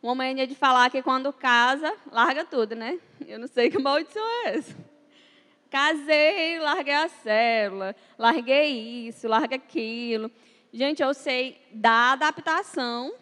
uma 0.00 0.14
mania 0.14 0.46
de 0.46 0.54
falar 0.54 0.88
que 0.88 1.02
quando 1.02 1.32
casa, 1.32 1.92
larga 2.12 2.44
tudo, 2.44 2.76
né? 2.76 3.00
Eu 3.26 3.40
não 3.40 3.48
sei 3.48 3.70
que 3.70 3.78
maldição 3.82 4.22
é 4.24 4.50
essa. 4.50 4.76
Casei, 5.68 6.60
larguei 6.60 6.94
a 6.94 7.08
célula, 7.08 7.96
larguei 8.16 9.08
isso, 9.08 9.26
larguei 9.26 9.58
aquilo. 9.58 10.30
Gente, 10.72 11.02
eu 11.02 11.12
sei 11.12 11.60
da 11.72 12.12
adaptação, 12.12 13.12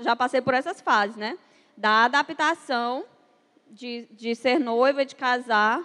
já 0.00 0.14
passei 0.14 0.40
por 0.40 0.54
essas 0.54 0.80
fases, 0.80 1.16
né? 1.16 1.36
Da 1.76 2.04
adaptação 2.04 3.04
de, 3.68 4.06
de 4.12 4.34
ser 4.36 4.60
noiva, 4.60 5.04
de 5.04 5.16
casar, 5.16 5.82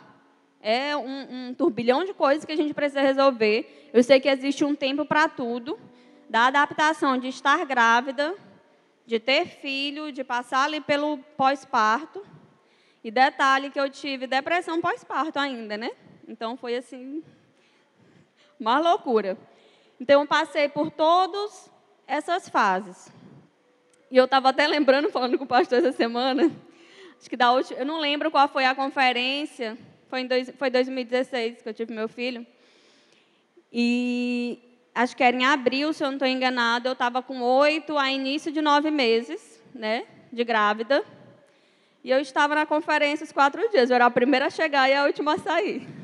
é 0.62 0.96
um, 0.96 1.50
um 1.50 1.54
turbilhão 1.56 2.06
de 2.06 2.14
coisas 2.14 2.46
que 2.46 2.52
a 2.52 2.56
gente 2.56 2.76
precisa 2.76 3.02
resolver. 3.02 3.90
Eu 3.92 4.04
sei 4.04 4.20
que 4.20 4.30
existe 4.30 4.64
um 4.64 4.76
tempo 4.76 5.04
para 5.04 5.28
tudo, 5.28 5.80
da 6.30 6.46
adaptação 6.46 7.18
de 7.18 7.28
estar 7.28 7.66
grávida, 7.66 8.36
de 9.04 9.20
ter 9.20 9.48
filho, 9.48 10.12
de 10.12 10.24
passar 10.24 10.66
ali 10.66 10.80
pelo 10.80 11.18
pós-parto. 11.36 12.24
E 13.04 13.10
detalhe 13.10 13.72
que 13.72 13.80
eu 13.80 13.90
tive 13.90 14.28
depressão 14.28 14.80
pós-parto 14.80 15.40
ainda, 15.40 15.76
né? 15.76 15.90
Então 16.28 16.56
foi 16.56 16.76
assim, 16.76 17.24
uma 18.60 18.78
loucura. 18.78 19.36
Então 20.02 20.22
eu 20.22 20.28
passei 20.28 20.68
por 20.68 20.90
todas 20.90 21.70
essas 22.08 22.50
fases. 22.50 23.08
E 24.10 24.18
eu 24.18 24.26
estava 24.26 24.50
até 24.50 24.66
lembrando, 24.66 25.12
falando 25.12 25.38
com 25.38 25.44
o 25.44 25.48
pastor 25.48 25.78
essa 25.78 25.92
semana, 25.92 26.52
acho 27.20 27.30
que 27.30 27.38
da 27.38 27.52
última, 27.52 27.80
eu 27.80 27.86
não 27.86 28.00
lembro 28.00 28.32
qual 28.32 28.48
foi 28.48 28.66
a 28.66 28.74
conferência, 28.74 29.78
foi 30.10 30.22
em 30.22 30.26
dois, 30.26 30.52
foi 30.58 30.72
2016 30.72 31.62
que 31.62 31.70
eu 31.70 31.74
tive 31.76 31.94
meu 31.94 32.10
filho. 32.10 32.44
E 33.72 34.58
acho 34.96 35.16
que 35.16 35.24
era 35.24 35.38
em 35.38 35.46
abril, 35.46 35.94
se 35.94 36.04
eu 36.04 36.08
não 36.08 36.16
estou 36.16 36.28
enganada, 36.28 36.90
eu 36.90 36.94
estava 36.94 37.22
com 37.22 37.40
oito 37.40 37.96
a 37.96 38.10
início 38.10 38.52
de 38.52 38.60
nove 38.60 38.90
meses, 38.90 39.62
né, 39.72 40.08
de 40.34 40.44
grávida. 40.44 41.06
E 42.04 42.10
eu 42.10 42.20
estava 42.20 42.56
na 42.56 42.66
conferência 42.66 43.24
os 43.24 43.32
quatro 43.32 43.70
dias. 43.70 43.92
Eu 43.92 43.98
era 43.98 44.08
a 44.08 44.10
primeira 44.10 44.48
a 44.48 44.50
chegar 44.50 44.90
e 44.90 44.96
a 44.96 45.04
última 45.06 45.36
a 45.36 45.38
sair. 45.38 46.01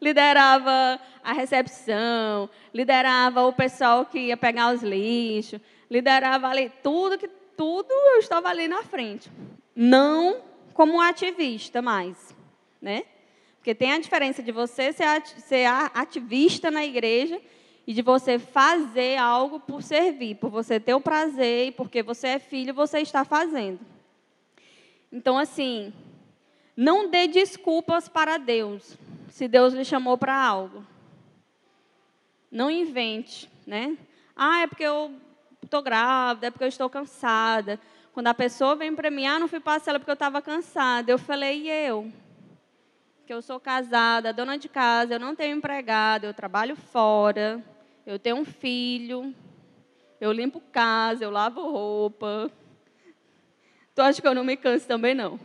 Liderava 0.00 1.00
a 1.22 1.32
recepção, 1.32 2.48
liderava 2.72 3.42
o 3.42 3.52
pessoal 3.52 4.06
que 4.06 4.18
ia 4.18 4.36
pegar 4.36 4.72
os 4.72 4.82
lixos, 4.82 5.60
liderava 5.90 6.48
ali 6.48 6.70
tudo 6.82 7.18
que 7.18 7.28
tudo 7.56 7.90
eu 7.90 8.18
estava 8.18 8.48
ali 8.48 8.68
na 8.68 8.82
frente. 8.82 9.30
Não 9.74 10.40
como 10.72 11.00
ativista 11.00 11.82
mais 11.82 12.36
né? 12.80 13.04
Porque 13.56 13.74
tem 13.74 13.92
a 13.92 13.98
diferença 13.98 14.42
de 14.42 14.52
você 14.52 14.92
ser 14.92 15.66
ativista 15.94 16.70
na 16.70 16.84
igreja 16.84 17.40
e 17.86 17.92
de 17.92 18.02
você 18.02 18.38
fazer 18.38 19.16
algo 19.18 19.58
por 19.60 19.82
servir, 19.82 20.36
por 20.36 20.50
você 20.50 20.78
ter 20.78 20.94
o 20.94 21.00
prazer 21.00 21.68
e 21.68 21.72
porque 21.72 22.02
você 22.02 22.28
é 22.28 22.38
filho, 22.38 22.72
você 22.72 23.00
está 23.00 23.24
fazendo. 23.24 23.80
Então, 25.10 25.38
assim, 25.38 25.92
não 26.76 27.08
dê 27.08 27.26
desculpas 27.26 28.08
para 28.08 28.38
Deus, 28.38 28.96
se 29.38 29.46
Deus 29.46 29.72
lhe 29.72 29.84
chamou 29.84 30.18
para 30.18 30.34
algo. 30.34 30.84
Não 32.50 32.68
invente, 32.68 33.48
né? 33.64 33.96
Ah, 34.34 34.62
é 34.62 34.66
porque 34.66 34.82
eu 34.82 35.12
estou 35.62 35.80
grávida, 35.80 36.48
é 36.48 36.50
porque 36.50 36.64
eu 36.64 36.68
estou 36.68 36.90
cansada. 36.90 37.78
Quando 38.12 38.26
a 38.26 38.34
pessoa 38.34 38.74
vem 38.74 38.92
para 38.96 39.12
mim, 39.12 39.28
ah, 39.28 39.38
não 39.38 39.46
fui 39.46 39.60
para 39.60 39.76
a 39.76 39.98
porque 40.00 40.10
eu 40.10 40.14
estava 40.14 40.42
cansada. 40.42 41.12
Eu 41.12 41.18
falei, 41.18 41.62
e 41.62 41.70
eu? 41.70 42.12
que 43.24 43.32
eu 43.32 43.40
sou 43.40 43.60
casada, 43.60 44.32
dona 44.32 44.58
de 44.58 44.68
casa, 44.68 45.14
eu 45.14 45.20
não 45.20 45.36
tenho 45.36 45.56
empregado, 45.56 46.24
eu 46.24 46.34
trabalho 46.34 46.74
fora, 46.74 47.62
eu 48.04 48.18
tenho 48.18 48.36
um 48.36 48.44
filho, 48.44 49.32
eu 50.20 50.32
limpo 50.32 50.60
casa, 50.72 51.24
eu 51.24 51.30
lavo 51.30 51.60
roupa. 51.60 52.50
Tu 53.94 54.02
acha 54.02 54.20
que 54.20 54.26
eu 54.26 54.34
não 54.34 54.42
me 54.42 54.56
canso 54.56 54.88
também, 54.88 55.14
não? 55.14 55.38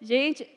Gente, 0.00 0.53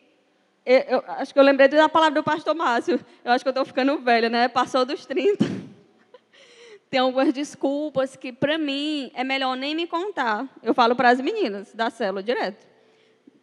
eu, 0.68 0.80
eu, 0.98 1.04
acho 1.08 1.34
que 1.34 1.40
eu 1.40 1.44
lembrei 1.44 1.70
da 1.70 1.88
palavra 1.88 2.16
do 2.20 2.24
pastor 2.24 2.54
Márcio. 2.54 3.00
Eu 3.24 3.32
acho 3.32 3.42
que 3.42 3.48
eu 3.48 3.52
estou 3.52 3.64
ficando 3.64 3.98
velha, 4.00 4.30
né? 4.30 4.50
Passou 4.50 4.84
dos 4.84 5.06
30. 5.06 5.46
Tem 6.92 7.00
algumas 7.00 7.32
desculpas 7.32 8.18
que, 8.18 8.34
para 8.34 8.58
mim, 8.58 9.10
é 9.14 9.24
melhor 9.24 9.56
nem 9.56 9.74
me 9.74 9.88
contar. 9.88 10.46
Eu 10.62 10.74
falo 10.74 10.94
para 10.94 11.10
as 11.10 11.22
meninas 11.22 11.74
da 11.74 11.90
célula 11.90 12.22
direto. 12.22 12.68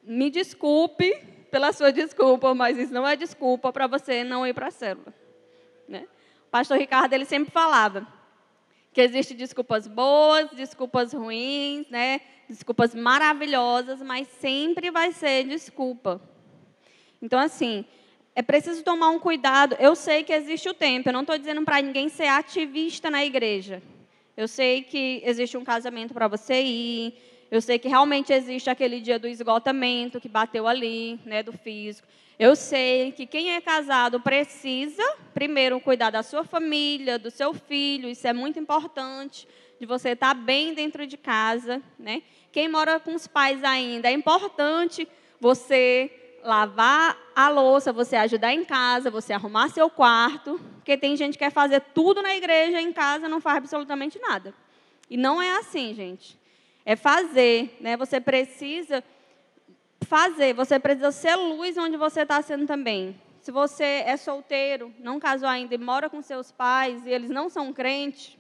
Me 0.02 0.28
desculpe 0.28 1.16
pela 1.50 1.72
sua 1.72 1.90
desculpa, 1.90 2.54
mas 2.54 2.76
isso 2.76 2.92
não 2.92 3.08
é 3.08 3.16
desculpa 3.16 3.72
para 3.72 3.86
você 3.86 4.22
não 4.22 4.46
ir 4.46 4.52
para 4.52 4.66
a 4.66 4.70
célula. 4.70 5.14
Né? 5.88 6.06
O 6.46 6.50
pastor 6.50 6.76
Ricardo 6.76 7.14
ele 7.14 7.24
sempre 7.24 7.50
falava 7.50 8.06
que 8.92 9.00
existem 9.00 9.34
desculpas 9.34 9.88
boas, 9.88 10.50
desculpas 10.50 11.14
ruins, 11.14 11.88
né? 11.88 12.20
desculpas 12.46 12.94
maravilhosas, 12.94 14.02
mas 14.02 14.28
sempre 14.28 14.90
vai 14.90 15.10
ser 15.12 15.44
desculpa. 15.44 16.20
Então, 17.24 17.38
assim, 17.38 17.86
é 18.34 18.42
preciso 18.42 18.84
tomar 18.84 19.08
um 19.08 19.18
cuidado. 19.18 19.74
Eu 19.80 19.96
sei 19.96 20.22
que 20.22 20.32
existe 20.32 20.68
o 20.68 20.74
tempo, 20.74 21.08
eu 21.08 21.12
não 21.14 21.22
estou 21.22 21.38
dizendo 21.38 21.62
para 21.62 21.80
ninguém 21.80 22.10
ser 22.10 22.26
ativista 22.26 23.10
na 23.10 23.24
igreja. 23.24 23.82
Eu 24.36 24.46
sei 24.46 24.82
que 24.82 25.22
existe 25.24 25.56
um 25.56 25.64
casamento 25.64 26.12
para 26.12 26.28
você 26.28 26.62
ir, 26.62 27.14
eu 27.50 27.62
sei 27.62 27.78
que 27.78 27.88
realmente 27.88 28.30
existe 28.30 28.68
aquele 28.68 29.00
dia 29.00 29.18
do 29.18 29.26
esgotamento 29.26 30.20
que 30.20 30.28
bateu 30.28 30.68
ali, 30.68 31.18
né, 31.24 31.42
do 31.42 31.52
físico. 31.52 32.06
Eu 32.38 32.54
sei 32.54 33.10
que 33.12 33.24
quem 33.24 33.54
é 33.54 33.60
casado 33.60 34.20
precisa, 34.20 35.02
primeiro, 35.32 35.80
cuidar 35.80 36.10
da 36.10 36.22
sua 36.22 36.44
família, 36.44 37.18
do 37.18 37.30
seu 37.30 37.54
filho, 37.54 38.06
isso 38.06 38.26
é 38.26 38.34
muito 38.34 38.58
importante, 38.58 39.48
de 39.80 39.86
você 39.86 40.10
estar 40.10 40.34
bem 40.34 40.74
dentro 40.74 41.06
de 41.06 41.16
casa. 41.16 41.80
Né? 41.98 42.22
Quem 42.52 42.68
mora 42.68 43.00
com 43.00 43.14
os 43.14 43.26
pais 43.26 43.64
ainda, 43.64 44.10
é 44.10 44.12
importante 44.12 45.08
você 45.40 46.10
lavar 46.44 47.16
a 47.34 47.48
louça, 47.48 47.92
você 47.92 48.16
ajudar 48.16 48.52
em 48.52 48.64
casa, 48.64 49.10
você 49.10 49.32
arrumar 49.32 49.70
seu 49.70 49.88
quarto, 49.88 50.60
porque 50.76 50.96
tem 50.96 51.16
gente 51.16 51.32
que 51.32 51.44
quer 51.44 51.50
fazer 51.50 51.80
tudo 51.94 52.22
na 52.22 52.36
igreja, 52.36 52.80
em 52.80 52.92
casa 52.92 53.28
não 53.28 53.40
faz 53.40 53.56
absolutamente 53.56 54.20
nada. 54.20 54.54
E 55.08 55.16
não 55.16 55.40
é 55.40 55.56
assim, 55.56 55.94
gente. 55.94 56.38
É 56.84 56.94
fazer, 56.94 57.76
né? 57.80 57.96
Você 57.96 58.20
precisa 58.20 59.02
fazer, 60.02 60.52
você 60.52 60.78
precisa 60.78 61.10
ser 61.10 61.34
luz 61.34 61.78
onde 61.78 61.96
você 61.96 62.20
está 62.20 62.42
sendo 62.42 62.66
também. 62.66 63.18
Se 63.40 63.50
você 63.50 64.02
é 64.06 64.16
solteiro, 64.16 64.92
não 64.98 65.18
casou 65.18 65.48
ainda 65.48 65.74
e 65.74 65.78
mora 65.78 66.10
com 66.10 66.20
seus 66.20 66.52
pais 66.52 67.04
e 67.06 67.10
eles 67.10 67.30
não 67.30 67.48
são 67.48 67.72
crentes, 67.72 68.36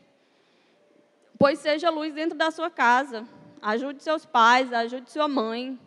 pois 1.38 1.58
seja 1.58 1.90
luz 1.90 2.12
dentro 2.12 2.36
da 2.36 2.50
sua 2.50 2.70
casa. 2.70 3.26
Ajude 3.62 4.02
seus 4.02 4.26
pais, 4.26 4.72
ajude 4.72 5.10
sua 5.10 5.26
mãe. 5.26 5.78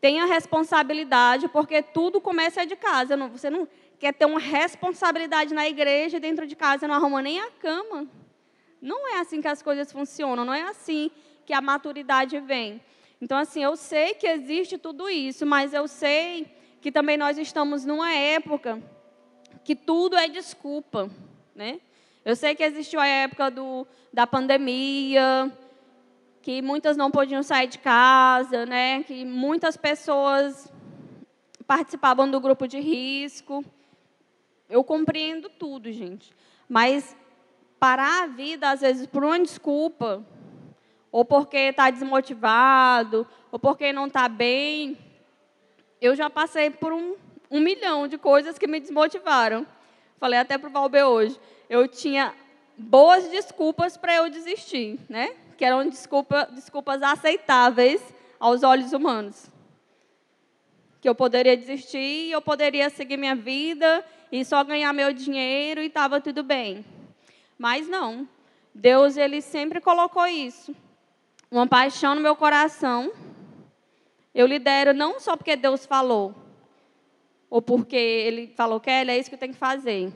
Tenha 0.00 0.26
responsabilidade, 0.26 1.48
porque 1.48 1.82
tudo 1.82 2.20
começa 2.20 2.64
de 2.64 2.76
casa. 2.76 3.16
Você 3.28 3.50
não 3.50 3.66
quer 3.98 4.12
ter 4.14 4.26
uma 4.26 4.38
responsabilidade 4.38 5.52
na 5.52 5.68
igreja, 5.68 6.20
dentro 6.20 6.46
de 6.46 6.54
casa 6.54 6.86
não 6.86 6.94
arruma 6.94 7.20
nem 7.20 7.40
a 7.40 7.50
cama. 7.50 8.06
Não 8.80 9.14
é 9.14 9.20
assim 9.20 9.40
que 9.40 9.48
as 9.48 9.60
coisas 9.60 9.90
funcionam, 9.90 10.44
não 10.44 10.54
é 10.54 10.62
assim 10.62 11.10
que 11.44 11.52
a 11.52 11.60
maturidade 11.60 12.38
vem. 12.38 12.80
Então, 13.20 13.36
assim, 13.36 13.62
eu 13.64 13.74
sei 13.76 14.14
que 14.14 14.26
existe 14.26 14.78
tudo 14.78 15.10
isso, 15.10 15.44
mas 15.44 15.74
eu 15.74 15.88
sei 15.88 16.46
que 16.80 16.92
também 16.92 17.16
nós 17.16 17.36
estamos 17.36 17.84
numa 17.84 18.12
época 18.12 18.80
que 19.64 19.74
tudo 19.74 20.16
é 20.16 20.28
desculpa, 20.28 21.10
né? 21.54 21.80
Eu 22.24 22.36
sei 22.36 22.54
que 22.54 22.62
existiu 22.62 23.00
a 23.00 23.06
época 23.06 23.50
do, 23.50 23.86
da 24.12 24.26
pandemia, 24.26 25.52
que 26.48 26.62
muitas 26.62 26.96
não 26.96 27.10
podiam 27.10 27.42
sair 27.42 27.66
de 27.66 27.78
casa, 27.78 28.64
né? 28.64 29.02
Que 29.02 29.22
muitas 29.22 29.76
pessoas 29.76 30.72
participavam 31.66 32.30
do 32.30 32.40
grupo 32.40 32.66
de 32.66 32.80
risco. 32.80 33.62
Eu 34.66 34.82
compreendo 34.82 35.50
tudo, 35.50 35.92
gente. 35.92 36.32
Mas 36.66 37.14
parar 37.78 38.22
a 38.22 38.26
vida, 38.28 38.70
às 38.70 38.80
vezes, 38.80 39.06
por 39.06 39.24
uma 39.24 39.38
desculpa, 39.38 40.24
ou 41.12 41.22
porque 41.22 41.58
está 41.58 41.90
desmotivado, 41.90 43.26
ou 43.52 43.58
porque 43.58 43.92
não 43.92 44.06
está 44.06 44.26
bem. 44.26 44.96
Eu 46.00 46.16
já 46.16 46.30
passei 46.30 46.70
por 46.70 46.94
um, 46.94 47.14
um 47.50 47.60
milhão 47.60 48.08
de 48.08 48.16
coisas 48.16 48.58
que 48.58 48.66
me 48.66 48.80
desmotivaram. 48.80 49.66
Falei 50.18 50.38
até 50.38 50.56
para 50.56 50.70
o 50.70 50.72
Valber 50.72 51.04
hoje. 51.04 51.38
Eu 51.68 51.86
tinha 51.86 52.34
boas 52.74 53.28
desculpas 53.28 53.98
para 53.98 54.14
eu 54.14 54.30
desistir, 54.30 54.98
né? 55.10 55.36
Que 55.58 55.64
eram 55.66 55.86
desculpa, 55.86 56.48
desculpas 56.50 57.02
aceitáveis 57.02 58.02
aos 58.40 58.62
olhos 58.62 58.94
humanos. 58.94 59.50
Que 61.02 61.08
eu 61.08 61.14
poderia 61.14 61.54
desistir, 61.56 62.30
eu 62.30 62.40
poderia 62.40 62.88
seguir 62.88 63.18
minha 63.18 63.36
vida 63.36 64.02
e 64.32 64.42
só 64.42 64.64
ganhar 64.64 64.94
meu 64.94 65.12
dinheiro 65.12 65.82
e 65.82 65.86
estava 65.86 66.18
tudo 66.18 66.42
bem. 66.42 66.82
Mas 67.58 67.86
não. 67.86 68.26
Deus 68.74 69.18
ele 69.18 69.42
sempre 69.42 69.80
colocou 69.80 70.26
isso 70.26 70.74
uma 71.50 71.66
paixão 71.66 72.14
no 72.14 72.20
meu 72.20 72.36
coração. 72.36 73.12
Eu 74.34 74.46
lidero 74.46 74.92
não 74.92 75.18
só 75.18 75.36
porque 75.36 75.56
Deus 75.56 75.86
falou, 75.86 76.34
ou 77.50 77.62
porque 77.62 77.96
Ele 77.96 78.48
falou, 78.48 78.78
Kelly, 78.78 79.10
é 79.10 79.18
isso 79.18 79.30
que 79.30 79.34
eu 79.34 79.40
tenho 79.40 79.54
que 79.54 79.58
fazer. 79.58 80.12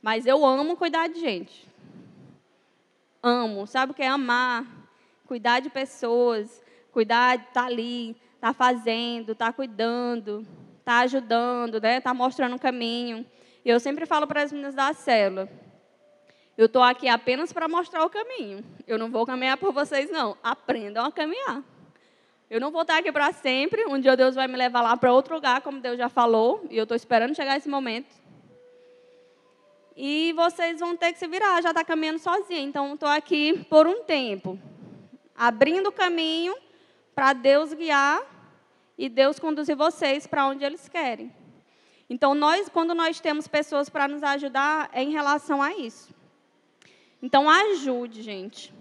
Mas 0.00 0.26
eu 0.26 0.44
amo 0.44 0.76
cuidar 0.76 1.08
de 1.08 1.20
gente. 1.20 1.66
Amo. 3.22 3.66
Sabe 3.66 3.92
o 3.92 3.94
que 3.94 4.02
é 4.02 4.08
amar? 4.08 4.64
Cuidar 5.28 5.60
de 5.60 5.70
pessoas. 5.70 6.60
Cuidar 6.90 7.52
tá 7.52 7.66
ali, 7.66 8.16
tá 8.40 8.52
fazendo, 8.52 9.36
tá 9.36 9.52
cuidando, 9.52 10.44
estar 10.80 10.98
ajudando, 11.04 11.80
né? 11.80 11.98
estar 11.98 12.12
mostrando 12.12 12.56
o 12.56 12.58
caminho. 12.58 13.24
E 13.64 13.70
eu 13.70 13.78
sempre 13.78 14.06
falo 14.06 14.26
para 14.26 14.42
as 14.42 14.50
meninas 14.50 14.74
da 14.74 14.92
célula 14.92 15.48
eu 16.58 16.66
estou 16.66 16.82
aqui 16.82 17.06
apenas 17.06 17.52
para 17.52 17.68
mostrar 17.68 18.04
o 18.04 18.10
caminho. 18.10 18.64
Eu 18.84 18.98
não 18.98 19.08
vou 19.08 19.24
caminhar 19.24 19.56
por 19.56 19.72
vocês, 19.72 20.10
não. 20.10 20.36
Aprendam 20.42 21.04
a 21.04 21.12
caminhar. 21.12 21.62
Eu 22.50 22.60
não 22.60 22.72
vou 22.72 22.82
estar 22.82 22.98
aqui 22.98 23.12
para 23.12 23.32
sempre. 23.32 23.86
Um 23.86 24.00
dia 24.00 24.16
Deus 24.16 24.34
vai 24.34 24.48
me 24.48 24.56
levar 24.56 24.82
lá 24.82 24.96
para 24.96 25.12
outro 25.12 25.36
lugar, 25.36 25.60
como 25.60 25.78
Deus 25.78 25.96
já 25.96 26.08
falou. 26.08 26.66
E 26.68 26.76
eu 26.76 26.82
estou 26.82 26.96
esperando 26.96 27.32
chegar 27.32 27.56
esse 27.56 27.68
momento. 27.68 28.12
E 29.96 30.32
vocês 30.32 30.80
vão 30.80 30.96
ter 30.96 31.12
que 31.12 31.20
se 31.20 31.28
virar, 31.28 31.62
já 31.62 31.68
está 31.68 31.84
caminhando 31.84 32.18
sozinha. 32.18 32.60
Então, 32.60 32.94
estou 32.94 33.08
aqui 33.08 33.64
por 33.70 33.86
um 33.86 34.02
tempo, 34.02 34.58
abrindo 35.38 35.92
caminho 35.92 36.56
para 37.14 37.32
Deus 37.32 37.72
guiar 37.72 38.20
e 38.98 39.08
Deus 39.08 39.38
conduzir 39.38 39.76
vocês 39.76 40.26
para 40.26 40.46
onde 40.46 40.64
eles 40.64 40.88
querem. 40.88 41.32
Então, 42.10 42.34
nós, 42.34 42.68
quando 42.68 42.94
nós 42.94 43.20
temos 43.20 43.46
pessoas 43.46 43.88
para 43.88 44.08
nos 44.08 44.22
ajudar, 44.22 44.90
é 44.92 45.02
em 45.02 45.10
relação 45.10 45.62
a 45.62 45.74
isso. 45.74 46.12
Então, 47.22 47.48
ajude, 47.48 48.22
gente. 48.22 48.74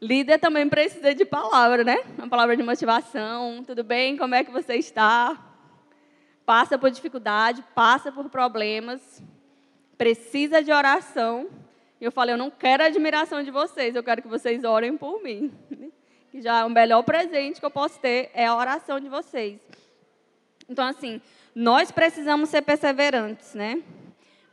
Líder 0.00 0.38
também 0.38 0.68
precisa 0.68 1.14
de 1.14 1.24
palavra, 1.24 1.84
né? 1.84 1.98
Uma 2.18 2.28
palavra 2.28 2.56
de 2.56 2.62
motivação. 2.62 3.62
Tudo 3.64 3.84
bem? 3.84 4.16
Como 4.16 4.34
é 4.34 4.42
que 4.42 4.50
você 4.50 4.74
está? 4.74 5.38
Passa 6.44 6.78
por 6.78 6.90
dificuldade, 6.90 7.64
passa 7.74 8.10
por 8.10 8.28
problemas, 8.28 9.22
precisa 9.96 10.62
de 10.62 10.72
oração. 10.72 11.48
Eu 12.04 12.12
falei, 12.12 12.34
eu 12.34 12.38
não 12.38 12.50
quero 12.50 12.82
a 12.82 12.86
admiração 12.86 13.42
de 13.42 13.50
vocês, 13.50 13.96
eu 13.96 14.02
quero 14.02 14.20
que 14.20 14.28
vocês 14.28 14.62
orem 14.62 14.94
por 14.94 15.22
mim. 15.22 15.50
Que 16.30 16.42
já 16.42 16.58
é 16.58 16.64
o 16.64 16.68
melhor 16.68 17.02
presente 17.04 17.60
que 17.60 17.64
eu 17.64 17.70
posso 17.70 18.00
ter 18.00 18.28
é 18.34 18.44
a 18.44 18.56
oração 18.56 18.98
de 18.98 19.08
vocês. 19.08 19.60
Então, 20.68 20.84
assim, 20.84 21.22
nós 21.54 21.92
precisamos 21.92 22.48
ser 22.48 22.60
perseverantes, 22.62 23.54
né? 23.54 23.80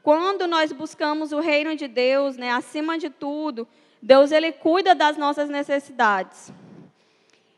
Quando 0.04 0.46
nós 0.48 0.72
buscamos 0.72 1.32
o 1.32 1.40
reino 1.40 1.76
de 1.76 1.88
Deus, 1.88 2.38
né, 2.38 2.52
acima 2.52 3.00
de 3.00 3.10
tudo, 3.10 3.68
Deus 4.00 4.32
ele 4.32 4.52
cuida 4.52 4.94
das 4.94 5.18
nossas 5.18 5.50
necessidades. 5.50 6.54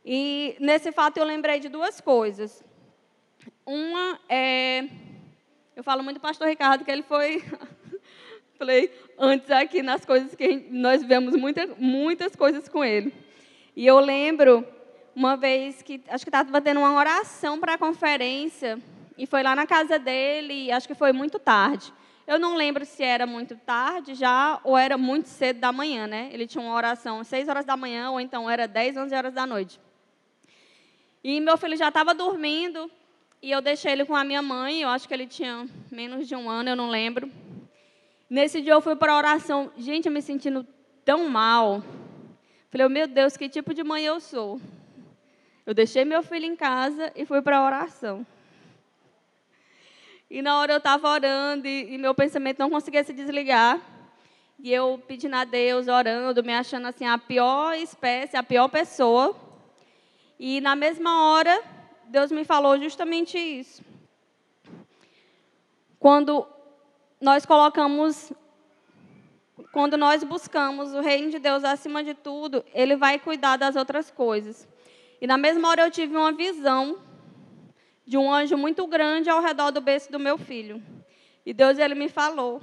E 0.06 0.56
nesse 0.58 0.94
fato 0.94 1.18
eu 1.18 1.26
lembrei 1.26 1.60
de 1.60 1.68
duas 1.68 2.00
coisas. 2.00 2.64
Uma 3.66 4.18
é, 4.30 4.88
eu 5.76 5.84
falo 5.84 6.02
muito 6.02 6.20
do 6.20 6.22
pastor 6.22 6.48
Ricardo 6.48 6.86
que 6.86 6.92
ele 6.92 7.04
foi, 7.04 7.44
falei 8.58 8.92
antes 9.18 9.50
aqui 9.52 9.82
nas 9.82 10.06
coisas 10.06 10.36
que 10.36 10.68
nós 10.70 11.04
vemos 11.04 11.36
muita, 11.36 11.68
muitas 11.78 12.36
coisas 12.36 12.68
com 12.68 12.84
ele. 12.84 13.14
E 13.76 13.86
eu 13.86 14.00
lembro 14.00 14.66
uma 15.16 15.36
vez 15.36 15.82
que 15.82 16.02
acho 16.08 16.24
que 16.24 16.30
estava 16.30 16.62
tendo 16.62 16.80
uma 16.80 16.94
oração 16.94 17.60
para 17.60 17.74
a 17.74 17.78
conferência 17.78 18.80
e 19.18 19.26
foi 19.26 19.44
lá 19.44 19.56
na 19.56 19.68
casa 19.68 20.00
dele, 20.00 20.72
acho 20.72 20.88
que 20.88 20.96
foi 20.96 21.12
muito 21.12 21.38
tarde. 21.40 21.94
Eu 22.26 22.40
não 22.40 22.56
lembro 22.56 22.86
se 22.86 23.04
era 23.04 23.26
muito 23.26 23.56
tarde 23.58 24.16
já 24.16 24.60
ou 24.64 24.78
era 24.78 24.98
muito 24.98 25.28
cedo 25.28 25.60
da 25.60 25.72
manhã, 25.72 26.08
né? 26.08 26.30
Ele 26.32 26.48
tinha 26.48 26.64
uma 26.64 26.74
oração 26.74 27.20
às 27.20 27.28
6 27.28 27.50
horas 27.50 27.66
da 27.66 27.76
manhã 27.76 28.12
ou 28.12 28.20
então 28.20 28.50
era 28.50 28.68
10, 28.68 28.98
11 28.98 29.16
horas 29.16 29.34
da 29.34 29.46
noite. 29.46 29.80
E 31.24 31.40
meu 31.42 31.58
filho 31.58 31.76
já 31.76 31.90
estava 31.90 32.14
dormindo 32.14 32.90
e 33.42 33.52
eu 33.52 33.62
deixei 33.62 33.92
ele 33.92 34.06
com 34.06 34.16
a 34.16 34.24
minha 34.24 34.42
mãe, 34.42 34.82
eu 34.82 34.90
acho 34.90 35.08
que 35.08 35.14
ele 35.14 35.28
tinha 35.28 35.68
menos 35.92 36.28
de 36.28 36.36
um 36.36 36.50
ano, 36.50 36.70
eu 36.70 36.76
não 36.76 36.90
lembro. 36.90 37.30
Nesse 38.34 38.64
dia 38.64 38.74
eu 38.74 38.82
fui 38.82 38.96
para 38.96 39.14
a 39.14 39.18
oração, 39.18 39.72
gente, 39.78 40.08
eu 40.08 40.12
me 40.12 40.20
sentindo 40.20 40.66
tão 41.06 41.30
mal. 41.30 41.84
Falei, 42.72 42.88
meu 42.88 43.08
Deus, 43.08 43.38
que 43.38 43.48
tipo 43.48 43.76
de 43.76 43.84
mãe 43.84 44.04
eu 44.04 44.20
sou? 44.20 44.60
Eu 45.64 45.76
deixei 45.76 46.04
meu 46.04 46.24
filho 46.24 46.48
em 46.48 46.56
casa 46.56 47.12
e 47.16 47.28
fui 47.28 47.44
para 47.44 47.60
a 47.60 47.64
oração. 47.64 48.26
E 50.32 50.42
na 50.42 50.58
hora 50.58 50.74
eu 50.74 50.80
estava 50.80 51.08
orando 51.10 51.68
e, 51.68 51.94
e, 51.94 51.98
meu 52.00 52.16
pensamento 52.16 52.58
não 52.58 52.72
conseguia 52.72 53.04
se 53.04 53.14
desligar. 53.14 53.80
E 54.58 54.74
eu 54.74 55.00
pedindo 55.08 55.36
a 55.36 55.44
Deus, 55.44 55.88
orando, 55.88 56.44
me 56.44 56.56
achando 56.56 56.88
assim 56.88 57.06
a 57.06 57.20
pior 57.20 57.76
espécie, 57.76 58.36
a 58.36 58.42
pior 58.42 58.68
pessoa. 58.68 59.36
E 60.40 60.60
na 60.60 60.76
mesma 60.76 61.30
hora, 61.30 61.62
Deus 62.06 62.32
me 62.32 62.44
falou 62.44 62.80
justamente 62.80 63.38
isso. 63.38 63.84
Quando 66.00 66.48
nós 67.24 67.46
colocamos, 67.46 68.34
quando 69.72 69.96
nós 69.96 70.26
buscamos 70.26 70.94
o 70.94 71.00
reino 71.00 71.32
de 71.32 71.40
Deus 71.40 71.64
acima 71.64 72.04
de 72.04 72.14
tudo, 72.14 72.66
Ele 72.74 72.98
vai 72.98 73.18
cuidar 73.18 73.56
das 73.56 73.78
outras 73.78 74.12
coisas. 74.12 74.68
E 75.22 75.26
na 75.26 75.38
mesma 75.38 75.70
hora 75.70 75.84
eu 75.84 75.90
tive 75.90 76.18
uma 76.18 76.34
visão 76.34 77.00
de 78.06 78.18
um 78.18 78.30
anjo 78.30 78.58
muito 78.58 78.86
grande 78.88 79.30
ao 79.30 79.42
redor 79.42 79.72
do 79.72 79.80
berço 79.80 80.12
do 80.12 80.20
meu 80.20 80.38
filho. 80.38 80.84
E 81.46 81.54
Deus 81.54 81.78
ele 81.78 81.96
me 81.96 82.10
falou: 82.10 82.62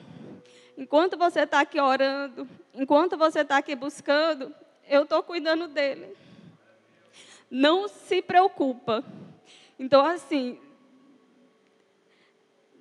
enquanto 0.77 1.17
você 1.17 1.41
está 1.41 1.61
aqui 1.61 1.81
orando, 1.81 2.47
enquanto 2.75 3.17
você 3.17 3.41
está 3.41 3.57
aqui 3.57 3.75
buscando, 3.75 4.55
eu 4.87 5.05
estou 5.05 5.23
cuidando 5.23 5.69
dele. 5.69 6.15
Não 7.51 7.89
se 7.89 8.21
preocupa. 8.21 9.03
Então, 9.79 10.05
assim, 10.05 10.61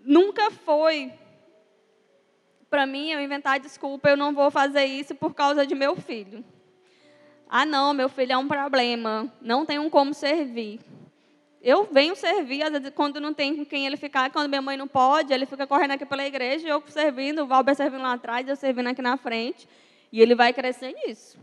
nunca 0.04 0.52
foi 0.52 1.14
para 2.70 2.86
mim 2.86 3.12
eu 3.12 3.22
inventar 3.22 3.60
desculpa, 3.60 4.10
eu 4.10 4.18
não 4.18 4.34
vou 4.34 4.52
fazer 4.52 4.86
isso 4.86 5.16
por 5.16 5.34
causa 5.34 5.66
de 5.66 5.74
meu 5.74 5.96
filho. 5.96 6.44
Ah, 7.50 7.66
não, 7.66 7.94
meu 7.94 8.08
filho 8.08 8.34
é 8.34 8.38
um 8.38 8.48
problema, 8.48 9.32
não 9.42 9.66
tenho 9.66 9.90
como 9.90 10.14
servir. 10.14 10.80
Eu 11.62 11.84
venho 11.92 12.16
servir, 12.16 12.64
às 12.64 12.72
vezes, 12.72 12.92
quando 12.96 13.20
não 13.20 13.34
tem 13.34 13.56
com 13.56 13.66
quem 13.66 13.86
ele 13.86 13.98
ficar, 13.98 14.30
quando 14.32 14.48
minha 14.48 14.62
mãe 14.62 14.78
não 14.78 14.88
pode, 14.88 15.34
ele 15.34 15.46
fica 15.46 15.68
correndo 15.68 15.92
aqui 15.92 16.06
pela 16.06 16.26
igreja, 16.26 16.68
eu 16.68 16.82
servindo, 16.88 17.44
o 17.44 17.48
Valber 17.48 17.76
servindo 17.76 18.02
lá 18.02 18.14
atrás, 18.14 18.48
eu 18.48 18.56
servindo 18.56 18.88
aqui 18.88 19.02
na 19.02 19.18
frente. 19.18 19.68
E 20.12 20.22
ele 20.22 20.36
vai 20.36 20.54
crescer 20.54 20.94
nisso. 20.94 21.38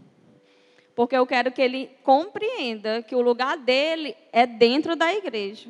Porque 0.95 1.15
eu 1.15 1.27
quero 1.27 1.53
que 1.53 1.61
ele 1.61 1.91
compreenda 2.03 3.03
que 3.03 3.15
o 3.15 3.21
lugar 3.21 3.59
dele 3.59 4.17
é 4.33 4.47
dentro 4.47 4.97
da 4.97 5.13
igreja. 5.13 5.69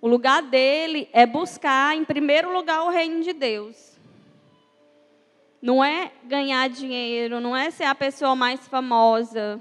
O 0.00 0.08
lugar 0.08 0.40
dele 0.40 1.08
é 1.12 1.26
buscar, 1.26 1.94
em 1.94 2.04
primeiro 2.04 2.50
lugar, 2.50 2.82
o 2.84 2.90
reino 2.90 3.22
de 3.22 3.34
Deus. 3.34 3.95
Não 5.66 5.82
é 5.82 6.12
ganhar 6.22 6.68
dinheiro, 6.68 7.40
não 7.40 7.56
é 7.56 7.72
ser 7.72 7.86
a 7.86 7.94
pessoa 7.94 8.36
mais 8.36 8.68
famosa 8.68 9.60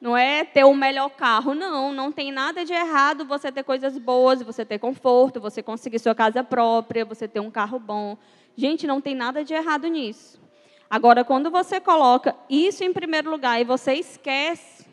Não 0.00 0.16
é 0.16 0.44
ter 0.44 0.64
o 0.64 0.74
melhor 0.74 1.10
carro, 1.10 1.54
não. 1.54 1.92
Não 1.92 2.10
tem 2.10 2.32
nada 2.32 2.64
de 2.64 2.72
errado 2.72 3.26
você 3.26 3.52
ter 3.52 3.62
coisas 3.62 3.98
boas, 3.98 4.40
você 4.40 4.64
ter 4.64 4.78
conforto, 4.78 5.38
você 5.38 5.62
conseguir 5.62 5.98
sua 5.98 6.14
casa 6.14 6.42
própria, 6.42 7.04
você 7.04 7.28
ter 7.28 7.38
um 7.38 7.50
carro 7.50 7.78
bom. 7.78 8.16
Gente, 8.56 8.86
não 8.86 8.98
tem 8.98 9.14
nada 9.14 9.44
de 9.44 9.52
errado 9.52 9.88
nisso. 9.88 10.40
Agora, 10.88 11.22
quando 11.22 11.50
você 11.50 11.78
coloca 11.78 12.34
isso 12.48 12.82
em 12.82 12.90
primeiro 12.90 13.30
lugar 13.30 13.60
e 13.60 13.64
você 13.64 13.92
esquece 13.92 14.86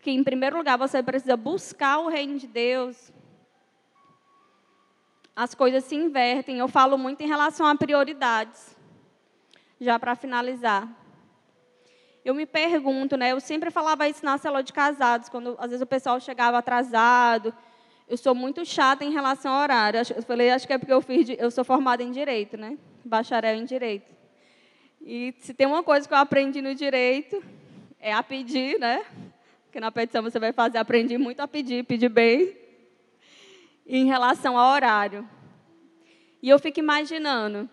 que, 0.00 0.10
em 0.10 0.24
primeiro 0.24 0.56
lugar, 0.56 0.78
você 0.78 1.02
precisa 1.02 1.36
buscar 1.36 1.98
o 1.98 2.08
reino 2.08 2.38
de 2.38 2.46
Deus, 2.46 3.12
as 5.36 5.54
coisas 5.54 5.84
se 5.84 5.94
invertem. 5.94 6.56
Eu 6.56 6.68
falo 6.68 6.96
muito 6.96 7.20
em 7.20 7.26
relação 7.26 7.66
a 7.66 7.76
prioridades. 7.76 8.79
Já 9.80 9.98
para 9.98 10.14
finalizar. 10.14 10.88
Eu 12.22 12.34
me 12.34 12.44
pergunto, 12.44 13.16
né? 13.16 13.32
Eu 13.32 13.40
sempre 13.40 13.70
falava 13.70 14.06
isso 14.06 14.24
na 14.24 14.36
célula 14.36 14.62
de 14.62 14.72
casados, 14.72 15.28
quando 15.28 15.56
às 15.58 15.70
vezes 15.70 15.80
o 15.80 15.86
pessoal 15.86 16.20
chegava 16.20 16.58
atrasado. 16.58 17.54
Eu 18.06 18.16
sou 18.16 18.34
muito 18.34 18.64
chata 18.64 19.04
em 19.04 19.12
relação 19.12 19.52
ao 19.52 19.62
horário. 19.62 20.00
Eu 20.14 20.22
falei, 20.22 20.50
acho 20.50 20.66
que 20.66 20.72
é 20.72 20.78
porque 20.78 20.92
eu 20.92 21.00
fiz, 21.00 21.28
eu 21.38 21.50
sou 21.50 21.64
formada 21.64 22.02
em 22.02 22.10
direito, 22.10 22.56
né? 22.56 22.76
Bacharel 23.04 23.56
em 23.56 23.64
direito. 23.64 24.10
E 25.00 25.34
se 25.38 25.54
tem 25.54 25.66
uma 25.66 25.82
coisa 25.82 26.06
que 26.06 26.12
eu 26.12 26.18
aprendi 26.18 26.60
no 26.60 26.74
direito 26.74 27.42
é 27.98 28.12
a 28.12 28.22
pedir, 28.22 28.78
né? 28.78 29.02
Porque 29.64 29.80
na 29.80 29.90
petição 29.90 30.22
você 30.22 30.38
vai 30.38 30.52
fazer, 30.52 30.76
aprendi 30.76 31.16
muito 31.16 31.40
a 31.40 31.48
pedir, 31.48 31.84
pedir 31.84 32.08
bem. 32.10 32.54
em 33.86 34.04
relação 34.04 34.58
ao 34.58 34.72
horário. 34.72 35.28
E 36.42 36.48
eu 36.48 36.58
fico 36.58 36.78
imaginando, 36.78 37.68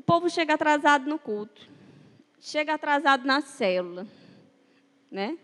o 0.00 0.02
povo 0.02 0.30
chega 0.30 0.54
atrasado 0.54 1.06
no 1.06 1.18
culto 1.18 1.68
chega 2.40 2.74
atrasado 2.74 3.26
na 3.26 3.42
célula, 3.42 4.06
né? 5.10 5.36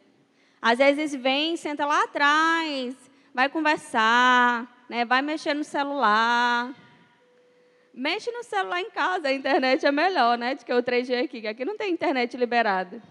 Às 0.61 0.79
vezes 0.79 1.15
vem, 1.15 1.57
senta 1.57 1.85
lá 1.85 2.05
atrás, 2.05 2.97
vai 3.35 3.51
conversar, 3.51 4.87
né? 4.89 5.05
Vai 5.05 5.21
mexer 5.21 5.53
no 5.53 5.63
celular. 5.63 6.75
Mexe 7.93 8.31
no 8.31 8.43
celular 8.43 8.81
em 8.81 8.91
casa, 8.91 9.29
a 9.29 9.33
internet 9.33 9.85
é 9.85 9.93
melhor, 9.93 10.39
né? 10.39 10.55
Do 10.55 10.65
que 10.65 10.73
o 10.73 10.83
3G 10.83 11.25
aqui, 11.25 11.43
que 11.43 11.47
aqui 11.47 11.65
não 11.65 11.77
tem 11.77 11.93
internet 11.93 12.35
liberada. 12.37 13.03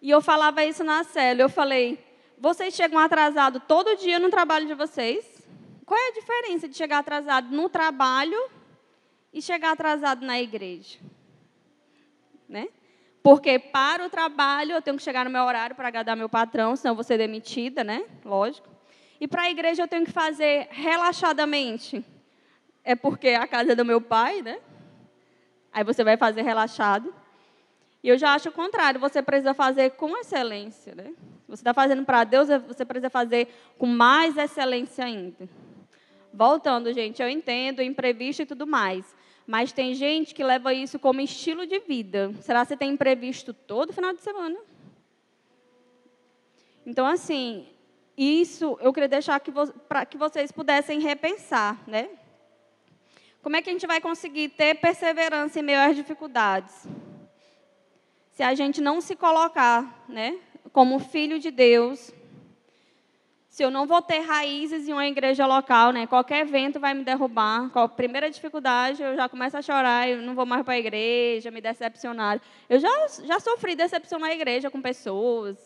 E 0.00 0.10
eu 0.10 0.20
falava 0.20 0.62
isso 0.64 0.84
na 0.84 1.02
célula, 1.04 1.44
eu 1.44 1.48
falei, 1.48 1.98
vocês 2.38 2.74
chegam 2.74 2.98
atrasados 2.98 3.62
todo 3.66 3.96
dia 3.96 4.18
no 4.18 4.30
trabalho 4.30 4.66
de 4.66 4.74
vocês? 4.74 5.24
Qual 5.86 5.98
é 5.98 6.08
a 6.08 6.12
diferença 6.12 6.68
de 6.68 6.76
chegar 6.76 6.98
atrasado 6.98 7.50
no 7.50 7.68
trabalho 7.68 8.38
e 9.32 9.42
chegar 9.42 9.72
atrasado 9.72 10.24
na 10.24 10.40
igreja? 10.40 10.98
né? 12.48 12.68
Porque 13.22 13.58
para 13.58 14.06
o 14.06 14.10
trabalho 14.10 14.72
eu 14.72 14.82
tenho 14.82 14.96
que 14.96 15.02
chegar 15.02 15.24
no 15.24 15.30
meu 15.30 15.42
horário 15.42 15.76
para 15.76 15.88
agradar 15.88 16.16
meu 16.16 16.28
patrão, 16.28 16.74
senão 16.74 16.92
eu 16.92 16.96
vou 16.96 17.04
ser 17.04 17.18
demitida, 17.18 17.84
né? 17.84 18.04
Lógico. 18.24 18.68
E 19.20 19.28
para 19.28 19.42
a 19.42 19.50
igreja 19.50 19.82
eu 19.82 19.88
tenho 19.88 20.06
que 20.06 20.12
fazer 20.12 20.68
relaxadamente. 20.70 22.04
É 22.82 22.94
porque 22.94 23.28
é 23.28 23.36
a 23.36 23.46
casa 23.46 23.76
do 23.76 23.84
meu 23.84 24.00
pai, 24.00 24.40
né? 24.40 24.58
Aí 25.72 25.84
você 25.84 26.02
vai 26.02 26.16
fazer 26.16 26.42
relaxado. 26.42 27.12
E 28.02 28.08
eu 28.08 28.16
já 28.16 28.32
acho 28.32 28.48
o 28.48 28.52
contrário, 28.52 28.98
você 28.98 29.20
precisa 29.20 29.52
fazer 29.52 29.90
com 29.90 30.16
excelência, 30.16 30.94
né? 30.94 31.12
Você 31.48 31.60
está 31.60 31.74
fazendo 31.74 32.04
para 32.04 32.24
Deus, 32.24 32.48
você 32.66 32.84
precisa 32.84 33.10
fazer 33.10 33.48
com 33.76 33.86
mais 33.86 34.36
excelência 34.36 35.04
ainda. 35.04 35.48
Voltando, 36.32 36.92
gente, 36.92 37.20
eu 37.20 37.28
entendo 37.28 37.82
imprevisto 37.82 38.42
e 38.42 38.46
tudo 38.46 38.66
mais. 38.66 39.17
Mas 39.48 39.72
tem 39.72 39.94
gente 39.94 40.34
que 40.34 40.44
leva 40.44 40.74
isso 40.74 40.98
como 40.98 41.22
estilo 41.22 41.66
de 41.66 41.78
vida. 41.78 42.34
Será 42.42 42.60
que 42.60 42.68
você 42.68 42.76
tem 42.76 42.90
imprevisto 42.90 43.54
todo 43.54 43.94
final 43.94 44.12
de 44.12 44.20
semana? 44.20 44.58
Então, 46.84 47.06
assim, 47.06 47.66
isso 48.14 48.76
eu 48.82 48.92
queria 48.92 49.08
deixar 49.08 49.40
para 49.88 50.04
que 50.04 50.18
vocês 50.18 50.52
pudessem 50.52 51.00
repensar, 51.00 51.82
né? 51.88 52.10
Como 53.42 53.56
é 53.56 53.62
que 53.62 53.70
a 53.70 53.72
gente 53.72 53.86
vai 53.86 54.02
conseguir 54.02 54.50
ter 54.50 54.74
perseverança 54.74 55.58
em 55.58 55.62
meio 55.62 55.80
às 55.80 55.96
dificuldades? 55.96 56.86
Se 58.32 58.42
a 58.42 58.54
gente 58.54 58.82
não 58.82 59.00
se 59.00 59.16
colocar, 59.16 60.04
né, 60.06 60.38
como 60.74 60.98
filho 60.98 61.38
de 61.38 61.50
Deus, 61.50 62.12
se 63.58 63.64
eu 63.64 63.72
não 63.72 63.88
vou 63.88 64.00
ter 64.00 64.20
raízes 64.20 64.86
em 64.86 64.92
uma 64.92 65.04
igreja 65.04 65.44
local, 65.44 65.90
né? 65.90 66.06
Qualquer 66.06 66.46
evento 66.46 66.78
vai 66.78 66.94
me 66.94 67.02
derrubar. 67.02 67.68
Qual, 67.70 67.88
primeira 67.88 68.30
dificuldade, 68.30 69.02
eu 69.02 69.16
já 69.16 69.28
começo 69.28 69.56
a 69.56 69.62
chorar, 69.62 70.08
eu 70.08 70.22
não 70.22 70.32
vou 70.32 70.46
mais 70.46 70.62
para 70.62 70.74
a 70.74 70.78
igreja, 70.78 71.50
me 71.50 71.60
decepcionar. 71.60 72.40
Eu 72.70 72.78
já, 72.78 72.88
já 73.24 73.40
sofri 73.40 73.74
decepção 73.74 74.20
na 74.20 74.32
igreja 74.32 74.70
com 74.70 74.80
pessoas. 74.80 75.58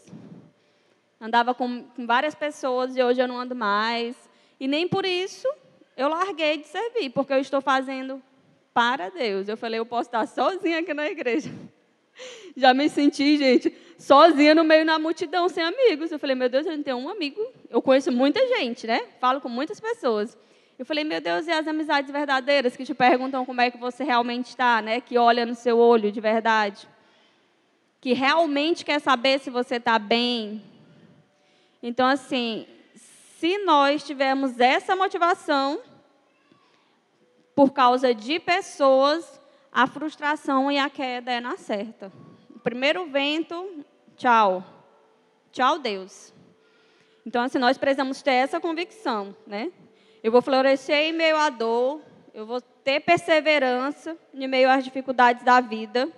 Andava 1.20 1.52
com, 1.52 1.82
com 1.84 2.06
várias 2.06 2.34
pessoas 2.34 2.96
e 2.96 3.02
hoje 3.02 3.20
eu 3.20 3.28
não 3.28 3.38
ando 3.38 3.54
mais. 3.54 4.16
E 4.58 4.66
nem 4.66 4.88
por 4.88 5.04
isso 5.04 5.46
eu 5.94 6.08
larguei 6.08 6.56
de 6.56 6.68
servir, 6.68 7.10
porque 7.10 7.34
eu 7.34 7.40
estou 7.40 7.60
fazendo 7.60 8.22
para 8.72 9.10
Deus. 9.10 9.48
Eu 9.48 9.56
falei, 9.58 9.78
eu 9.78 9.84
posso 9.84 10.08
estar 10.08 10.26
sozinha 10.26 10.78
aqui 10.78 10.94
na 10.94 11.08
igreja. 11.08 11.50
Já 12.56 12.74
me 12.74 12.88
senti, 12.88 13.36
gente, 13.36 13.74
sozinha 13.98 14.54
no 14.54 14.64
meio 14.64 14.84
da 14.84 14.98
multidão, 14.98 15.48
sem 15.48 15.62
amigos. 15.62 16.10
Eu 16.10 16.18
falei, 16.18 16.36
meu 16.36 16.48
Deus, 16.48 16.66
eu 16.66 16.76
não 16.76 16.82
tenho 16.82 16.98
um 16.98 17.08
amigo. 17.08 17.40
Eu 17.70 17.80
conheço 17.80 18.10
muita 18.12 18.46
gente, 18.46 18.86
né? 18.86 19.00
Falo 19.20 19.40
com 19.40 19.48
muitas 19.48 19.80
pessoas. 19.80 20.36
Eu 20.78 20.86
falei, 20.86 21.04
meu 21.04 21.20
Deus, 21.20 21.46
e 21.46 21.50
as 21.50 21.68
amizades 21.68 22.10
verdadeiras 22.10 22.76
que 22.76 22.84
te 22.84 22.94
perguntam 22.94 23.44
como 23.44 23.60
é 23.60 23.70
que 23.70 23.78
você 23.78 24.02
realmente 24.02 24.48
está, 24.48 24.82
né? 24.82 25.00
Que 25.00 25.18
olha 25.18 25.46
no 25.46 25.54
seu 25.54 25.78
olho 25.78 26.10
de 26.10 26.20
verdade. 26.20 26.88
Que 28.00 28.12
realmente 28.12 28.84
quer 28.84 29.00
saber 29.00 29.38
se 29.38 29.50
você 29.50 29.76
está 29.76 29.98
bem. 29.98 30.62
Então, 31.82 32.06
assim, 32.06 32.66
se 33.38 33.58
nós 33.58 34.04
tivermos 34.04 34.58
essa 34.58 34.96
motivação 34.96 35.80
por 37.54 37.72
causa 37.72 38.14
de 38.14 38.40
pessoas, 38.40 39.40
a 39.72 39.86
frustração 39.86 40.70
e 40.70 40.78
a 40.78 40.90
queda 40.90 41.32
é 41.32 41.40
na 41.40 41.56
certa. 41.56 42.12
O 42.54 42.58
primeiro 42.58 43.06
vento, 43.06 43.84
tchau. 44.16 44.62
Tchau, 45.50 45.78
Deus. 45.78 46.32
Então, 47.26 47.42
assim, 47.42 47.58
nós 47.58 47.78
precisamos 47.78 48.20
ter 48.20 48.32
essa 48.32 48.60
convicção, 48.60 49.34
né? 49.46 49.72
Eu 50.22 50.30
vou 50.30 50.42
florescer 50.42 50.96
em 50.96 51.12
meio 51.12 51.36
à 51.36 51.48
dor, 51.48 52.00
eu 52.34 52.44
vou 52.44 52.60
ter 52.60 53.00
perseverança 53.00 54.16
em 54.34 54.46
meio 54.46 54.70
às 54.70 54.84
dificuldades 54.84 55.42
da 55.42 55.60
vida, 55.60 56.08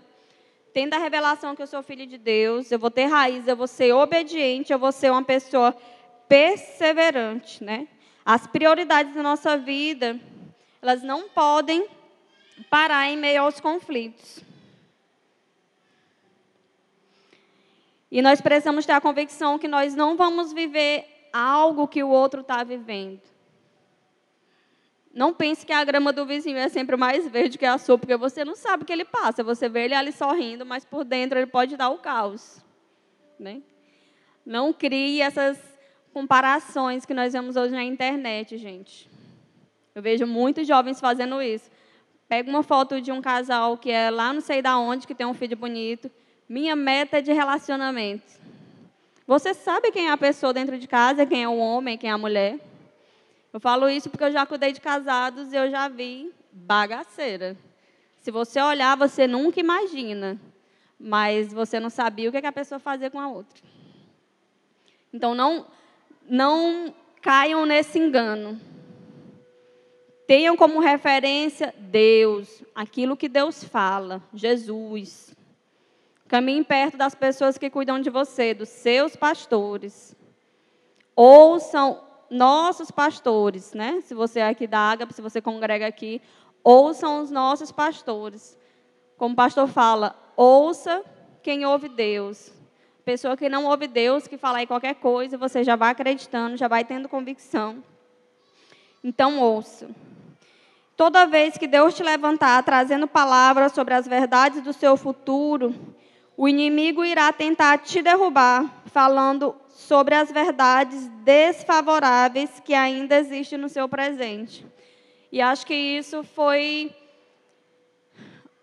tendo 0.73 0.95
a 0.95 0.99
revelação 0.99 1.55
que 1.55 1.63
eu 1.63 1.67
sou 1.67 1.83
filho 1.83 2.07
de 2.07 2.19
Deus, 2.19 2.73
eu 2.73 2.79
vou 2.79 2.91
ter 2.91 3.05
raiz, 3.05 3.47
eu 3.47 3.57
vou 3.57 3.69
ser 3.69 3.93
obediente, 3.93 4.73
eu 4.73 4.79
vou 4.79 4.91
ser 4.91 5.11
uma 5.11 5.23
pessoa 5.23 5.73
perseverante, 6.29 7.63
né? 7.63 7.87
As 8.25 8.47
prioridades 8.47 9.15
da 9.15 9.23
nossa 9.23 9.57
vida, 9.57 10.19
elas 10.83 11.03
não 11.03 11.29
podem 11.29 11.87
parar 12.71 13.09
em 13.09 13.17
meio 13.17 13.43
aos 13.43 13.61
conflitos. 13.61 14.41
E 18.11 18.23
nós 18.23 18.41
precisamos 18.41 18.87
ter 18.87 18.93
a 18.93 19.01
convicção 19.01 19.59
que 19.59 19.67
nós 19.67 19.95
não 19.95 20.17
vamos 20.17 20.53
viver 20.53 21.29
algo 21.33 21.89
que 21.89 22.03
o 22.03 22.09
outro 22.09 22.43
está 22.43 22.63
vivendo. 22.63 23.21
Não 25.13 25.33
pense 25.33 25.65
que 25.65 25.73
a 25.73 25.85
grama 25.85 26.13
do 26.13 26.27
vizinho 26.27 26.59
é 26.59 26.69
sempre 26.69 26.97
mais 26.97 27.27
verde 27.29 27.59
que 27.59 27.65
a 27.65 27.79
sua, 27.79 27.99
porque 27.99 28.17
você 28.17 28.45
não 28.45 28.57
sabe 28.57 28.83
o 28.83 28.87
que 28.87 28.93
ele 28.93 29.05
passa. 29.05 29.45
Você 29.45 29.69
vê 29.69 29.85
ele 29.85 29.95
ali 29.95 30.13
sorrindo, 30.13 30.67
mas 30.67 30.85
por 30.85 31.05
dentro 31.05 31.39
ele 31.39 31.47
pode 31.47 31.77
dar 31.77 31.91
o 31.91 31.99
caos. 31.99 32.65
Né? 33.39 33.63
Não 34.45 34.73
crie 34.73 35.21
essas 35.21 35.59
comparações 36.13 37.05
que 37.05 37.15
nós 37.15 37.33
vemos 37.33 37.57
hoje 37.57 37.73
na 37.73 37.83
internet, 37.83 38.57
gente. 38.59 39.11
Eu 39.95 40.03
vejo 40.03 40.27
muitos 40.27 40.67
jovens 40.67 41.01
fazendo 41.01 41.41
isso. 41.41 41.71
Pega 42.29 42.49
uma 42.49 42.63
foto 42.63 43.01
de 43.01 43.13
um 43.13 43.21
casal 43.21 43.77
que 43.77 43.91
é 43.91 44.11
lá 44.11 44.33
não 44.33 44.41
sei 44.41 44.63
da 44.63 44.79
onde, 44.79 45.07
que 45.07 45.15
tem 45.15 45.27
um 45.27 45.35
filho 45.35 45.57
bonito. 45.57 46.11
Minha 46.49 46.75
meta 46.75 47.19
é 47.19 47.21
de 47.21 47.33
relacionamento. 47.33 48.33
Você 49.27 49.55
sabe 49.55 49.91
quem 49.91 50.09
é 50.09 50.11
a 50.11 50.17
pessoa 50.17 50.53
dentro 50.53 50.79
de 50.79 50.87
casa, 50.87 51.25
quem 51.25 51.43
é 51.43 51.49
o 51.49 51.57
homem, 51.57 51.97
quem 51.97 52.11
é 52.11 52.13
a 52.13 52.19
mulher? 52.19 52.59
Eu 53.53 53.61
falo 53.61 53.89
isso 53.89 54.11
porque 54.11 54.25
eu 54.25 54.33
já 54.33 54.45
cuidei 54.45 54.73
de 54.73 54.81
casados 54.81 55.53
e 55.53 55.57
eu 55.57 55.71
já 55.71 55.89
vi 55.89 56.33
bagaceira. 56.53 57.57
Se 58.21 58.31
você 58.31 58.61
olhar, 58.61 58.97
você 58.97 59.27
nunca 59.27 59.61
imagina, 59.61 60.39
mas 60.99 61.53
você 61.53 61.79
não 61.79 61.91
sabia 61.91 62.29
o 62.29 62.33
que, 62.33 62.39
é 62.39 62.41
que 62.41 62.47
a 62.47 62.53
pessoa 62.53 62.79
fazia 62.79 63.11
com 63.11 63.21
a 63.21 63.29
outra. 63.29 63.63
Então 65.13 65.35
não, 65.35 65.67
não 66.29 66.93
caiam 67.23 67.65
nesse 67.65 67.99
engano. 67.99 68.61
Tenham 70.27 70.57
como 70.57 70.81
referência 70.81 71.75
Deus, 71.79 72.63
aquilo 72.75 73.17
que 73.17 73.29
Deus 73.29 73.63
fala, 73.63 74.23
Jesus. 74.33 75.35
Caminhe 76.27 76.65
perto 76.65 76.97
das 76.97 77.15
pessoas 77.15 77.59
que 77.59 77.69
cuidam 77.69 78.01
de 78.01 78.09
você, 78.09 78.55
dos 78.55 78.71
seus 78.71 79.15
pastores. 79.15 80.17
Ouçam 81.15 82.01
nossos 82.31 82.91
pastores, 82.91 83.75
né? 83.75 84.01
Se 84.01 84.15
você 84.15 84.41
é 84.41 84.49
aqui 84.49 84.67
da 84.67 84.79
Água, 84.79 85.07
se 85.11 85.21
você 85.21 85.43
congrega 85.43 85.87
aqui, 85.87 86.23
ouçam 86.63 87.23
os 87.23 87.31
nossos 87.31 87.71
pastores. 87.71 88.59
Como 89.19 89.35
o 89.35 89.37
pastor 89.37 89.69
fala, 89.69 90.17
ouça 90.37 91.05
quem 91.43 91.67
ouve 91.67 91.89
Deus. 91.89 92.53
pessoa 93.05 93.37
que 93.37 93.51
não 93.51 93.67
ouve 93.67 93.87
Deus, 93.87 94.27
que 94.27 94.39
fala 94.39 94.59
aí 94.59 94.67
qualquer 94.67 94.95
coisa, 94.95 95.37
você 95.37 95.63
já 95.63 95.77
vai 95.77 95.91
acreditando, 95.91 96.57
já 96.57 96.67
vai 96.67 96.83
tendo 96.83 97.07
convicção. 97.07 97.85
Então, 99.05 99.39
ouça. 99.39 99.91
Toda 100.97 101.27
vez 101.27 101.59
que 101.59 101.67
Deus 101.67 101.95
te 101.95 102.03
levantar 102.03 102.63
trazendo 102.63 103.09
palavras 103.09 103.73
sobre 103.73 103.95
as 103.95 104.07
verdades 104.07 104.63
do 104.63 104.73
seu 104.73 104.97
futuro, 104.97 105.75
o 106.37 106.49
inimigo 106.49 107.05
irá 107.05 107.33
tentar 107.33 107.79
te 107.79 108.01
derrubar, 108.01 108.83
falando 108.87 109.57
sobre 109.69 110.15
as 110.15 110.31
verdades 110.31 111.09
desfavoráveis 111.25 112.61
que 112.61 112.75
ainda 112.75 113.17
existem 113.17 113.59
no 113.59 113.69
seu 113.69 113.89
presente. 113.89 114.65
E 115.33 115.43
acho 115.43 115.67
que 115.67 115.75
isso 115.75 116.23
foi 116.23 116.95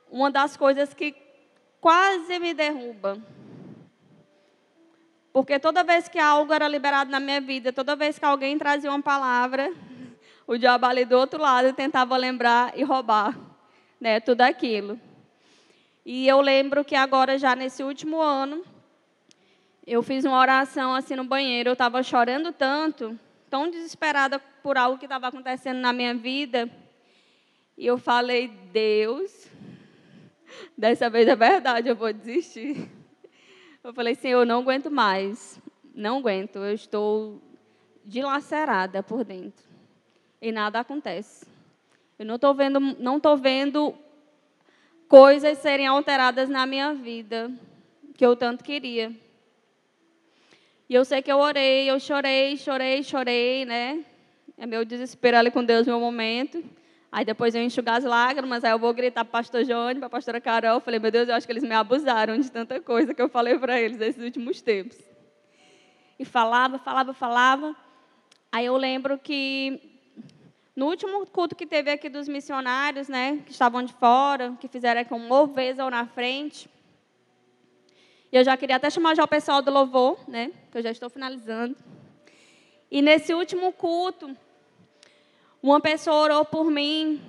uma 0.09 0.31
das 0.31 0.55
coisas 0.55 0.93
que 0.93 1.13
quase 1.81 2.39
me 2.39 2.53
derruba. 2.53 3.17
Porque 5.33 5.59
toda 5.59 5.83
vez 5.83 6.07
que 6.07 6.19
algo 6.19 6.53
era 6.53 6.67
liberado 6.67 7.11
na 7.11 7.19
minha 7.19 7.41
vida, 7.41 7.73
toda 7.73 7.95
vez 7.95 8.17
que 8.17 8.25
alguém 8.25 8.57
trazia 8.57 8.89
uma 8.89 9.01
palavra, 9.01 9.73
o 10.51 10.57
diabo 10.57 10.85
ali 10.85 11.05
do 11.05 11.17
outro 11.17 11.41
lado 11.41 11.71
tentava 11.71 12.17
lembrar 12.17 12.77
e 12.77 12.83
roubar 12.83 13.39
né, 13.97 14.19
tudo 14.19 14.41
aquilo. 14.41 14.99
E 16.05 16.27
eu 16.27 16.41
lembro 16.41 16.83
que 16.83 16.93
agora, 16.93 17.37
já 17.37 17.55
nesse 17.55 17.81
último 17.81 18.19
ano, 18.19 18.61
eu 19.87 20.03
fiz 20.03 20.25
uma 20.25 20.37
oração 20.37 20.93
assim 20.93 21.15
no 21.15 21.23
banheiro, 21.23 21.69
eu 21.69 21.73
estava 21.73 22.03
chorando 22.03 22.51
tanto, 22.51 23.17
tão 23.49 23.71
desesperada 23.71 24.39
por 24.61 24.77
algo 24.77 24.97
que 24.97 25.05
estava 25.05 25.27
acontecendo 25.27 25.77
na 25.77 25.93
minha 25.93 26.13
vida, 26.13 26.69
e 27.77 27.87
eu 27.87 27.97
falei, 27.97 28.49
Deus, 28.49 29.47
dessa 30.77 31.09
vez 31.09 31.29
é 31.29 31.35
verdade, 31.35 31.87
eu 31.87 31.95
vou 31.95 32.11
desistir. 32.11 32.91
Eu 33.81 33.93
falei, 33.93 34.15
Senhor, 34.15 34.41
eu 34.41 34.45
não 34.45 34.59
aguento 34.59 34.91
mais, 34.91 35.61
não 35.95 36.17
aguento, 36.17 36.57
eu 36.57 36.73
estou 36.73 37.41
dilacerada 38.03 39.01
por 39.01 39.23
dentro 39.23 39.70
e 40.41 40.51
nada 40.51 40.79
acontece. 40.79 41.45
Eu 42.17 42.25
não 42.25 42.35
estou 42.35 42.53
vendo, 42.53 42.79
não 42.79 43.17
estou 43.17 43.37
vendo 43.37 43.93
coisas 45.07 45.57
serem 45.59 45.87
alteradas 45.87 46.49
na 46.49 46.65
minha 46.65 46.93
vida 46.93 47.51
que 48.15 48.25
eu 48.25 48.35
tanto 48.35 48.63
queria. 48.63 49.11
E 50.89 50.95
eu 50.95 51.05
sei 51.05 51.21
que 51.21 51.31
eu 51.31 51.37
orei, 51.37 51.89
eu 51.89 51.99
chorei, 51.99 52.57
chorei, 52.57 53.03
chorei, 53.03 53.65
né? 53.65 54.03
É 54.57 54.65
meu 54.65 54.83
desespero 54.83 55.37
ali 55.37 55.51
com 55.51 55.63
Deus 55.63 55.87
meu 55.87 55.99
momento. 55.99 56.63
Aí 57.11 57.25
depois 57.25 57.53
eu 57.53 57.61
enxugar 57.61 57.97
as 57.97 58.03
lágrimas, 58.03 58.63
aí 58.63 58.71
eu 58.71 58.79
vou 58.79 58.93
gritar 58.93 59.25
para 59.25 59.29
o 59.29 59.31
pastor 59.31 59.63
Johnny, 59.63 59.99
para 59.99 60.07
a 60.07 60.09
pastora 60.09 60.39
Carol. 60.39 60.75
Eu 60.75 60.79
falei, 60.81 60.99
meu 60.99 61.11
Deus, 61.11 61.27
eu 61.27 61.35
acho 61.35 61.45
que 61.45 61.51
eles 61.51 61.63
me 61.63 61.73
abusaram 61.73 62.39
de 62.39 62.49
tanta 62.49 62.79
coisa 62.79 63.13
que 63.13 63.21
eu 63.21 63.27
falei 63.27 63.57
para 63.59 63.79
eles 63.79 63.97
nesses 63.97 64.23
últimos 64.23 64.61
tempos. 64.61 64.97
E 66.17 66.23
falava, 66.23 66.77
falava, 66.77 67.13
falava. 67.13 67.75
Aí 68.51 68.65
eu 68.65 68.77
lembro 68.77 69.17
que 69.17 69.90
no 70.75 70.87
último 70.87 71.25
culto 71.27 71.55
que 71.55 71.65
teve 71.65 71.91
aqui 71.91 72.09
dos 72.09 72.27
missionários, 72.27 73.07
né, 73.09 73.41
que 73.45 73.51
estavam 73.51 73.83
de 73.83 73.93
fora, 73.93 74.55
que 74.59 74.67
fizeram 74.67 75.03
com 75.05 75.19
um 75.19 75.29
ou 75.31 75.89
na 75.89 76.05
frente. 76.07 76.69
E 78.31 78.37
eu 78.37 78.43
já 78.43 78.55
queria 78.55 78.77
até 78.77 78.89
chamar 78.89 79.15
já 79.15 79.23
o 79.23 79.27
pessoal 79.27 79.61
do 79.61 79.69
louvor, 79.69 80.17
né, 80.29 80.51
que 80.71 80.77
eu 80.77 80.81
já 80.81 80.91
estou 80.91 81.09
finalizando. 81.09 81.75
E 82.89 83.01
nesse 83.01 83.33
último 83.33 83.73
culto, 83.73 84.35
uma 85.61 85.81
pessoa 85.81 86.17
orou 86.17 86.45
por 86.45 86.65
mim 86.65 87.21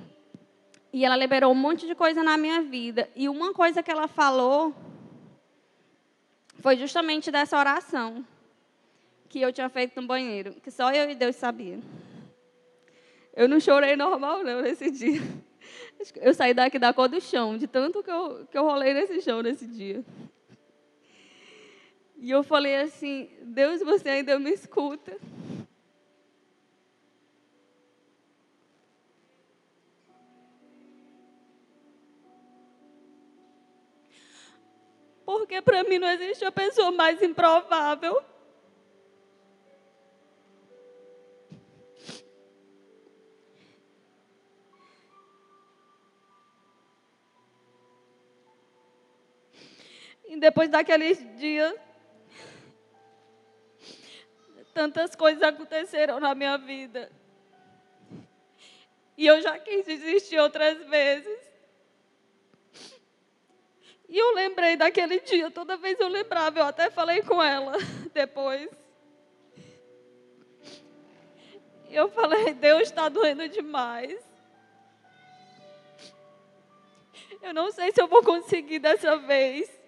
e 0.93 1.05
ela 1.05 1.16
liberou 1.16 1.53
um 1.53 1.57
monte 1.57 1.86
de 1.86 1.95
coisa 1.95 2.22
na 2.22 2.36
minha 2.36 2.62
vida. 2.62 3.09
E 3.16 3.28
uma 3.28 3.53
coisa 3.53 3.82
que 3.82 3.90
ela 3.90 4.07
falou 4.07 4.74
foi 6.61 6.76
justamente 6.76 7.30
dessa 7.30 7.59
oração 7.59 8.24
que 9.28 9.40
eu 9.40 9.53
tinha 9.53 9.68
feito 9.68 10.01
no 10.01 10.07
banheiro, 10.07 10.55
que 10.62 10.70
só 10.70 10.93
eu 10.93 11.11
e 11.11 11.14
Deus 11.14 11.36
sabiam. 11.36 11.82
Eu 13.34 13.48
não 13.48 13.58
chorei 13.58 13.96
normal, 13.96 14.44
não, 14.44 14.60
nesse 14.62 14.90
dia. 14.90 15.20
Eu 16.16 16.34
saí 16.34 16.52
daqui 16.52 16.78
da 16.78 16.92
cor 16.92 17.08
do 17.08 17.20
chão, 17.20 17.56
de 17.56 17.66
tanto 17.66 18.02
que 18.02 18.10
eu, 18.10 18.46
que 18.50 18.58
eu 18.58 18.64
rolei 18.64 18.92
nesse 18.92 19.20
chão 19.20 19.42
nesse 19.42 19.66
dia. 19.66 20.04
E 22.16 22.30
eu 22.30 22.42
falei 22.42 22.76
assim: 22.76 23.30
Deus, 23.42 23.80
você 23.80 24.08
ainda 24.08 24.38
me 24.38 24.50
escuta. 24.50 25.16
Porque 35.24 35.62
para 35.62 35.84
mim 35.84 35.98
não 35.98 36.08
existe 36.08 36.44
a 36.44 36.52
pessoa 36.52 36.90
mais 36.90 37.22
improvável 37.22 38.22
depois 50.43 50.68
daqueles 50.68 51.18
dias, 51.38 51.72
tantas 54.74 55.14
coisas 55.14 55.40
aconteceram 55.40 56.18
na 56.18 56.34
minha 56.34 56.59
vida. 56.59 57.12
E 59.16 59.24
eu 59.24 59.40
já 59.40 59.57
quis 59.57 59.86
desistir 59.86 60.40
outras 60.40 60.84
vezes. 60.88 61.38
E 64.09 64.18
eu 64.18 64.34
lembrei 64.34 64.74
daquele 64.74 65.20
dia, 65.20 65.49
toda 65.49 65.76
vez 65.76 66.01
eu 66.01 66.09
lembrava, 66.09 66.59
eu 66.59 66.64
até 66.64 66.90
falei 66.90 67.22
com 67.22 67.40
ela 67.40 67.74
depois. 68.12 68.68
Eu 71.88 72.09
falei, 72.09 72.53
Deus 72.53 72.82
está 72.82 73.09
doendo 73.09 73.49
demais. 73.49 74.20
Eu 77.40 77.55
não 77.55 77.70
sei 77.70 77.93
se 77.93 78.03
eu 78.03 78.09
vou 78.09 78.24
conseguir 78.24 78.80
dessa 78.80 79.16
vez. 79.18 79.81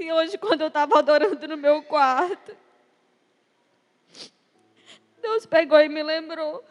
E 0.00 0.12
hoje, 0.12 0.38
quando 0.38 0.60
eu 0.60 0.68
estava 0.68 0.98
adorando 0.98 1.48
no 1.48 1.56
meu 1.56 1.82
quarto, 1.82 2.56
Deus 5.20 5.44
pegou 5.44 5.80
e 5.80 5.88
me 5.88 6.02
lembrou. 6.02 6.64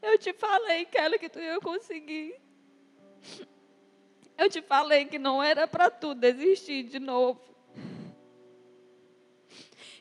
Eu 0.00 0.16
te 0.16 0.32
falei, 0.32 0.84
Kelly, 0.86 1.18
que 1.18 1.28
tu 1.28 1.40
ia 1.40 1.60
conseguir. 1.60 2.40
Eu 4.36 4.48
te 4.48 4.62
falei 4.62 5.06
que 5.06 5.18
não 5.18 5.42
era 5.42 5.66
para 5.66 5.90
tu 5.90 6.14
desistir 6.14 6.84
de 6.84 7.00
novo. 7.00 7.42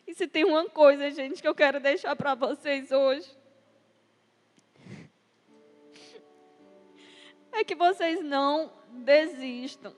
E 0.06 0.14
se 0.14 0.28
tem 0.28 0.46
uma 0.46 0.70
coisa, 0.70 1.12
gente, 1.12 1.42
que 1.42 1.48
eu 1.48 1.56
quero 1.56 1.80
deixar 1.80 2.16
para 2.16 2.36
vocês 2.36 2.92
hoje, 2.92 3.37
é 7.58 7.64
que 7.64 7.76
vocês 7.76 8.24
não 8.24 8.72
desistam. 8.90 9.94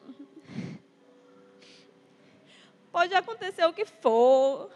Pode 2.91 3.13
acontecer 3.13 3.65
o 3.65 3.73
que 3.73 3.85
for, 3.85 4.69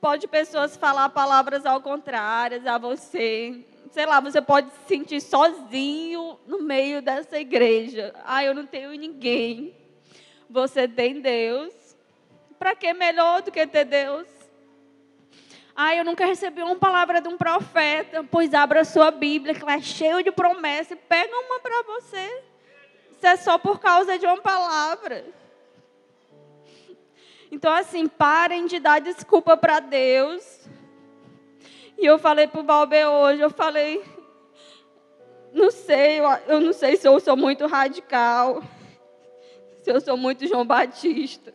pode 0.00 0.28
pessoas 0.28 0.76
falar 0.76 1.08
palavras 1.08 1.66
ao 1.66 1.80
contrário 1.80 2.62
a 2.68 2.78
você. 2.78 3.64
Sei 3.90 4.06
lá, 4.06 4.20
você 4.20 4.40
pode 4.40 4.70
se 4.70 4.86
sentir 4.86 5.20
sozinho 5.20 6.38
no 6.46 6.62
meio 6.62 7.02
dessa 7.02 7.38
igreja. 7.38 8.14
Ah, 8.24 8.44
eu 8.44 8.54
não 8.54 8.66
tenho 8.66 8.90
ninguém. 8.92 9.74
Você 10.48 10.86
tem 10.86 11.20
Deus. 11.20 11.74
Para 12.58 12.76
que 12.76 12.92
melhor 12.92 13.42
do 13.42 13.50
que 13.50 13.66
ter 13.66 13.84
Deus? 13.84 14.37
Ah, 15.80 15.94
eu 15.94 16.04
nunca 16.04 16.26
recebi 16.26 16.60
uma 16.60 16.74
palavra 16.74 17.20
de 17.20 17.28
um 17.28 17.38
profeta. 17.38 18.26
Pois 18.28 18.52
abra 18.52 18.80
a 18.80 18.84
sua 18.84 19.12
Bíblia, 19.12 19.54
que 19.54 19.64
é 19.64 19.80
cheio 19.80 20.24
de 20.24 20.32
promessas, 20.32 20.98
pega 21.08 21.32
uma 21.32 21.60
para 21.60 21.84
você. 21.84 22.42
Isso 23.12 23.24
é 23.24 23.36
só 23.36 23.56
por 23.58 23.78
causa 23.78 24.18
de 24.18 24.26
uma 24.26 24.38
palavra. 24.38 25.24
Então, 27.48 27.72
assim, 27.72 28.08
parem 28.08 28.66
de 28.66 28.80
dar 28.80 29.00
desculpa 29.00 29.56
para 29.56 29.78
Deus. 29.78 30.68
E 31.96 32.04
eu 32.04 32.18
falei 32.18 32.48
para 32.48 32.60
o 32.60 32.64
Valber 32.64 33.08
hoje, 33.08 33.40
eu 33.40 33.50
falei, 33.50 34.04
não 35.52 35.70
sei, 35.70 36.18
eu 36.48 36.60
não 36.60 36.72
sei 36.72 36.96
se 36.96 37.06
eu 37.06 37.20
sou 37.20 37.36
muito 37.36 37.68
radical, 37.68 38.64
se 39.84 39.92
eu 39.92 40.00
sou 40.00 40.16
muito 40.16 40.44
João 40.44 40.66
Batista. 40.66 41.54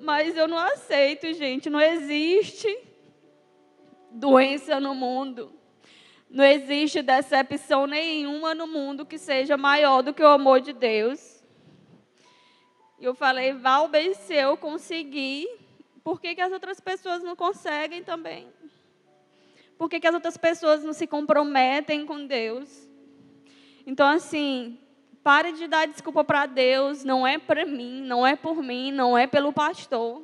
Mas 0.00 0.36
eu 0.36 0.46
não 0.46 0.58
aceito, 0.58 1.32
gente. 1.32 1.70
Não 1.70 1.80
existe 1.80 2.76
doença 4.10 4.80
no 4.80 4.94
mundo. 4.94 5.52
Não 6.28 6.44
existe 6.44 7.02
decepção 7.02 7.86
nenhuma 7.86 8.54
no 8.54 8.66
mundo 8.66 9.06
que 9.06 9.18
seja 9.18 9.56
maior 9.56 10.02
do 10.02 10.12
que 10.12 10.22
o 10.22 10.26
amor 10.26 10.60
de 10.60 10.72
Deus. 10.72 11.42
E 12.98 13.04
eu 13.04 13.14
falei, 13.14 13.52
Valber, 13.52 14.14
se 14.16 14.34
eu 14.34 14.56
conseguir, 14.56 15.46
por 16.02 16.20
que, 16.20 16.34
que 16.34 16.40
as 16.40 16.52
outras 16.52 16.80
pessoas 16.80 17.22
não 17.22 17.36
conseguem 17.36 18.02
também? 18.02 18.48
Por 19.76 19.90
que, 19.90 20.00
que 20.00 20.06
as 20.06 20.14
outras 20.14 20.36
pessoas 20.36 20.82
não 20.82 20.92
se 20.92 21.06
comprometem 21.06 22.06
com 22.06 22.26
Deus? 22.26 22.88
Então, 23.86 24.08
assim, 24.08 24.78
pare 25.26 25.50
de 25.50 25.66
dar 25.66 25.88
desculpa 25.88 26.22
para 26.22 26.46
Deus, 26.46 27.02
não 27.02 27.26
é 27.26 27.36
para 27.36 27.66
mim, 27.66 28.00
não 28.00 28.24
é 28.24 28.36
por 28.36 28.62
mim, 28.62 28.92
não 28.92 29.18
é 29.18 29.26
pelo 29.26 29.52
pastor. 29.52 30.22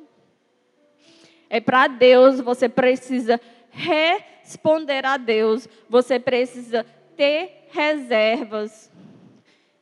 É 1.49 1.59
para 1.59 1.87
Deus, 1.87 2.39
você 2.39 2.69
precisa 2.69 3.37
responder 3.69 5.05
a 5.05 5.17
Deus, 5.17 5.67
você 5.89 6.17
precisa 6.17 6.85
ter 7.17 7.67
reservas. 7.71 8.89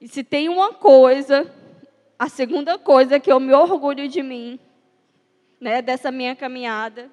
E 0.01 0.07
se 0.07 0.23
tem 0.23 0.49
uma 0.49 0.73
coisa, 0.73 1.53
a 2.17 2.27
segunda 2.27 2.79
coisa 2.79 3.19
que 3.19 3.31
eu 3.31 3.39
me 3.39 3.53
orgulho 3.53 4.07
de 4.07 4.23
mim, 4.23 4.59
né, 5.59 5.83
dessa 5.83 6.11
minha 6.11 6.35
caminhada, 6.35 7.11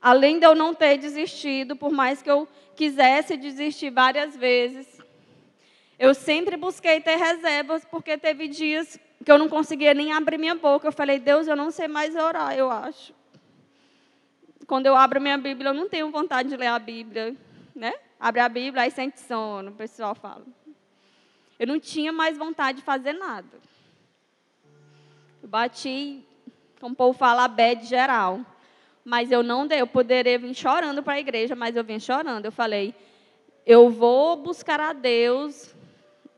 além 0.00 0.40
de 0.40 0.44
eu 0.44 0.56
não 0.56 0.74
ter 0.74 0.98
desistido, 0.98 1.76
por 1.76 1.92
mais 1.92 2.20
que 2.20 2.28
eu 2.28 2.48
quisesse 2.74 3.36
desistir 3.36 3.90
várias 3.90 4.36
vezes, 4.36 5.01
eu 6.02 6.14
sempre 6.14 6.56
busquei 6.56 7.00
ter 7.00 7.14
reservas, 7.14 7.84
porque 7.84 8.18
teve 8.18 8.48
dias 8.48 8.98
que 9.24 9.30
eu 9.30 9.38
não 9.38 9.48
conseguia 9.48 9.94
nem 9.94 10.12
abrir 10.12 10.36
minha 10.36 10.56
boca. 10.56 10.88
Eu 10.88 10.92
falei, 10.92 11.20
Deus, 11.20 11.46
eu 11.46 11.54
não 11.54 11.70
sei 11.70 11.86
mais 11.86 12.16
orar, 12.16 12.58
eu 12.58 12.68
acho. 12.72 13.14
Quando 14.66 14.86
eu 14.86 14.96
abro 14.96 15.20
minha 15.20 15.38
Bíblia, 15.38 15.70
eu 15.70 15.74
não 15.74 15.88
tenho 15.88 16.10
vontade 16.10 16.48
de 16.48 16.56
ler 16.56 16.66
a 16.66 16.78
Bíblia, 16.80 17.36
né? 17.72 17.94
Abre 18.18 18.40
a 18.40 18.48
Bíblia, 18.48 18.82
aí 18.82 18.90
sente 18.90 19.20
sono, 19.20 19.70
o 19.70 19.74
pessoal 19.74 20.12
fala. 20.12 20.44
Eu 21.56 21.68
não 21.68 21.78
tinha 21.78 22.12
mais 22.12 22.36
vontade 22.36 22.78
de 22.78 22.84
fazer 22.84 23.12
nada. 23.12 23.60
Eu 25.40 25.48
bati, 25.48 26.26
como 26.80 26.94
o 26.94 26.96
povo 26.96 27.16
fala, 27.16 27.46
bad 27.46 27.86
geral. 27.86 28.40
Mas 29.04 29.30
eu 29.30 29.44
não 29.44 29.68
dei, 29.68 29.80
eu 29.80 29.86
poderia 29.86 30.36
vir 30.36 30.52
chorando 30.52 31.00
para 31.00 31.12
a 31.12 31.20
igreja, 31.20 31.54
mas 31.54 31.76
eu 31.76 31.84
vim 31.84 32.00
chorando. 32.00 32.44
Eu 32.46 32.52
falei, 32.52 32.92
eu 33.64 33.88
vou 33.88 34.34
buscar 34.34 34.80
a 34.80 34.92
Deus 34.92 35.72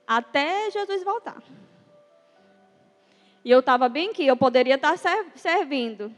até 0.07 0.71
Jesus 0.71 1.03
voltar. 1.05 1.43
E 3.45 3.51
eu 3.51 3.61
estava 3.61 3.89
bem 3.89 4.11
aqui, 4.11 4.27
eu 4.27 4.37
poderia 4.37 4.77
estar 4.77 4.97
servindo, 5.35 6.13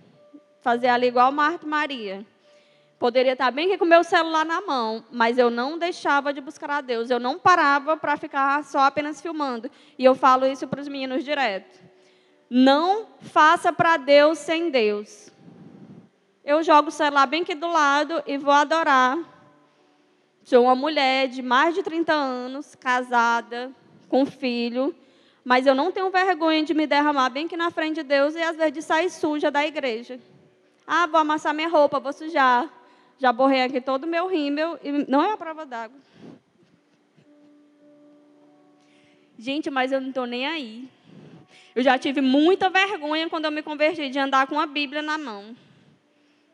fazer 0.61 0.89
ali 0.89 1.09
igual 1.09 1.32
Marta 1.32 1.66
e 1.66 1.68
Maria. 1.68 2.26
Poderia 2.99 3.32
estar 3.32 3.51
bem 3.51 3.66
aqui 3.66 3.78
com 3.78 3.84
meu 3.84 4.03
celular 4.03 4.45
na 4.45 4.61
mão, 4.62 5.05
mas 5.11 5.37
eu 5.37 5.51
não 5.51 5.76
deixava 5.76 6.32
de 6.32 6.41
buscar 6.41 6.70
a 6.70 6.80
Deus. 6.80 7.11
Eu 7.11 7.20
não 7.20 7.39
parava 7.39 7.95
para 7.97 8.16
ficar 8.16 8.64
só 8.64 8.80
apenas 8.80 9.20
filmando. 9.20 9.70
E 9.99 10.05
eu 10.05 10.14
falo 10.14 10.47
isso 10.47 10.66
para 10.66 10.80
os 10.80 10.89
meninos 10.89 11.22
direto. 11.22 11.78
Não 12.49 13.07
faça 13.20 13.70
para 13.70 13.99
Deus 13.99 14.39
sem 14.39 14.70
Deus. 14.70 15.30
Eu 16.43 16.62
jogo 16.62 16.89
o 16.89 16.93
celular 16.93 17.26
bem 17.26 17.43
aqui 17.43 17.55
do 17.55 17.66
lado 17.66 18.22
e 18.26 18.39
vou 18.39 18.53
adorar. 18.53 19.18
Sou 20.47 20.62
uma 20.62 20.76
mulher 20.76 21.26
de 21.26 21.42
mais 21.42 21.74
de 21.74 21.82
30 21.82 22.12
anos, 22.12 22.76
casada, 22.76 23.72
com 24.09 24.24
filho, 24.24 24.94
mas 25.44 25.66
eu 25.66 25.74
não 25.74 25.90
tenho 25.90 26.09
vergonha 26.09 26.62
de 26.62 26.72
me 26.72 26.86
derramar 26.86 27.30
bem 27.30 27.47
aqui 27.47 27.57
na 27.57 27.68
frente 27.68 27.97
de 27.97 28.05
Deus 28.05 28.36
e 28.36 28.40
às 28.40 28.57
vezes 28.57 28.72
de 28.72 28.80
sair 28.80 29.11
suja 29.11 29.51
da 29.51 29.66
igreja. 29.66 30.20
Ah, 30.86 31.09
vou 31.09 31.18
amassar 31.18 31.53
minha 31.53 31.68
roupa, 31.68 31.99
vou 31.99 32.12
sujar. 32.12 32.72
Já 33.18 33.32
borrei 33.32 33.62
aqui 33.62 33.80
todo 33.80 34.05
o 34.05 34.07
meu 34.07 34.28
rímel 34.28 34.78
e 34.84 34.92
não 35.11 35.20
é 35.20 35.32
a 35.32 35.36
prova 35.36 35.66
d'água. 35.66 35.99
Gente, 39.36 39.68
mas 39.68 39.90
eu 39.90 40.01
não 40.01 40.11
estou 40.11 40.26
nem 40.26 40.47
aí. 40.47 40.88
Eu 41.74 41.82
já 41.82 41.99
tive 41.99 42.20
muita 42.20 42.70
vergonha 42.70 43.28
quando 43.28 43.47
eu 43.47 43.51
me 43.51 43.64
converti 43.64 44.09
de 44.09 44.18
andar 44.20 44.47
com 44.47 44.61
a 44.61 44.66
Bíblia 44.66 45.03
na 45.03 45.18
mão. 45.18 45.57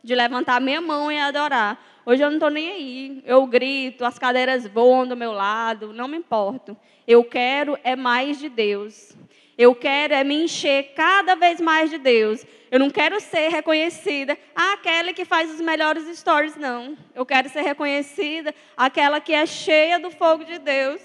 De 0.03 0.15
levantar 0.15 0.61
minha 0.61 0.81
mão 0.81 1.11
e 1.11 1.19
adorar. 1.19 1.79
Hoje 2.05 2.23
eu 2.23 2.29
não 2.29 2.37
estou 2.37 2.51
nem 2.51 2.69
aí. 2.69 3.23
Eu 3.25 3.47
grito, 3.47 4.05
as 4.05 4.19
cadeiras 4.19 4.67
voam 4.67 5.07
do 5.07 5.17
meu 5.17 5.33
lado, 5.33 5.93
não 5.93 6.09
me 6.09 6.17
importo. 6.17 6.77
Eu 7.07 7.23
quero 7.25 7.79
é 7.85 7.95
mais 7.95 8.39
de 8.39 8.49
Deus. 8.49 9.17
Eu 9.57 9.75
quero 9.75 10.15
é 10.15 10.25
me 10.25 10.45
encher 10.45 10.93
cada 10.95 11.37
vez 11.37 11.61
mais 11.61 11.91
de 11.91 11.99
Deus. 11.99 12.45
Eu 12.71 12.81
não 12.81 12.91
quero 12.91 13.21
ser 13.21 13.49
reconhecida 13.49 14.37
aquela 14.55 15.13
que 15.13 15.25
faz 15.25 15.53
os 15.53 15.61
melhores 15.61 16.05
stories, 16.19 16.57
não. 16.57 16.97
Eu 17.15 17.25
quero 17.27 17.49
ser 17.49 17.61
reconhecida 17.61 18.55
aquela 18.77 19.21
que 19.21 19.35
é 19.35 19.45
cheia 19.45 20.01
do 20.01 20.11
fogo 20.11 20.45
de 20.45 20.59
Deus. 20.59 21.03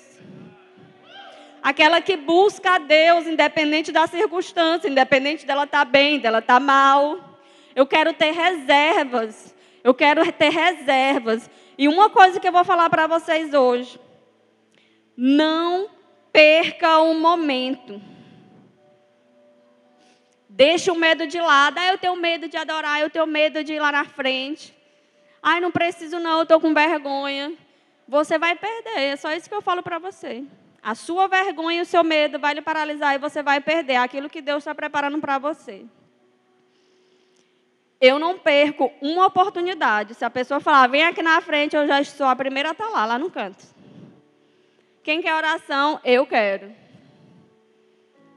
Aquela 1.61 1.99
que 1.99 2.15
busca 2.15 2.75
a 2.75 2.77
Deus, 2.77 3.27
independente 3.27 3.91
da 3.91 4.07
circunstância, 4.07 4.87
independente 4.87 5.45
dela 5.45 5.65
estar 5.65 5.83
tá 5.83 5.85
bem, 5.85 6.19
dela 6.19 6.39
estar 6.39 6.53
tá 6.53 6.59
mal. 6.59 7.26
Eu 7.77 7.85
quero 7.85 8.11
ter 8.11 8.31
reservas. 8.31 9.55
Eu 9.83 9.93
quero 9.93 10.31
ter 10.33 10.49
reservas. 10.49 11.47
E 11.77 11.87
uma 11.87 12.09
coisa 12.09 12.39
que 12.39 12.47
eu 12.47 12.51
vou 12.51 12.65
falar 12.65 12.89
para 12.89 13.05
vocês 13.05 13.53
hoje. 13.53 13.99
Não 15.15 15.87
perca 16.33 16.97
o 17.01 17.13
momento. 17.13 18.01
Deixa 20.49 20.91
o 20.91 20.95
medo 20.95 21.27
de 21.27 21.39
lado. 21.39 21.77
Ah, 21.77 21.89
eu 21.89 21.99
tenho 21.99 22.15
medo 22.15 22.49
de 22.49 22.57
adorar, 22.57 22.99
eu 22.99 23.11
tenho 23.11 23.27
medo 23.27 23.63
de 23.63 23.73
ir 23.73 23.79
lá 23.79 23.91
na 23.91 24.05
frente. 24.05 24.75
Ai, 25.39 25.59
não 25.59 25.71
preciso 25.71 26.19
não, 26.19 26.37
eu 26.37 26.43
estou 26.43 26.59
com 26.59 26.73
vergonha. 26.73 27.53
Você 28.07 28.39
vai 28.39 28.55
perder, 28.55 29.01
é 29.01 29.15
só 29.15 29.31
isso 29.33 29.47
que 29.47 29.53
eu 29.53 29.61
falo 29.61 29.83
para 29.83 29.99
você. 29.99 30.43
A 30.81 30.95
sua 30.95 31.27
vergonha 31.27 31.77
e 31.77 31.81
o 31.81 31.85
seu 31.85 32.03
medo 32.03 32.39
vai 32.39 32.55
lhe 32.55 32.61
paralisar 32.61 33.13
e 33.13 33.19
você 33.19 33.43
vai 33.43 33.61
perder 33.61 33.97
aquilo 33.97 34.31
que 34.31 34.41
Deus 34.41 34.59
está 34.63 34.73
preparando 34.73 35.19
para 35.19 35.37
você. 35.37 35.85
Eu 37.99 38.19
não 38.19 38.37
perco 38.37 38.91
uma 39.01 39.25
oportunidade. 39.25 40.13
Se 40.13 40.23
a 40.23 40.29
pessoa 40.29 40.59
falar, 40.59 40.87
vem 40.87 41.03
aqui 41.03 41.21
na 41.21 41.41
frente, 41.41 41.75
eu 41.75 41.87
já 41.87 42.03
sou 42.03 42.27
a 42.27 42.35
primeira 42.35 42.69
a 42.69 42.71
estar 42.71 42.85
tá 42.85 42.91
lá, 42.91 43.05
lá 43.05 43.17
no 43.17 43.31
canto. 43.31 43.65
Quem 45.03 45.21
quer 45.21 45.33
oração? 45.33 45.99
Eu 46.03 46.25
quero. 46.25 46.71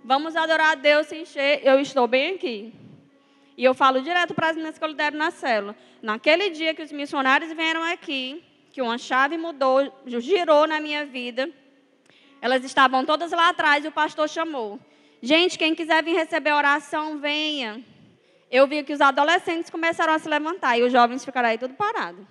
Vamos 0.02 0.34
adorar 0.34 0.72
a 0.72 0.74
Deus 0.74 1.08
se 1.08 1.16
encher. 1.16 1.60
Eu 1.62 1.78
estou 1.78 2.06
bem 2.06 2.34
aqui. 2.34 2.72
E 3.56 3.64
eu 3.64 3.74
falo 3.74 4.00
direto 4.00 4.32
para 4.34 4.48
as 4.48 4.56
meninas 4.56 4.78
que 4.78 4.84
eu 4.84 4.88
lidero 4.88 5.16
na 5.16 5.30
célula. 5.30 5.76
Naquele 6.00 6.48
dia 6.48 6.72
que 6.72 6.82
os 6.82 6.90
missionários 6.90 7.52
vieram 7.52 7.82
aqui, 7.82 8.42
que 8.72 8.80
uma 8.80 8.96
chave 8.96 9.36
mudou, 9.36 9.92
girou 10.06 10.66
na 10.66 10.80
minha 10.80 11.04
vida, 11.04 11.50
elas 12.40 12.64
estavam 12.64 13.04
todas 13.04 13.32
lá 13.32 13.50
atrás 13.50 13.84
e 13.84 13.88
o 13.88 13.92
pastor 13.92 14.28
chamou. 14.28 14.80
Gente, 15.20 15.58
quem 15.58 15.74
quiser 15.74 16.02
vir 16.02 16.14
receber 16.14 16.52
oração, 16.52 17.18
venha. 17.18 17.84
Eu 18.50 18.66
vi 18.66 18.82
que 18.82 18.92
os 18.92 19.00
adolescentes 19.00 19.70
começaram 19.70 20.12
a 20.12 20.18
se 20.18 20.28
levantar 20.28 20.76
e 20.76 20.82
os 20.82 20.90
jovens 20.90 21.24
ficaram 21.24 21.48
aí 21.48 21.58
tudo 21.58 21.74
parados. 21.74 22.26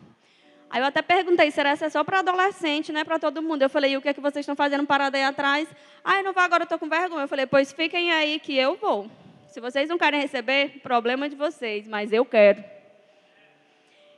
Aí 0.69 0.81
eu 0.81 0.85
até 0.85 1.01
perguntei, 1.01 1.49
será 1.49 1.75
que 1.75 1.83
é 1.83 1.89
só 1.89 2.03
para 2.03 2.19
adolescente, 2.19 2.91
né? 2.91 3.03
Para 3.03 3.17
todo 3.17 3.41
mundo. 3.41 3.63
Eu 3.63 3.69
falei, 3.69 3.93
e 3.93 3.97
o 3.97 4.01
que 4.01 4.09
é 4.09 4.13
que 4.13 4.21
vocês 4.21 4.43
estão 4.43 4.55
fazendo 4.55 4.85
parado 4.85 5.17
aí 5.17 5.23
atrás? 5.23 5.67
Ah, 6.03 6.21
não 6.21 6.31
vou 6.31 6.43
agora, 6.43 6.63
eu 6.63 6.65
estou 6.65 6.77
com 6.77 6.87
vergonha. 6.87 7.23
Eu 7.23 7.27
falei, 7.27 7.47
pois 7.47 7.71
fiquem 7.71 8.11
aí 8.11 8.39
que 8.39 8.55
eu 8.55 8.75
vou. 8.75 9.09
Se 9.47 9.59
vocês 9.59 9.89
não 9.89 9.97
querem 9.97 10.21
receber, 10.21 10.79
problema 10.83 11.27
de 11.27 11.35
vocês, 11.35 11.87
mas 11.87 12.13
eu 12.13 12.23
quero. 12.23 12.63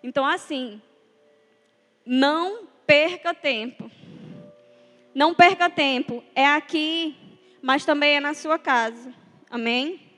Então, 0.04 0.26
assim, 0.26 0.82
não 2.06 2.68
perca 2.86 3.34
tempo. 3.34 3.89
Não 5.16 5.34
perca 5.34 5.70
tempo. 5.70 6.22
É 6.36 6.45
aqui, 6.45 7.16
mas 7.62 7.86
também 7.86 8.18
é 8.18 8.20
na 8.20 8.34
sua 8.34 8.60
casa. 8.60 9.14
Amém? 9.49 10.11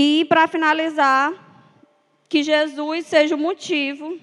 E 0.00 0.24
para 0.26 0.46
finalizar, 0.46 1.34
que 2.28 2.44
Jesus 2.44 3.04
seja 3.04 3.34
o 3.34 3.38
motivo 3.38 4.16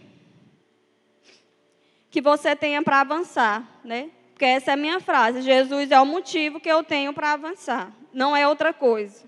que 2.10 2.22
você 2.22 2.56
tenha 2.56 2.82
para 2.82 3.02
avançar, 3.02 3.82
né? 3.84 4.10
Porque 4.30 4.46
essa 4.46 4.72
é 4.72 4.74
a 4.74 4.78
minha 4.78 5.02
frase. 5.02 5.42
Jesus 5.42 5.92
é 5.92 6.00
o 6.00 6.06
motivo 6.06 6.62
que 6.62 6.72
eu 6.72 6.82
tenho 6.82 7.12
para 7.12 7.34
avançar, 7.34 7.92
não 8.14 8.34
é 8.34 8.48
outra 8.48 8.72
coisa. 8.72 9.26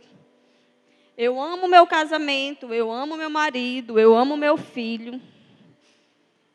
Eu 1.17 1.37
amo 1.37 1.67
meu 1.67 1.85
casamento, 1.85 2.73
eu 2.73 2.89
amo 2.89 3.17
meu 3.17 3.29
marido, 3.29 3.99
eu 3.99 4.15
amo 4.15 4.37
meu 4.37 4.55
filho. 4.55 5.19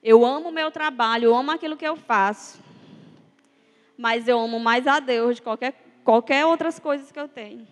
Eu 0.02 0.24
amo 0.24 0.50
meu 0.50 0.70
trabalho, 0.70 1.26
eu 1.26 1.34
amo 1.34 1.50
aquilo 1.50 1.76
que 1.76 1.86
eu 1.86 1.96
faço. 1.96 2.58
Mas 3.98 4.26
eu 4.26 4.38
amo 4.38 4.58
mais 4.58 4.86
a 4.86 5.00
Deus 5.00 5.36
de 5.36 5.42
qualquer 5.42 5.74
qualquer 6.02 6.46
outras 6.46 6.78
coisas 6.78 7.12
que 7.12 7.20
eu 7.20 7.28
tenho. 7.28 7.68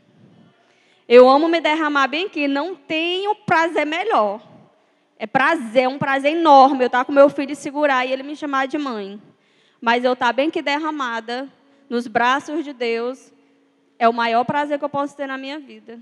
Eu 1.12 1.28
amo 1.28 1.48
me 1.48 1.60
derramar 1.60 2.06
bem 2.06 2.26
aqui, 2.26 2.46
não 2.46 2.76
tenho 2.76 3.34
prazer 3.34 3.84
melhor. 3.84 4.40
É 5.18 5.26
prazer, 5.26 5.82
é 5.82 5.88
um 5.88 5.98
prazer 5.98 6.36
enorme 6.36 6.84
eu 6.84 6.86
estar 6.86 7.04
com 7.04 7.10
meu 7.10 7.28
filho 7.28 7.50
e 7.50 7.56
segurar 7.56 8.06
e 8.06 8.12
ele 8.12 8.22
me 8.22 8.36
chamar 8.36 8.68
de 8.68 8.78
mãe. 8.78 9.20
Mas 9.80 10.04
eu 10.04 10.12
estar 10.12 10.32
bem 10.32 10.52
que 10.52 10.62
derramada 10.62 11.48
nos 11.88 12.06
braços 12.06 12.64
de 12.64 12.72
Deus 12.72 13.32
é 13.98 14.08
o 14.08 14.12
maior 14.12 14.44
prazer 14.44 14.78
que 14.78 14.84
eu 14.84 14.88
posso 14.88 15.16
ter 15.16 15.26
na 15.26 15.36
minha 15.36 15.58
vida. 15.58 15.98